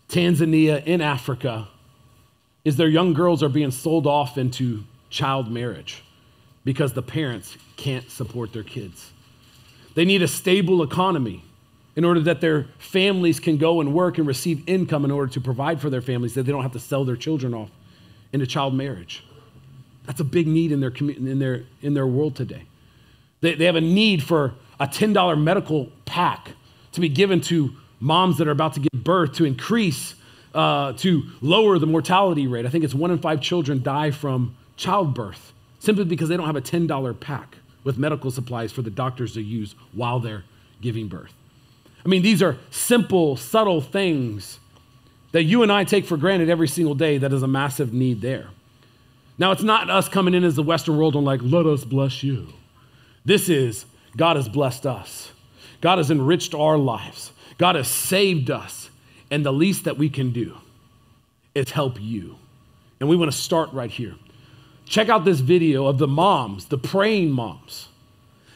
Tanzania, 0.10 0.84
in 0.84 1.00
Africa, 1.00 1.70
is 2.66 2.76
their 2.76 2.90
young 2.90 3.14
girls 3.14 3.42
are 3.42 3.50
being 3.50 3.72
sold 3.72 4.06
off 4.06 4.38
into 4.38 4.84
child 5.10 5.50
marriage 5.50 6.04
because 6.66 6.92
the 6.92 7.02
parents 7.02 7.58
can't 7.78 8.12
support 8.12 8.52
their 8.52 8.64
kids. 8.64 9.14
They 9.94 10.04
need 10.04 10.22
a 10.22 10.28
stable 10.28 10.84
economy 10.84 11.46
in 11.96 12.04
order 12.04 12.20
that 12.20 12.42
their 12.42 12.66
families 12.78 13.40
can 13.40 13.56
go 13.56 13.80
and 13.80 13.94
work 13.94 14.18
and 14.18 14.28
receive 14.28 14.62
income 14.68 15.06
in 15.06 15.12
order 15.12 15.32
to 15.32 15.40
provide 15.40 15.80
for 15.80 15.90
their 15.90 16.02
families, 16.02 16.34
that 16.34 16.44
they 16.44 16.52
don't 16.52 16.64
have 16.64 16.74
to 16.74 16.80
sell 16.80 17.06
their 17.06 17.16
children 17.16 17.54
off 17.54 17.70
into 18.34 18.46
child 18.46 18.74
marriage. 18.74 19.24
That's 20.06 20.20
a 20.20 20.26
big 20.26 20.46
need 20.46 20.74
in 20.74 20.82
their, 20.82 20.92
in 21.00 21.40
their, 21.40 21.64
in 21.82 21.94
their 21.94 22.06
world 22.06 22.36
today. 22.36 22.64
They, 23.40 23.56
they 23.56 23.64
have 23.64 23.78
a 23.78 23.82
need 23.82 24.24
for 24.24 24.56
a 24.78 24.88
$10 24.88 25.42
medical 25.42 25.90
pack 26.04 26.50
to 26.96 27.02
be 27.02 27.10
given 27.10 27.42
to 27.42 27.76
moms 28.00 28.38
that 28.38 28.48
are 28.48 28.52
about 28.52 28.74
to 28.74 28.80
give 28.80 29.04
birth 29.04 29.34
to 29.34 29.46
increase, 29.46 30.16
uh, 30.54 30.94
to 30.94 31.24
lower 31.42 31.80
the 31.80 31.88
mortality 31.88 32.48
rate. 32.48 32.66
I 32.66 32.70
think 32.70 32.84
it's 32.84 32.94
one 32.94 33.12
in 33.12 33.20
five 33.20 33.42
children 33.42 33.82
die 33.84 34.12
from 34.12 34.56
childbirth 34.78 35.54
simply 35.80 36.04
because 36.04 36.30
they 36.30 36.38
don't 36.38 36.48
have 36.48 36.56
a 36.56 36.62
$10 36.62 37.20
pack 37.20 37.58
with 37.84 37.98
medical 37.98 38.32
supplies 38.32 38.72
for 38.72 38.82
the 38.82 38.90
doctors 38.90 39.34
to 39.34 39.42
use 39.42 39.76
while 39.94 40.20
they're 40.20 40.44
giving 40.82 41.08
birth. 41.08 41.34
I 42.04 42.08
mean, 42.08 42.22
these 42.22 42.42
are 42.42 42.58
simple, 42.72 43.38
subtle 43.38 43.82
things 43.82 44.60
that 45.32 45.44
you 45.44 45.64
and 45.64 45.72
I 45.72 45.84
take 45.84 46.06
for 46.06 46.18
granted 46.18 46.50
every 46.50 46.68
single 46.68 46.96
day 46.96 47.18
that 47.18 47.32
is 47.32 47.44
a 47.44 47.48
massive 47.48 47.94
need 47.94 48.22
there. 48.22 48.48
Now, 49.38 49.52
it's 49.52 49.64
not 49.64 49.90
us 49.90 50.08
coming 50.08 50.34
in 50.34 50.44
as 50.44 50.56
the 50.56 50.64
Western 50.64 50.98
world 50.98 51.16
and 51.16 51.26
like, 51.26 51.42
let 51.44 51.66
us 51.66 51.84
bless 51.84 52.24
you. 52.24 52.54
This 53.26 53.50
is 53.50 53.86
God 54.16 54.38
has 54.38 54.48
blessed 54.48 54.86
us. 54.86 55.32
God 55.82 55.98
has 55.98 56.12
enriched 56.12 56.54
our 56.54 56.78
lives. 56.78 57.32
God 57.58 57.76
has 57.76 57.88
saved 57.88 58.50
us. 58.52 58.90
And 59.32 59.46
the 59.46 59.54
least 59.54 59.86
that 59.86 59.98
we 59.98 60.10
can 60.10 60.32
do 60.32 60.56
is 61.54 61.72
help 61.72 62.00
you. 62.00 62.38
And 63.00 63.10
we 63.10 63.16
want 63.16 63.32
to 63.32 63.38
start 63.38 63.74
right 63.74 63.90
here. 63.90 64.16
Check 64.86 65.10
out 65.10 65.26
this 65.26 65.40
video 65.40 65.88
of 65.88 65.98
the 65.98 66.08
moms, 66.08 66.66
the 66.66 66.78
praying 66.78 67.32
moms 67.32 67.90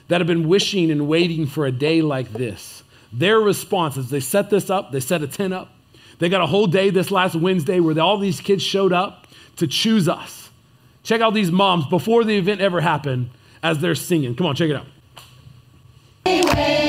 that 0.07 0.21
have 0.21 0.27
been 0.27 0.47
wishing 0.47 0.91
and 0.91 1.07
waiting 1.07 1.47
for 1.47 1.65
a 1.65 1.71
day 1.71 2.01
like 2.01 2.31
this. 2.33 2.83
Their 3.11 3.39
response 3.39 3.97
is 3.97 4.09
they 4.09 4.19
set 4.19 4.49
this 4.49 4.69
up, 4.69 4.91
they 4.91 4.99
set 4.99 5.23
a 5.23 5.27
tent 5.27 5.53
up. 5.53 5.71
They 6.19 6.29
got 6.29 6.41
a 6.41 6.47
whole 6.47 6.67
day 6.67 6.89
this 6.89 7.11
last 7.11 7.35
Wednesday 7.35 7.79
where 7.79 7.97
all 7.99 8.17
these 8.17 8.41
kids 8.41 8.61
showed 8.61 8.93
up 8.93 9.27
to 9.55 9.67
choose 9.67 10.07
us. 10.07 10.49
Check 11.03 11.21
out 11.21 11.33
these 11.33 11.51
moms 11.51 11.87
before 11.87 12.23
the 12.23 12.37
event 12.37 12.61
ever 12.61 12.81
happened 12.81 13.29
as 13.63 13.79
they're 13.79 13.95
singing. 13.95 14.35
Come 14.35 14.47
on, 14.47 14.55
check 14.55 14.69
it 14.69 14.75
out. 14.75 14.87
Amen. 16.27 16.88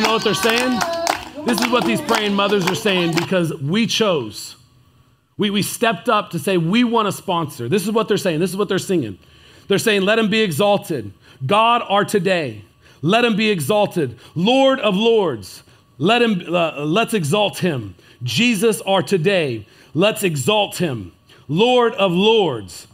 To 0.00 0.06
know 0.06 0.12
what 0.14 0.24
they're 0.24 0.34
saying? 0.34 0.80
This 1.46 1.60
is 1.60 1.68
what 1.70 1.84
these 1.84 2.00
praying 2.00 2.34
mothers 2.34 2.66
are 2.68 2.74
saying 2.74 3.14
because 3.14 3.54
we 3.54 3.86
chose. 3.86 4.56
We, 5.36 5.50
we 5.50 5.62
stepped 5.62 6.08
up 6.08 6.30
to 6.30 6.38
say, 6.38 6.56
we 6.58 6.84
want 6.84 7.06
to 7.06 7.12
sponsor. 7.12 7.68
This 7.68 7.84
is 7.84 7.92
what 7.92 8.08
they're 8.08 8.16
saying. 8.16 8.40
This 8.40 8.50
is 8.50 8.56
what 8.56 8.68
they're 8.68 8.78
singing. 8.78 9.18
They're 9.68 9.78
saying, 9.78 10.02
let 10.02 10.18
him 10.18 10.28
be 10.28 10.40
exalted. 10.40 11.12
God 11.46 11.82
our 11.88 12.04
today. 12.04 12.64
Let 13.02 13.24
him 13.24 13.36
be 13.36 13.50
exalted. 13.50 14.18
Lord 14.34 14.80
of 14.80 14.96
lords. 14.96 15.62
Let 15.98 16.22
him, 16.22 16.42
uh, 16.52 16.84
let's 16.84 17.14
exalt 17.14 17.58
him. 17.58 17.94
Jesus 18.22 18.80
our 18.82 19.02
today. 19.02 19.66
Let's 19.94 20.22
exalt 20.22 20.76
him. 20.76 21.12
Lord 21.46 21.94
of 21.94 22.12
lords. 22.12 22.88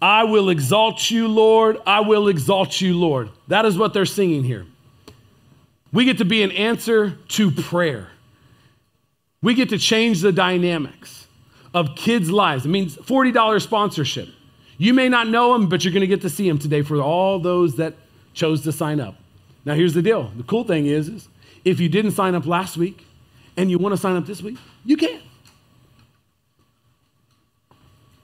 I 0.00 0.24
will 0.24 0.50
exalt 0.50 1.10
you, 1.10 1.26
Lord. 1.28 1.80
I 1.86 2.00
will 2.00 2.28
exalt 2.28 2.80
you, 2.80 2.98
Lord. 2.98 3.30
That 3.48 3.64
is 3.64 3.78
what 3.78 3.94
they're 3.94 4.04
singing 4.04 4.44
here. 4.44 4.66
We 5.96 6.04
get 6.04 6.18
to 6.18 6.26
be 6.26 6.42
an 6.42 6.50
answer 6.50 7.12
to 7.28 7.50
prayer. 7.50 8.08
We 9.40 9.54
get 9.54 9.70
to 9.70 9.78
change 9.78 10.20
the 10.20 10.30
dynamics 10.30 11.26
of 11.72 11.96
kids' 11.96 12.30
lives. 12.30 12.66
It 12.66 12.68
means 12.68 12.98
$40 12.98 13.62
sponsorship. 13.62 14.28
You 14.76 14.92
may 14.92 15.08
not 15.08 15.26
know 15.26 15.54
them, 15.54 15.70
but 15.70 15.84
you're 15.84 15.94
going 15.94 16.02
to 16.02 16.06
get 16.06 16.20
to 16.20 16.28
see 16.28 16.46
them 16.46 16.58
today 16.58 16.82
for 16.82 17.00
all 17.00 17.38
those 17.38 17.76
that 17.76 17.94
chose 18.34 18.60
to 18.64 18.72
sign 18.72 19.00
up. 19.00 19.14
Now, 19.64 19.72
here's 19.72 19.94
the 19.94 20.02
deal. 20.02 20.30
The 20.36 20.42
cool 20.42 20.64
thing 20.64 20.84
is, 20.84 21.08
is 21.08 21.28
if 21.64 21.80
you 21.80 21.88
didn't 21.88 22.10
sign 22.10 22.34
up 22.34 22.44
last 22.44 22.76
week 22.76 23.06
and 23.56 23.70
you 23.70 23.78
want 23.78 23.94
to 23.94 23.96
sign 23.96 24.16
up 24.16 24.26
this 24.26 24.42
week, 24.42 24.58
you 24.84 24.98
can. 24.98 25.22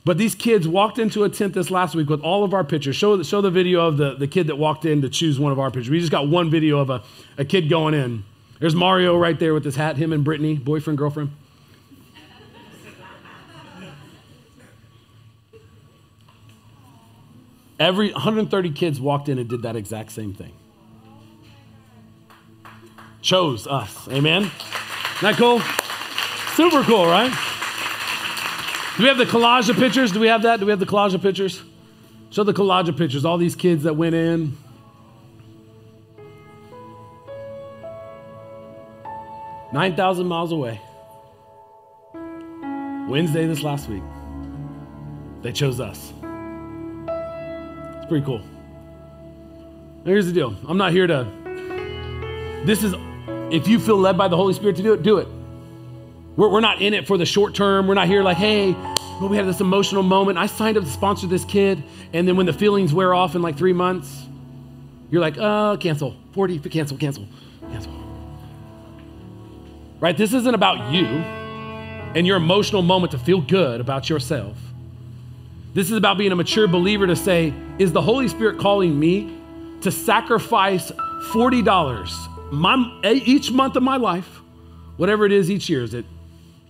But 0.04 0.18
these 0.18 0.34
kids 0.34 0.66
walked 0.66 0.98
into 0.98 1.22
a 1.22 1.28
tent 1.28 1.54
this 1.54 1.70
last 1.70 1.94
week 1.94 2.08
with 2.08 2.22
all 2.22 2.42
of 2.42 2.52
our 2.52 2.64
pictures. 2.64 2.96
Show, 2.96 3.22
show 3.22 3.40
the 3.40 3.50
video 3.50 3.86
of 3.86 3.98
the, 3.98 4.14
the 4.14 4.26
kid 4.26 4.48
that 4.48 4.56
walked 4.56 4.84
in 4.84 5.00
to 5.02 5.08
choose 5.08 5.38
one 5.38 5.52
of 5.52 5.60
our 5.60 5.70
pictures. 5.70 5.90
We 5.90 6.00
just 6.00 6.10
got 6.10 6.28
one 6.28 6.50
video 6.50 6.78
of 6.78 6.90
a, 6.90 7.02
a 7.38 7.44
kid 7.44 7.68
going 7.68 7.94
in. 7.94 8.24
There's 8.58 8.74
Mario 8.74 9.16
right 9.16 9.38
there 9.38 9.54
with 9.54 9.64
his 9.64 9.76
hat, 9.76 9.96
him 9.96 10.12
and 10.12 10.24
Brittany, 10.24 10.56
boyfriend, 10.56 10.98
girlfriend. 10.98 11.30
Every 17.78 18.12
130 18.12 18.70
kids 18.70 19.00
walked 19.00 19.28
in 19.28 19.38
and 19.38 19.48
did 19.48 19.62
that 19.62 19.74
exact 19.74 20.12
same 20.12 20.34
thing. 20.34 20.52
Chose 23.20 23.66
us. 23.66 24.08
Amen? 24.08 24.42
Isn't 24.42 24.52
that 25.22 25.36
cool? 25.36 25.60
Super 26.54 26.82
cool, 26.84 27.06
right? 27.06 27.32
Do 28.96 29.04
we 29.04 29.08
have 29.08 29.18
the 29.18 29.24
collage 29.24 29.68
of 29.70 29.76
pictures? 29.76 30.12
Do 30.12 30.20
we 30.20 30.28
have 30.28 30.42
that? 30.42 30.60
Do 30.60 30.66
we 30.66 30.70
have 30.70 30.80
the 30.80 30.86
collage 30.86 31.14
of 31.14 31.22
pictures? 31.22 31.62
Show 32.30 32.44
the 32.44 32.52
collage 32.52 32.88
of 32.88 32.96
pictures. 32.96 33.24
All 33.24 33.38
these 33.38 33.56
kids 33.56 33.84
that 33.84 33.94
went 33.94 34.14
in. 34.14 34.56
Nine 39.72 39.96
thousand 39.96 40.26
miles 40.26 40.52
away. 40.52 40.80
Wednesday 43.08 43.46
this 43.46 43.62
last 43.62 43.88
week. 43.88 44.02
They 45.40 45.52
chose 45.52 45.80
us. 45.80 46.12
It's 47.96 48.06
pretty 48.06 48.24
cool. 48.24 48.42
Here's 50.04 50.26
the 50.26 50.32
deal. 50.32 50.54
I'm 50.68 50.76
not 50.76 50.92
here 50.92 51.06
to. 51.06 51.26
This 52.64 52.82
is, 52.82 52.94
if 53.50 53.66
you 53.66 53.78
feel 53.78 53.96
led 53.96 54.18
by 54.18 54.28
the 54.28 54.36
Holy 54.36 54.52
Spirit 54.52 54.76
to 54.76 54.82
do 54.82 54.92
it, 54.92 55.02
do 55.02 55.18
it. 55.18 55.28
We're, 56.36 56.48
we're 56.48 56.60
not 56.60 56.80
in 56.80 56.94
it 56.94 57.06
for 57.06 57.18
the 57.18 57.26
short 57.26 57.54
term. 57.54 57.86
We're 57.86 57.94
not 57.94 58.06
here 58.06 58.22
like, 58.22 58.36
hey, 58.36 58.72
well, 58.72 59.28
we 59.28 59.36
had 59.36 59.46
this 59.46 59.60
emotional 59.60 60.02
moment. 60.02 60.38
I 60.38 60.46
signed 60.46 60.76
up 60.76 60.84
to 60.84 60.90
sponsor 60.90 61.26
this 61.26 61.44
kid. 61.44 61.82
And 62.12 62.26
then 62.26 62.36
when 62.36 62.46
the 62.46 62.52
feelings 62.52 62.92
wear 62.92 63.14
off 63.14 63.34
in 63.34 63.42
like 63.42 63.56
three 63.56 63.72
months, 63.72 64.26
you're 65.10 65.20
like, 65.20 65.36
uh, 65.38 65.76
cancel. 65.76 66.16
40, 66.32 66.58
cancel, 66.60 66.96
cancel, 66.96 67.26
cancel. 67.70 67.92
Right? 70.00 70.16
This 70.16 70.32
isn't 70.32 70.54
about 70.54 70.92
you 70.92 71.06
and 71.06 72.26
your 72.26 72.36
emotional 72.36 72.82
moment 72.82 73.12
to 73.12 73.18
feel 73.18 73.40
good 73.40 73.80
about 73.80 74.08
yourself. 74.08 74.56
This 75.74 75.90
is 75.90 75.96
about 75.96 76.18
being 76.18 76.32
a 76.32 76.36
mature 76.36 76.66
believer 76.66 77.06
to 77.06 77.16
say, 77.16 77.54
is 77.78 77.92
the 77.92 78.02
Holy 78.02 78.28
Spirit 78.28 78.58
calling 78.58 78.98
me 78.98 79.38
to 79.82 79.90
sacrifice 79.90 80.90
$40 81.30 82.52
my, 82.52 83.00
each 83.04 83.50
month 83.50 83.76
of 83.76 83.82
my 83.82 83.96
life, 83.96 84.40
whatever 84.96 85.24
it 85.24 85.32
is 85.32 85.50
each 85.50 85.68
year? 85.68 85.82
Is 85.82 85.94
it 85.94 86.04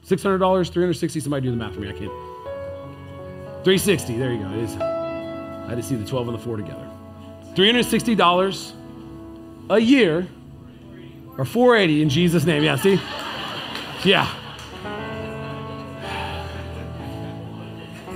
$600, 0.07 0.39
360 0.73 1.21
Somebody 1.21 1.47
do 1.47 1.51
the 1.51 1.57
math 1.57 1.75
for 1.75 1.81
me. 1.81 1.89
I 1.89 1.93
can't. 1.93 2.11
360 3.65 4.19
There 4.19 4.33
you 4.33 4.39
go. 4.41 4.51
It 4.51 4.59
is. 4.65 4.77
I 4.77 5.67
had 5.69 5.77
to 5.77 5.83
see 5.83 5.95
the 5.95 6.05
12 6.05 6.29
and 6.29 6.39
the 6.39 6.43
4 6.43 6.57
together. 6.57 6.89
$360 7.55 8.73
a 9.71 9.79
year 9.79 10.27
or 11.39 11.45
480 11.45 12.03
in 12.03 12.09
Jesus' 12.09 12.45
name. 12.45 12.63
Yeah, 12.65 12.77
see? 12.77 13.01
Yeah. 14.05 14.29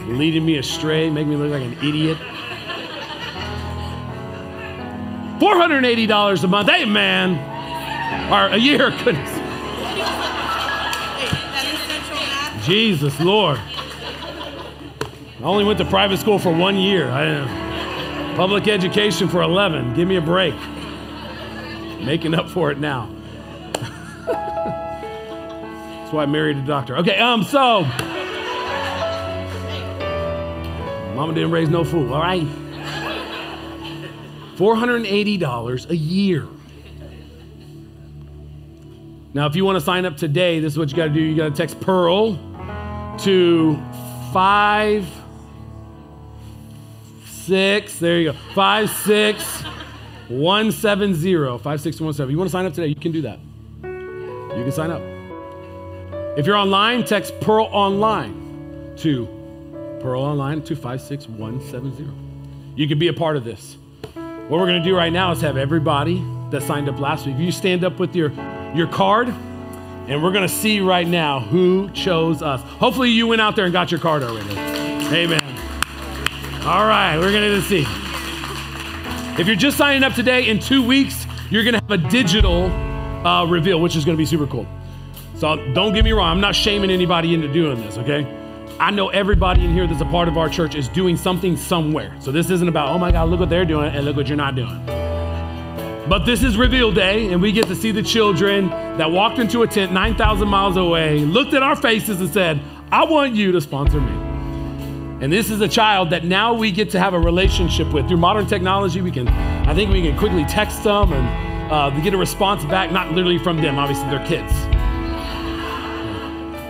Leading 0.09 0.45
me 0.45 0.59
astray, 0.59 1.11
making 1.11 1.31
me 1.31 1.37
look 1.37 1.51
like 1.51 1.63
an 1.63 1.73
idiot. 1.87 2.19
$480 5.39 6.45
a 6.45 6.49
month. 6.49 6.71
Hey, 6.71 6.85
man. 6.85 8.33
Or 8.33 8.55
a 8.55 8.57
year, 8.57 8.91
goodness. 9.05 9.46
Jesus, 12.67 13.21
Lord. 13.21 13.61
I 13.61 15.43
only 15.43 15.63
went 15.63 15.79
to 15.79 15.85
private 15.85 16.19
school 16.19 16.41
for 16.41 16.53
one 16.53 16.77
year. 16.77 17.09
I, 17.09 18.35
public 18.35 18.67
education 18.67 19.29
for 19.29 19.41
11. 19.41 19.95
Give 19.95 20.09
me 20.09 20.17
a 20.17 20.21
break. 20.21 20.57
Making 22.01 22.35
up 22.35 22.51
for 22.51 22.73
it 22.73 22.79
now. 22.79 23.09
That's 24.27 26.13
why 26.13 26.25
I 26.25 26.27
married 26.27 26.57
a 26.57 26.63
doctor. 26.63 26.97
Okay, 26.97 27.17
um, 27.19 27.45
so. 27.45 27.83
Mama 31.15 31.35
didn't 31.35 31.53
raise 31.53 31.69
no 31.69 31.85
fool, 31.85 32.13
all 32.13 32.21
right? 32.21 32.49
$480 34.57 35.91
a 35.91 35.97
year. 35.97 36.49
Now, 39.35 39.47
if 39.47 39.55
you 39.55 39.65
want 39.65 39.77
to 39.77 39.85
sign 39.85 40.05
up 40.05 40.17
today, 40.17 40.59
this 40.59 40.73
is 40.73 40.79
what 40.79 40.91
you 40.91 40.97
got 40.97 41.05
to 41.05 41.15
do. 41.15 41.21
You 41.21 41.37
got 41.37 41.51
to 41.51 41.55
text 41.55 41.81
Pearl 41.81 42.41
to 43.19 43.81
five, 44.33 45.07
six, 47.25 47.99
there 47.99 48.19
you 48.19 48.33
go, 48.33 48.39
five, 48.55 48.91
six, 48.91 49.63
one, 50.29 50.73
seven, 50.73 51.15
zero, 51.15 51.59
five, 51.59 51.81
six, 51.81 52.01
one, 52.01 52.13
seven. 52.13 52.31
You 52.31 52.39
want 52.39 52.49
to 52.49 52.53
sign 52.53 52.67
up 52.67 52.75
today? 52.75 52.89
You 52.89 52.97
can 52.97 53.13
do 53.13 53.23
that. 53.23 53.39
You 53.83 54.63
can 54.63 54.73
sign 54.73 54.91
up. 54.91 55.03
If 56.39 56.47
you're 56.47 56.57
online, 56.57 57.05
text 57.05 57.39
Pearl 57.41 57.67
Online 57.73 58.93
to 58.99 59.27
Pearl 60.01 60.23
Online 60.23 60.61
to 60.63 60.77
56170. 60.77 62.11
You 62.75 62.87
can 62.87 62.99
be 62.99 63.09
a 63.09 63.13
part 63.13 63.37
of 63.37 63.45
this. 63.45 63.79
What 64.15 64.61
we're 64.61 64.67
going 64.67 64.83
to 64.83 64.89
do 64.89 64.95
right 64.95 65.13
now 65.13 65.33
is 65.33 65.41
have 65.41 65.57
everybody 65.57 66.23
that 66.51 66.63
signed 66.63 66.89
up 66.89 67.01
last 67.01 67.27
week. 67.27 67.37
if 67.37 67.41
You 67.41 67.53
stand 67.53 67.85
up 67.85 67.99
with 67.99 68.15
your, 68.15 68.33
your 68.75 68.87
card 68.87 69.35
and 70.07 70.23
we're 70.23 70.33
going 70.33 70.47
to 70.47 70.55
see 70.55 70.81
right 70.81 71.07
now 71.07 71.41
who 71.41 71.91
chose 71.91 72.43
us. 72.43 72.61
Hopefully, 72.63 73.11
you 73.11 73.27
went 73.27 73.41
out 73.41 73.57
there 73.57 73.65
and 73.65 73.73
got 73.73 73.91
your 73.91 74.01
card 74.01 74.23
already. 74.23 74.51
Amen. 75.15 75.43
All 76.65 76.87
right, 76.87 77.17
we're 77.19 77.33
going 77.33 77.51
to 77.51 77.63
see. 77.63 77.85
If 79.41 79.47
you're 79.47 79.57
just 79.57 79.77
signing 79.77 80.03
up 80.03 80.15
today, 80.15 80.49
in 80.49 80.59
two 80.59 80.85
weeks, 80.85 81.27
you're 81.51 81.63
going 81.63 81.75
to 81.75 81.81
have 81.81 81.91
a 81.91 82.09
digital 82.11 82.65
uh, 83.27 83.45
reveal, 83.45 83.81
which 83.81 83.97
is 83.97 84.05
going 84.05 84.17
to 84.17 84.21
be 84.21 84.27
super 84.27 84.47
cool. 84.47 84.67
So 85.37 85.57
don't 85.75 85.93
get 85.93 86.05
me 86.05 86.13
wrong, 86.13 86.31
I'm 86.31 86.41
not 86.41 86.57
shaming 86.57 86.91
anybody 86.91 87.35
into 87.35 87.53
doing 87.53 87.81
this, 87.81 87.99
okay? 87.99 88.25
I 88.81 88.91
know 88.91 89.09
everybody 89.11 89.65
in 89.65 89.73
here 89.73 89.87
that's 89.87 90.01
a 90.01 90.07
part 90.07 90.29
of 90.29 90.39
our 90.39 90.49
church 90.49 90.75
is 90.75 90.89
doing 90.89 91.17
something 91.17 91.57
somewhere. 91.57 92.15
So 92.21 92.33
this 92.33 92.51
isn't 92.51 92.69
about, 92.69 92.89
oh 92.89 92.99
my 92.99 93.13
God, 93.13 93.29
look 93.29 93.41
what 93.41 93.51
they're 93.51 93.65
doing 93.65 93.95
and 93.95 94.05
look 94.05 94.17
what 94.17 94.29
you're 94.29 94.37
not 94.37 94.55
doing. 94.55 94.96
But 96.09 96.25
this 96.25 96.45
is 96.45 96.57
reveal 96.57 96.93
day, 96.93 97.33
and 97.33 97.43
we 97.43 97.51
get 97.51 97.67
to 97.67 97.75
see 97.75 97.91
the 97.91 98.03
children 98.03 98.69
that 98.69 99.11
walked 99.11 99.41
into 99.41 99.63
a 99.63 99.67
tent 99.67 99.93
9,000 99.93 100.47
miles 100.47 100.77
away, 100.77 101.19
looked 101.19 101.53
at 101.53 101.65
our 101.65 101.75
faces, 101.75 102.21
and 102.21 102.33
said, 102.33 102.61
I 102.93 103.05
want 103.05 103.35
you 103.35 103.51
to 103.51 103.61
sponsor 103.61 104.01
me. 104.01 104.13
And 105.21 105.33
this 105.33 105.51
is 105.51 105.61
a 105.61 105.67
child 105.67 106.11
that 106.11 106.25
now 106.25 106.55
we 106.55 106.71
get 106.71 106.91
to 106.91 107.01
have 107.01 107.13
a 107.13 107.19
relationship 107.19 107.93
with. 107.93 108.07
Through 108.07 108.19
modern 108.19 108.47
technology, 108.47 109.01
we 109.01 109.11
can, 109.11 109.27
I 109.27 109.75
think 109.75 109.91
we 109.91 110.01
can 110.01 110.17
quickly 110.17 110.45
text 110.45 110.85
them 110.85 111.13
and 111.13 111.73
uh, 111.73 111.91
get 112.01 112.15
a 112.15 112.19
response 112.19 112.65
back, 112.67 112.93
not 112.93 113.11
literally 113.11 113.39
from 113.39 113.61
them, 113.61 113.77
obviously, 113.77 114.09
they're 114.09 114.25
kids. 114.29 114.53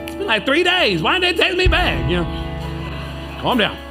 It's 0.06 0.16
been 0.16 0.26
like 0.26 0.46
three 0.46 0.62
days. 0.62 1.02
Why 1.02 1.18
didn't 1.18 1.36
they 1.36 1.42
text 1.42 1.58
me 1.58 1.66
back? 1.66 2.10
You 2.10 2.22
know, 2.22 3.40
calm 3.42 3.58
down 3.58 3.85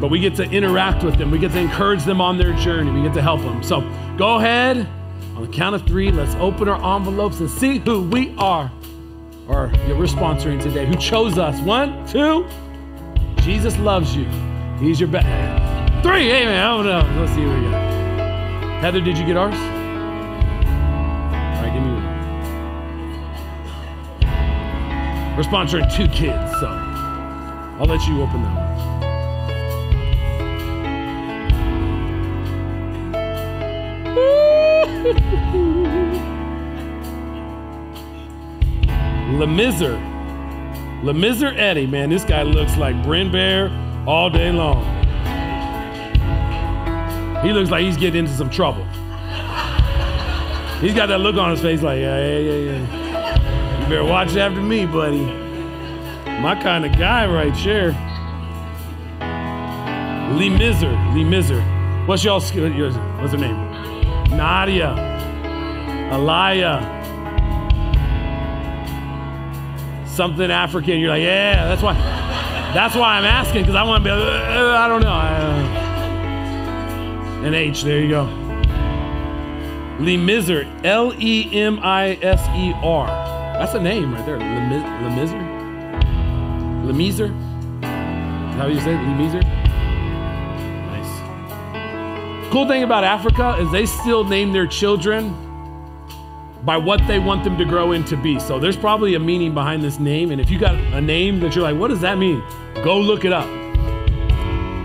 but 0.00 0.08
we 0.08 0.18
get 0.18 0.34
to 0.36 0.44
interact 0.44 1.04
with 1.04 1.18
them. 1.18 1.30
We 1.30 1.38
get 1.38 1.52
to 1.52 1.58
encourage 1.58 2.04
them 2.04 2.20
on 2.20 2.38
their 2.38 2.54
journey. 2.54 2.90
We 2.90 3.02
get 3.02 3.14
to 3.14 3.22
help 3.22 3.40
them. 3.42 3.62
So 3.62 3.80
go 4.16 4.36
ahead 4.36 4.78
on 5.36 5.42
the 5.42 5.52
count 5.52 5.74
of 5.74 5.86
three. 5.86 6.10
Let's 6.10 6.34
open 6.36 6.68
our 6.68 6.96
envelopes 6.96 7.40
and 7.40 7.50
see 7.50 7.78
who 7.78 8.02
we 8.02 8.34
are 8.36 8.70
or 9.50 9.70
yeah, 9.86 9.98
we're 9.98 10.06
sponsoring 10.06 10.62
today. 10.62 10.86
Who 10.86 10.94
chose 10.94 11.36
us? 11.36 11.60
One, 11.62 12.06
two. 12.06 12.46
Jesus 13.42 13.76
loves 13.78 14.14
you. 14.14 14.26
He's 14.78 15.00
your 15.00 15.08
best. 15.08 15.26
Three. 16.04 16.30
Amen. 16.30 16.64
Oh 16.64 16.82
no. 16.82 17.00
Let's 17.20 17.32
see 17.32 17.42
who 17.42 17.52
we 17.52 17.62
got. 17.62 17.82
Heather, 18.80 19.00
did 19.00 19.18
you 19.18 19.26
get 19.26 19.36
ours? 19.36 19.56
All 19.56 19.60
right, 21.62 21.72
give 21.74 21.82
me 21.82 21.90
one. 21.90 22.04
We're 25.36 25.42
sponsoring 25.42 25.92
two 25.94 26.06
kids, 26.08 26.52
so 26.60 26.68
I'll 26.68 27.86
let 27.86 28.06
you 28.06 28.22
open 28.22 28.42
that 28.42 28.56
one. 28.56 28.69
Lemizer. 39.40 39.98
Lemizer 41.02 41.56
Eddie, 41.56 41.86
man, 41.86 42.10
this 42.10 42.24
guy 42.24 42.42
looks 42.42 42.76
like 42.76 43.02
Bryn 43.02 43.32
Bear 43.32 43.70
all 44.06 44.28
day 44.28 44.52
long. 44.52 44.84
He 47.42 47.50
looks 47.54 47.70
like 47.70 47.82
he's 47.82 47.96
getting 47.96 48.26
into 48.26 48.32
some 48.36 48.50
trouble. 48.50 48.84
He's 50.82 50.92
got 50.92 51.06
that 51.06 51.20
look 51.20 51.36
on 51.36 51.52
his 51.52 51.62
face 51.62 51.80
like, 51.80 52.00
yeah, 52.00 52.18
yeah, 52.18 52.38
yeah, 52.38 52.54
yeah. 52.54 53.82
You 53.82 53.88
better 53.88 54.04
watch 54.04 54.36
after 54.36 54.60
me, 54.60 54.84
buddy. 54.84 55.24
My 56.42 56.54
kind 56.62 56.84
of 56.84 56.92
guy 56.98 57.26
right 57.26 57.56
here. 57.56 57.92
Lee 60.36 60.50
Mizer. 60.50 61.14
Lee 61.14 61.24
Mizer. 61.24 61.62
What's 62.06 62.24
y'all's? 62.24 62.52
What's 62.52 63.32
her 63.32 63.38
name? 63.38 63.56
Nadia. 64.36 64.94
Alaya. 66.12 66.99
Something 70.20 70.50
African. 70.50 71.00
You're 71.00 71.08
like, 71.08 71.22
yeah, 71.22 71.66
that's 71.66 71.80
why. 71.80 71.94
That's 72.74 72.94
why 72.94 73.16
I'm 73.16 73.24
asking, 73.24 73.62
because 73.62 73.74
I 73.74 73.82
want 73.84 74.04
to 74.04 74.06
be, 74.10 74.10
uh, 74.10 74.76
I 74.76 74.86
don't 74.86 75.00
know. 75.00 75.08
Uh, 75.08 75.64
an 77.46 77.54
H, 77.54 77.84
there 77.84 78.00
you 78.00 78.10
go. 78.10 78.26
Lemizer, 79.98 80.68
L 80.84 81.14
E 81.18 81.48
M 81.58 81.80
I 81.82 82.18
S 82.20 82.46
E 82.54 82.74
R. 82.82 83.06
That's 83.06 83.72
a 83.72 83.80
name 83.80 84.12
right 84.12 84.26
there. 84.26 84.36
Is 84.36 84.42
that 84.42 84.70
how 88.58 88.66
you 88.66 88.78
say 88.80 88.92
it? 88.92 88.98
Nice. 90.90 91.12
Cool 92.52 92.68
thing 92.68 92.82
about 92.82 93.04
Africa 93.04 93.56
is 93.58 93.70
they 93.72 93.86
still 93.86 94.24
name 94.24 94.52
their 94.52 94.66
children 94.66 95.34
by 96.64 96.76
what 96.76 97.00
they 97.06 97.18
want 97.18 97.44
them 97.44 97.56
to 97.58 97.64
grow 97.64 97.92
into 97.92 98.16
be. 98.16 98.38
So 98.38 98.58
there's 98.58 98.76
probably 98.76 99.14
a 99.14 99.20
meaning 99.20 99.54
behind 99.54 99.82
this 99.82 99.98
name. 99.98 100.30
And 100.30 100.40
if 100.40 100.50
you 100.50 100.58
got 100.58 100.74
a 100.74 101.00
name 101.00 101.40
that 101.40 101.54
you're 101.54 101.64
like, 101.64 101.78
what 101.78 101.88
does 101.88 102.00
that 102.00 102.18
mean? 102.18 102.42
Go 102.84 102.98
look 102.98 103.24
it 103.24 103.32
up. 103.32 103.46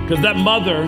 Because 0.01 0.23
that 0.23 0.35
mother 0.37 0.83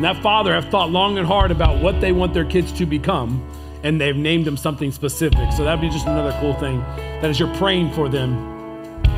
and 0.00 0.04
that 0.04 0.22
father 0.22 0.54
have 0.54 0.66
thought 0.70 0.90
long 0.90 1.18
and 1.18 1.26
hard 1.26 1.50
about 1.50 1.82
what 1.82 2.00
they 2.00 2.12
want 2.12 2.32
their 2.32 2.44
kids 2.44 2.72
to 2.72 2.86
become, 2.86 3.46
and 3.82 4.00
they've 4.00 4.16
named 4.16 4.44
them 4.44 4.56
something 4.56 4.92
specific. 4.92 5.52
So 5.52 5.64
that'd 5.64 5.80
be 5.80 5.88
just 5.88 6.06
another 6.06 6.36
cool 6.40 6.54
thing 6.54 6.80
that 6.80 7.24
as 7.24 7.40
you're 7.40 7.54
praying 7.56 7.92
for 7.92 8.08
them, 8.08 8.48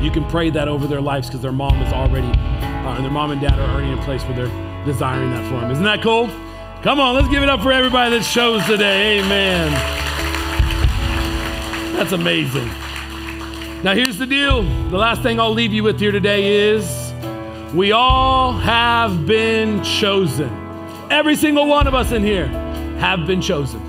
you 0.01 0.11
can 0.11 0.25
pray 0.25 0.49
that 0.49 0.67
over 0.67 0.87
their 0.87 1.01
lives 1.01 1.27
because 1.27 1.41
their 1.41 1.51
mom 1.51 1.81
is 1.81 1.93
already, 1.93 2.27
uh, 2.27 2.95
and 2.95 3.03
their 3.05 3.11
mom 3.11 3.31
and 3.31 3.39
dad 3.39 3.57
are 3.59 3.69
already 3.69 3.91
in 3.91 3.99
a 3.99 4.03
place 4.03 4.23
where 4.23 4.35
they're 4.35 4.85
desiring 4.85 5.29
that 5.31 5.49
for 5.49 5.61
them. 5.61 5.71
Isn't 5.71 5.85
that 5.85 6.01
cool? 6.01 6.27
Come 6.81 6.99
on, 6.99 7.15
let's 7.15 7.29
give 7.29 7.43
it 7.43 7.49
up 7.49 7.61
for 7.61 7.71
everybody 7.71 8.17
that 8.17 8.23
shows 8.23 8.65
today. 8.65 9.19
Amen. 9.19 9.92
That's 12.03 12.11
amazing. 12.11 12.67
Now, 13.81 13.95
here's 13.95 14.17
the 14.17 14.25
deal. 14.25 14.61
The 14.89 14.97
last 14.97 15.21
thing 15.21 15.39
I'll 15.39 15.53
leave 15.53 15.71
you 15.71 15.83
with 15.83 16.01
here 16.01 16.11
today 16.11 16.67
is 16.67 17.13
we 17.73 17.93
all 17.93 18.51
have 18.51 19.25
been 19.25 19.81
chosen. 19.85 20.49
Every 21.09 21.37
single 21.37 21.65
one 21.65 21.87
of 21.87 21.93
us 21.93 22.11
in 22.11 22.21
here 22.21 22.47
have 22.97 23.25
been 23.25 23.39
chosen. 23.39 23.79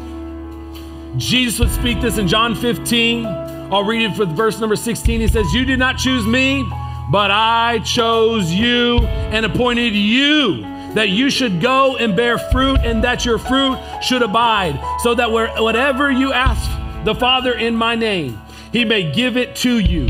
Jesus 1.18 1.58
would 1.58 1.70
speak 1.70 2.00
this 2.00 2.16
in 2.16 2.28
John 2.28 2.54
15. 2.54 3.26
I'll 3.26 3.82
read 3.82 4.08
it 4.08 4.14
for 4.14 4.26
verse 4.26 4.60
number 4.60 4.76
16. 4.76 5.20
He 5.20 5.26
says, 5.26 5.52
You 5.52 5.64
did 5.64 5.80
not 5.80 5.98
choose 5.98 6.24
me, 6.24 6.62
but 7.10 7.32
I 7.32 7.80
chose 7.80 8.52
you 8.52 9.00
and 9.00 9.44
appointed 9.44 9.92
you 9.92 10.62
that 10.94 11.08
you 11.08 11.30
should 11.30 11.60
go 11.60 11.96
and 11.96 12.14
bear 12.14 12.38
fruit 12.38 12.78
and 12.84 13.02
that 13.02 13.24
your 13.24 13.38
fruit 13.38 13.76
should 14.00 14.22
abide, 14.22 14.78
so 15.00 15.16
that 15.16 15.32
where, 15.32 15.48
whatever 15.60 16.12
you 16.12 16.32
ask 16.32 16.70
the 17.04 17.14
Father 17.14 17.52
in 17.52 17.76
my 17.76 17.94
name, 17.94 18.40
he 18.72 18.84
may 18.84 19.12
give 19.12 19.36
it 19.36 19.54
to 19.56 19.78
you. 19.78 20.08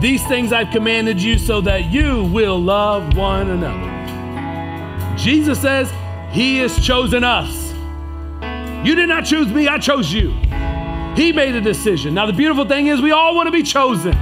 These 0.00 0.26
things 0.26 0.52
I've 0.52 0.70
commanded 0.70 1.20
you 1.20 1.38
so 1.38 1.60
that 1.62 1.86
you 1.86 2.24
will 2.24 2.58
love 2.58 3.16
one 3.16 3.50
another. 3.50 5.16
Jesus 5.16 5.60
says 5.60 5.90
he 6.30 6.58
has 6.58 6.78
chosen 6.84 7.24
us. 7.24 7.72
You 8.86 8.94
did 8.94 9.08
not 9.08 9.24
choose 9.24 9.48
me, 9.48 9.68
I 9.68 9.78
chose 9.78 10.12
you. 10.12 10.32
He 11.16 11.32
made 11.32 11.54
a 11.54 11.60
decision. 11.60 12.14
Now, 12.14 12.26
the 12.26 12.32
beautiful 12.32 12.66
thing 12.66 12.88
is, 12.88 13.00
we 13.00 13.10
all 13.10 13.34
want 13.34 13.46
to 13.46 13.50
be 13.50 13.62
chosen. 13.62 14.12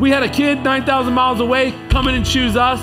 We 0.00 0.10
had 0.10 0.22
a 0.22 0.28
kid 0.28 0.62
9,000 0.62 1.12
miles 1.12 1.40
away 1.40 1.72
come 1.88 2.08
in 2.08 2.16
and 2.16 2.26
choose 2.26 2.56
us. 2.56 2.80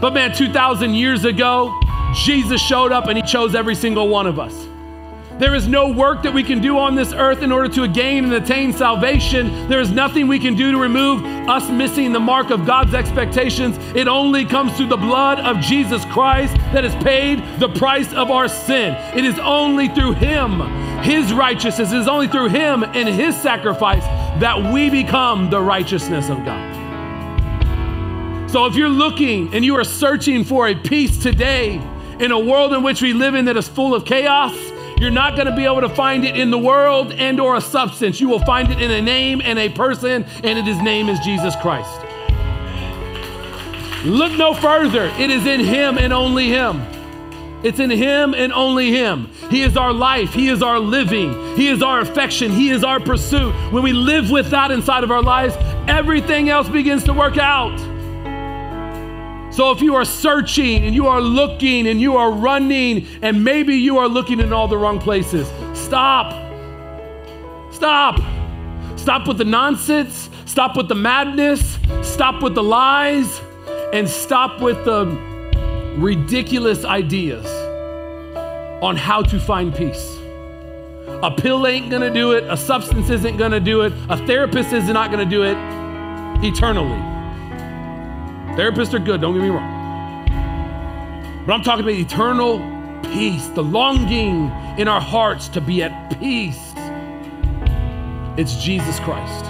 But 0.00 0.12
man, 0.12 0.34
2,000 0.34 0.94
years 0.94 1.24
ago, 1.24 1.74
Jesus 2.14 2.60
showed 2.60 2.92
up 2.92 3.06
and 3.06 3.16
he 3.16 3.22
chose 3.22 3.54
every 3.54 3.74
single 3.74 4.08
one 4.08 4.26
of 4.26 4.38
us. 4.38 4.65
There 5.38 5.54
is 5.54 5.68
no 5.68 5.92
work 5.92 6.22
that 6.22 6.32
we 6.32 6.42
can 6.42 6.62
do 6.62 6.78
on 6.78 6.94
this 6.94 7.12
earth 7.12 7.42
in 7.42 7.52
order 7.52 7.68
to 7.74 7.86
gain 7.86 8.24
and 8.24 8.32
attain 8.32 8.72
salvation. 8.72 9.68
There 9.68 9.80
is 9.80 9.90
nothing 9.90 10.28
we 10.28 10.38
can 10.38 10.54
do 10.54 10.72
to 10.72 10.78
remove 10.78 11.22
us 11.46 11.68
missing 11.68 12.12
the 12.14 12.20
mark 12.20 12.48
of 12.48 12.64
God's 12.64 12.94
expectations. 12.94 13.76
It 13.94 14.08
only 14.08 14.46
comes 14.46 14.74
through 14.74 14.88
the 14.88 14.96
blood 14.96 15.38
of 15.40 15.60
Jesus 15.60 16.06
Christ 16.06 16.54
that 16.72 16.84
has 16.84 16.94
paid 17.04 17.42
the 17.60 17.68
price 17.68 18.10
of 18.14 18.30
our 18.30 18.48
sin. 18.48 18.94
It 19.14 19.26
is 19.26 19.38
only 19.40 19.88
through 19.88 20.12
Him, 20.12 20.60
His 21.02 21.34
righteousness, 21.34 21.92
it 21.92 21.98
is 21.98 22.08
only 22.08 22.28
through 22.28 22.48
Him 22.48 22.82
and 22.82 23.06
His 23.06 23.36
sacrifice 23.36 24.04
that 24.40 24.72
we 24.72 24.88
become 24.88 25.50
the 25.50 25.60
righteousness 25.60 26.30
of 26.30 26.42
God. 26.46 26.76
So 28.50 28.64
if 28.64 28.74
you're 28.74 28.88
looking 28.88 29.52
and 29.52 29.66
you 29.66 29.76
are 29.76 29.84
searching 29.84 30.44
for 30.44 30.66
a 30.66 30.74
peace 30.74 31.18
today 31.18 31.74
in 32.18 32.30
a 32.30 32.38
world 32.38 32.72
in 32.72 32.82
which 32.82 33.02
we 33.02 33.12
live 33.12 33.34
in 33.34 33.44
that 33.44 33.58
is 33.58 33.68
full 33.68 33.94
of 33.94 34.06
chaos, 34.06 34.54
you're 34.98 35.10
not 35.10 35.36
going 35.36 35.46
to 35.46 35.54
be 35.54 35.64
able 35.64 35.82
to 35.82 35.88
find 35.90 36.24
it 36.24 36.36
in 36.36 36.50
the 36.50 36.58
world 36.58 37.12
and 37.12 37.38
or 37.38 37.56
a 37.56 37.60
substance. 37.60 38.20
You 38.20 38.28
will 38.28 38.44
find 38.44 38.70
it 38.70 38.80
in 38.80 38.90
a 38.90 39.02
name 39.02 39.42
and 39.44 39.58
a 39.58 39.68
person, 39.68 40.24
and 40.42 40.66
his 40.66 40.80
name 40.80 41.08
is 41.08 41.18
Jesus 41.20 41.54
Christ. 41.56 42.00
Look 44.06 44.32
no 44.32 44.54
further. 44.54 45.06
It 45.18 45.30
is 45.30 45.46
in 45.46 45.60
him 45.60 45.98
and 45.98 46.12
only 46.12 46.48
him. 46.48 46.80
It's 47.62 47.80
in 47.80 47.90
him 47.90 48.34
and 48.34 48.52
only 48.52 48.92
him. 48.92 49.28
He 49.50 49.62
is 49.62 49.76
our 49.76 49.92
life. 49.92 50.32
He 50.32 50.48
is 50.48 50.62
our 50.62 50.78
living. 50.78 51.56
He 51.56 51.68
is 51.68 51.82
our 51.82 52.00
affection. 52.00 52.52
He 52.52 52.70
is 52.70 52.84
our 52.84 53.00
pursuit. 53.00 53.52
When 53.72 53.82
we 53.82 53.92
live 53.92 54.30
with 54.30 54.50
that 54.50 54.70
inside 54.70 55.04
of 55.04 55.10
our 55.10 55.22
lives, 55.22 55.56
everything 55.88 56.48
else 56.48 56.68
begins 56.68 57.04
to 57.04 57.12
work 57.12 57.38
out. 57.38 57.76
So 59.56 59.70
if 59.70 59.80
you 59.80 59.94
are 59.94 60.04
searching 60.04 60.84
and 60.84 60.94
you 60.94 61.06
are 61.06 61.22
looking 61.22 61.86
and 61.86 61.98
you 61.98 62.18
are 62.18 62.30
running 62.30 63.06
and 63.22 63.42
maybe 63.42 63.74
you 63.74 63.96
are 63.96 64.06
looking 64.06 64.38
in 64.38 64.52
all 64.52 64.68
the 64.68 64.76
wrong 64.76 64.98
places, 64.98 65.48
stop. 65.72 66.30
Stop. 67.72 68.20
Stop 68.98 69.26
with 69.26 69.38
the 69.38 69.46
nonsense. 69.46 70.28
Stop 70.44 70.76
with 70.76 70.88
the 70.88 70.94
madness. 70.94 71.78
Stop 72.02 72.42
with 72.42 72.54
the 72.54 72.62
lies. 72.62 73.40
And 73.94 74.06
stop 74.06 74.60
with 74.60 74.84
the 74.84 75.06
ridiculous 75.96 76.84
ideas 76.84 77.46
on 78.82 78.94
how 78.94 79.22
to 79.22 79.40
find 79.40 79.74
peace. 79.74 80.18
A 81.22 81.30
pill 81.34 81.66
ain't 81.66 81.90
gonna 81.90 82.12
do 82.12 82.32
it. 82.32 82.44
A 82.44 82.58
substance 82.58 83.08
isn't 83.08 83.38
gonna 83.38 83.60
do 83.60 83.80
it. 83.80 83.94
A 84.10 84.18
therapist 84.26 84.74
is 84.74 84.84
not 84.90 85.10
gonna 85.10 85.24
do 85.24 85.44
it 85.44 85.56
eternally. 86.44 87.15
Therapists 88.56 88.94
are 88.94 88.98
good, 88.98 89.20
don't 89.20 89.34
get 89.34 89.42
me 89.42 89.50
wrong. 89.50 90.24
But 91.46 91.52
I'm 91.52 91.62
talking 91.62 91.84
about 91.84 91.94
eternal 91.94 92.58
peace, 93.02 93.46
the 93.48 93.62
longing 93.62 94.50
in 94.78 94.88
our 94.88 95.00
hearts 95.00 95.48
to 95.48 95.60
be 95.60 95.82
at 95.82 96.18
peace. 96.18 96.72
It's 98.38 98.56
Jesus 98.56 98.98
Christ. 99.00 99.44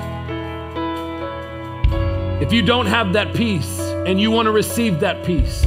If 2.43 2.53
you 2.53 2.63
don't 2.63 2.87
have 2.87 3.13
that 3.13 3.33
peace 3.33 3.79
and 3.79 4.21
you 4.21 4.33
want 4.33 4.47
to 4.47 4.53
receive 4.53 4.99
that 5.01 5.25
peace, 5.25 5.65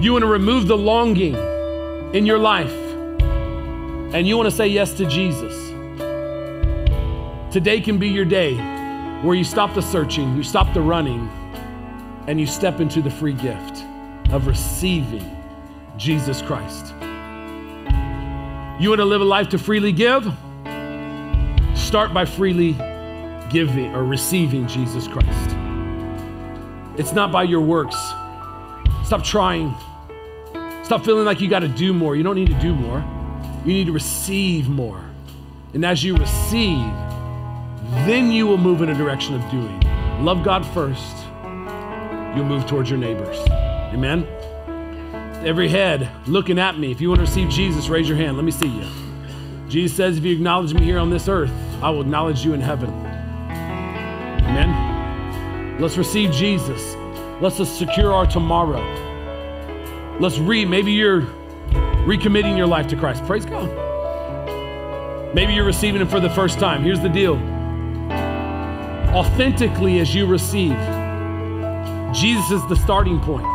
you 0.00 0.12
want 0.12 0.22
to 0.22 0.28
remove 0.28 0.66
the 0.66 0.76
longing 0.76 1.36
in 2.12 2.26
your 2.26 2.38
life, 2.38 2.74
and 4.12 4.26
you 4.26 4.36
want 4.36 4.50
to 4.50 4.54
say 4.54 4.66
yes 4.66 4.94
to 4.94 5.06
Jesus, 5.06 5.54
today 7.52 7.80
can 7.80 7.98
be 7.98 8.08
your 8.08 8.24
day 8.24 8.56
where 9.22 9.36
you 9.36 9.44
stop 9.44 9.74
the 9.74 9.80
searching, 9.80 10.36
you 10.36 10.42
stop 10.42 10.74
the 10.74 10.80
running, 10.80 11.30
and 12.30 12.38
you 12.40 12.46
step 12.46 12.78
into 12.78 13.02
the 13.02 13.10
free 13.10 13.32
gift 13.32 13.84
of 14.30 14.46
receiving 14.46 15.36
Jesus 15.96 16.40
Christ. 16.40 16.94
You 18.80 18.88
want 18.88 19.00
to 19.00 19.04
live 19.04 19.20
a 19.20 19.24
life 19.24 19.48
to 19.48 19.58
freely 19.58 19.90
give? 19.90 20.22
Start 21.74 22.14
by 22.14 22.24
freely 22.24 22.74
giving 23.50 23.92
or 23.96 24.04
receiving 24.04 24.68
Jesus 24.68 25.08
Christ. 25.08 25.56
It's 27.00 27.12
not 27.12 27.32
by 27.32 27.42
your 27.42 27.62
works. 27.62 27.96
Stop 29.04 29.24
trying. 29.24 29.74
Stop 30.84 31.04
feeling 31.04 31.24
like 31.24 31.40
you 31.40 31.50
got 31.50 31.60
to 31.60 31.68
do 31.68 31.92
more. 31.92 32.14
You 32.14 32.22
don't 32.22 32.36
need 32.36 32.50
to 32.50 32.60
do 32.60 32.76
more. 32.76 33.04
You 33.64 33.72
need 33.72 33.86
to 33.86 33.92
receive 33.92 34.68
more. 34.68 35.04
And 35.74 35.84
as 35.84 36.04
you 36.04 36.16
receive, 36.16 36.92
then 38.06 38.30
you 38.30 38.46
will 38.46 38.56
move 38.56 38.82
in 38.82 38.88
a 38.88 38.94
direction 38.94 39.34
of 39.34 39.50
doing. 39.50 39.80
Love 40.24 40.44
God 40.44 40.64
first, 40.66 41.19
you'll 42.36 42.44
move 42.44 42.66
towards 42.66 42.90
your 42.90 42.98
neighbors. 42.98 43.38
Amen? 43.92 44.26
Every 45.44 45.68
head 45.68 46.10
looking 46.26 46.58
at 46.58 46.78
me, 46.78 46.90
if 46.90 47.00
you 47.00 47.08
want 47.08 47.18
to 47.18 47.26
receive 47.26 47.48
Jesus, 47.48 47.88
raise 47.88 48.08
your 48.08 48.16
hand. 48.16 48.36
Let 48.36 48.44
me 48.44 48.52
see 48.52 48.68
you. 48.68 48.86
Jesus 49.68 49.96
says, 49.96 50.18
if 50.18 50.24
you 50.24 50.34
acknowledge 50.34 50.74
me 50.74 50.82
here 50.82 50.98
on 50.98 51.10
this 51.10 51.28
earth, 51.28 51.52
I 51.82 51.90
will 51.90 52.02
acknowledge 52.02 52.44
you 52.44 52.52
in 52.52 52.60
heaven. 52.60 52.90
Amen? 54.48 55.80
Let's 55.80 55.96
receive 55.96 56.32
Jesus. 56.32 56.96
Let's 57.40 57.56
secure 57.68 58.12
our 58.12 58.26
tomorrow. 58.26 58.82
Let's 60.20 60.38
read. 60.38 60.68
Maybe 60.68 60.92
you're 60.92 61.22
recommitting 62.04 62.56
your 62.56 62.66
life 62.66 62.88
to 62.88 62.96
Christ. 62.96 63.24
Praise 63.24 63.46
God. 63.46 63.70
Maybe 65.34 65.54
you're 65.54 65.64
receiving 65.64 66.00
Him 66.00 66.08
for 66.08 66.20
the 66.20 66.30
first 66.30 66.58
time. 66.58 66.82
Here's 66.82 67.00
the 67.00 67.08
deal 67.08 67.36
authentically 69.14 69.98
as 69.98 70.14
you 70.14 70.26
receive, 70.26 70.76
Jesus 72.12 72.50
is 72.50 72.66
the 72.66 72.74
starting 72.76 73.20
point. 73.20 73.46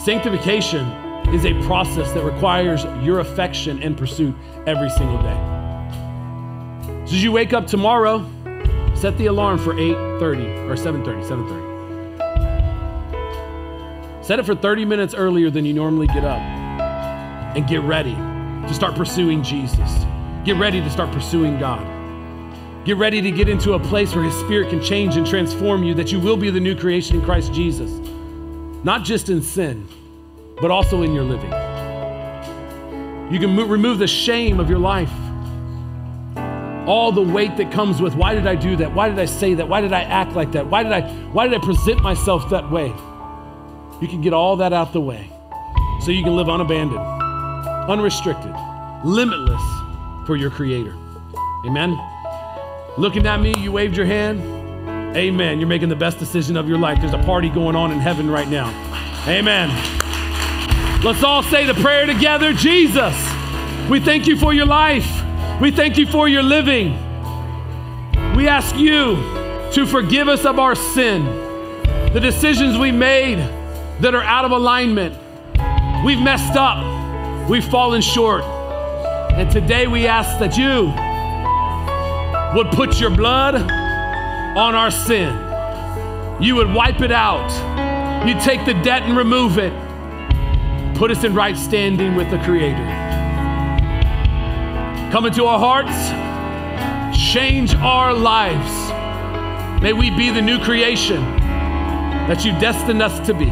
Sanctification 0.00 0.86
is 1.34 1.44
a 1.44 1.52
process 1.64 2.10
that 2.12 2.24
requires 2.24 2.84
your 3.04 3.20
affection 3.20 3.82
and 3.82 3.94
pursuit 3.96 4.34
every 4.66 4.88
single 4.90 5.20
day. 5.22 5.36
So 7.04 7.14
as 7.14 7.22
you 7.22 7.30
wake 7.30 7.52
up 7.52 7.66
tomorrow, 7.66 8.24
set 8.94 9.18
the 9.18 9.26
alarm 9.26 9.58
for 9.58 9.74
8:30 9.74 10.46
or 10.68 10.76
7:30, 10.76 11.22
7:30. 11.24 11.66
Set 14.24 14.38
it 14.38 14.46
for 14.46 14.54
30 14.54 14.84
minutes 14.86 15.14
earlier 15.14 15.50
than 15.50 15.66
you 15.66 15.74
normally 15.74 16.06
get 16.06 16.24
up. 16.24 16.40
And 17.56 17.66
get 17.66 17.82
ready 17.82 18.14
to 18.14 18.72
start 18.72 18.94
pursuing 18.94 19.42
Jesus. 19.42 20.06
Get 20.44 20.56
ready 20.56 20.80
to 20.80 20.90
start 20.90 21.10
pursuing 21.12 21.58
God. 21.58 21.97
Get 22.88 22.96
ready 22.96 23.20
to 23.20 23.30
get 23.30 23.50
into 23.50 23.74
a 23.74 23.78
place 23.78 24.14
where 24.14 24.24
His 24.24 24.34
Spirit 24.36 24.70
can 24.70 24.82
change 24.82 25.18
and 25.18 25.26
transform 25.26 25.84
you, 25.84 25.92
that 25.92 26.10
you 26.10 26.18
will 26.18 26.38
be 26.38 26.48
the 26.48 26.58
new 26.58 26.74
creation 26.74 27.16
in 27.16 27.22
Christ 27.22 27.52
Jesus. 27.52 27.90
Not 28.82 29.04
just 29.04 29.28
in 29.28 29.42
sin, 29.42 29.86
but 30.58 30.70
also 30.70 31.02
in 31.02 31.12
your 31.12 31.22
living. 31.22 31.50
You 33.30 33.38
can 33.40 33.54
mo- 33.54 33.66
remove 33.66 33.98
the 33.98 34.06
shame 34.06 34.58
of 34.58 34.70
your 34.70 34.78
life. 34.78 35.12
All 36.88 37.12
the 37.12 37.20
weight 37.20 37.58
that 37.58 37.70
comes 37.70 38.00
with 38.00 38.14
why 38.14 38.34
did 38.34 38.46
I 38.46 38.54
do 38.54 38.74
that? 38.76 38.94
Why 38.94 39.10
did 39.10 39.18
I 39.18 39.26
say 39.26 39.52
that? 39.52 39.68
Why 39.68 39.82
did 39.82 39.92
I 39.92 40.04
act 40.04 40.32
like 40.32 40.52
that? 40.52 40.66
Why 40.68 40.82
did 40.82 40.92
I 40.92 41.02
why 41.32 41.46
did 41.46 41.60
I 41.60 41.62
present 41.62 42.00
myself 42.00 42.48
that 42.48 42.70
way? 42.70 42.86
You 44.00 44.08
can 44.08 44.22
get 44.22 44.32
all 44.32 44.56
that 44.56 44.72
out 44.72 44.94
the 44.94 45.00
way 45.02 45.30
so 46.00 46.10
you 46.10 46.24
can 46.24 46.34
live 46.34 46.48
unabandoned, 46.48 47.04
unrestricted, 47.90 48.54
limitless 49.04 49.62
for 50.26 50.36
your 50.36 50.50
creator. 50.50 50.96
Amen. 51.66 51.98
Looking 52.98 53.28
at 53.28 53.40
me, 53.40 53.54
you 53.58 53.70
waved 53.70 53.96
your 53.96 54.06
hand. 54.06 54.40
Amen. 55.16 55.60
You're 55.60 55.68
making 55.68 55.88
the 55.88 55.94
best 55.94 56.18
decision 56.18 56.56
of 56.56 56.68
your 56.68 56.78
life. 56.78 56.98
There's 57.00 57.12
a 57.12 57.22
party 57.22 57.48
going 57.48 57.76
on 57.76 57.92
in 57.92 58.00
heaven 58.00 58.28
right 58.28 58.48
now. 58.48 58.66
Amen. 59.28 59.68
Let's 61.04 61.22
all 61.22 61.44
say 61.44 61.64
the 61.64 61.74
prayer 61.74 62.06
together. 62.06 62.52
Jesus, 62.52 63.14
we 63.88 64.00
thank 64.00 64.26
you 64.26 64.36
for 64.36 64.52
your 64.52 64.66
life. 64.66 65.08
We 65.60 65.70
thank 65.70 65.96
you 65.96 66.06
for 66.06 66.26
your 66.26 66.42
living. 66.42 66.90
We 68.34 68.48
ask 68.48 68.74
you 68.74 69.14
to 69.74 69.86
forgive 69.86 70.26
us 70.26 70.44
of 70.44 70.58
our 70.58 70.74
sin, 70.74 71.24
the 72.12 72.20
decisions 72.20 72.76
we 72.76 72.90
made 72.90 73.38
that 74.00 74.16
are 74.16 74.24
out 74.24 74.44
of 74.44 74.50
alignment. 74.50 75.14
We've 76.04 76.20
messed 76.20 76.56
up, 76.56 77.48
we've 77.48 77.64
fallen 77.64 78.02
short. 78.02 78.42
And 78.42 79.48
today 79.52 79.86
we 79.86 80.08
ask 80.08 80.40
that 80.40 80.56
you 80.58 80.92
would 82.54 82.68
put 82.68 82.98
your 82.98 83.10
blood 83.10 83.54
on 83.54 84.74
our 84.74 84.90
sin. 84.90 85.34
You 86.42 86.56
would 86.56 86.72
wipe 86.72 87.00
it 87.00 87.12
out. 87.12 87.50
You'd 88.26 88.40
take 88.40 88.64
the 88.64 88.74
debt 88.74 89.02
and 89.02 89.16
remove 89.16 89.58
it. 89.58 89.72
Put 90.96 91.10
us 91.10 91.24
in 91.24 91.34
right 91.34 91.56
standing 91.56 92.16
with 92.16 92.30
the 92.30 92.38
Creator. 92.38 92.96
Come 95.12 95.26
into 95.26 95.44
our 95.44 95.58
hearts, 95.58 96.08
change 97.32 97.74
our 97.76 98.12
lives. 98.12 99.82
May 99.82 99.92
we 99.92 100.10
be 100.10 100.30
the 100.30 100.42
new 100.42 100.58
creation 100.58 101.20
that 102.28 102.44
you 102.44 102.52
destined 102.52 103.02
us 103.02 103.24
to 103.26 103.34
be. 103.34 103.46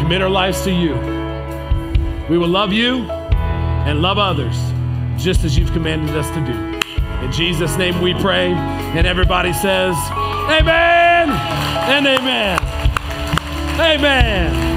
Commit 0.00 0.22
our 0.22 0.30
lives 0.30 0.62
to 0.62 0.70
you. 0.70 0.94
We 2.28 2.38
will 2.38 2.48
love 2.48 2.72
you 2.72 3.10
and 3.10 4.02
love 4.02 4.18
others 4.18 4.56
just 5.16 5.44
as 5.44 5.56
you've 5.56 5.72
commanded 5.72 6.16
us 6.16 6.28
to 6.30 6.44
do. 6.44 6.75
In 7.22 7.32
Jesus' 7.32 7.76
name 7.76 8.00
we 8.00 8.14
pray. 8.14 8.52
And 8.52 9.06
everybody 9.06 9.52
says, 9.52 9.96
Amen 10.48 11.30
and 11.30 12.06
amen. 12.06 12.58
Amen. 13.80 14.75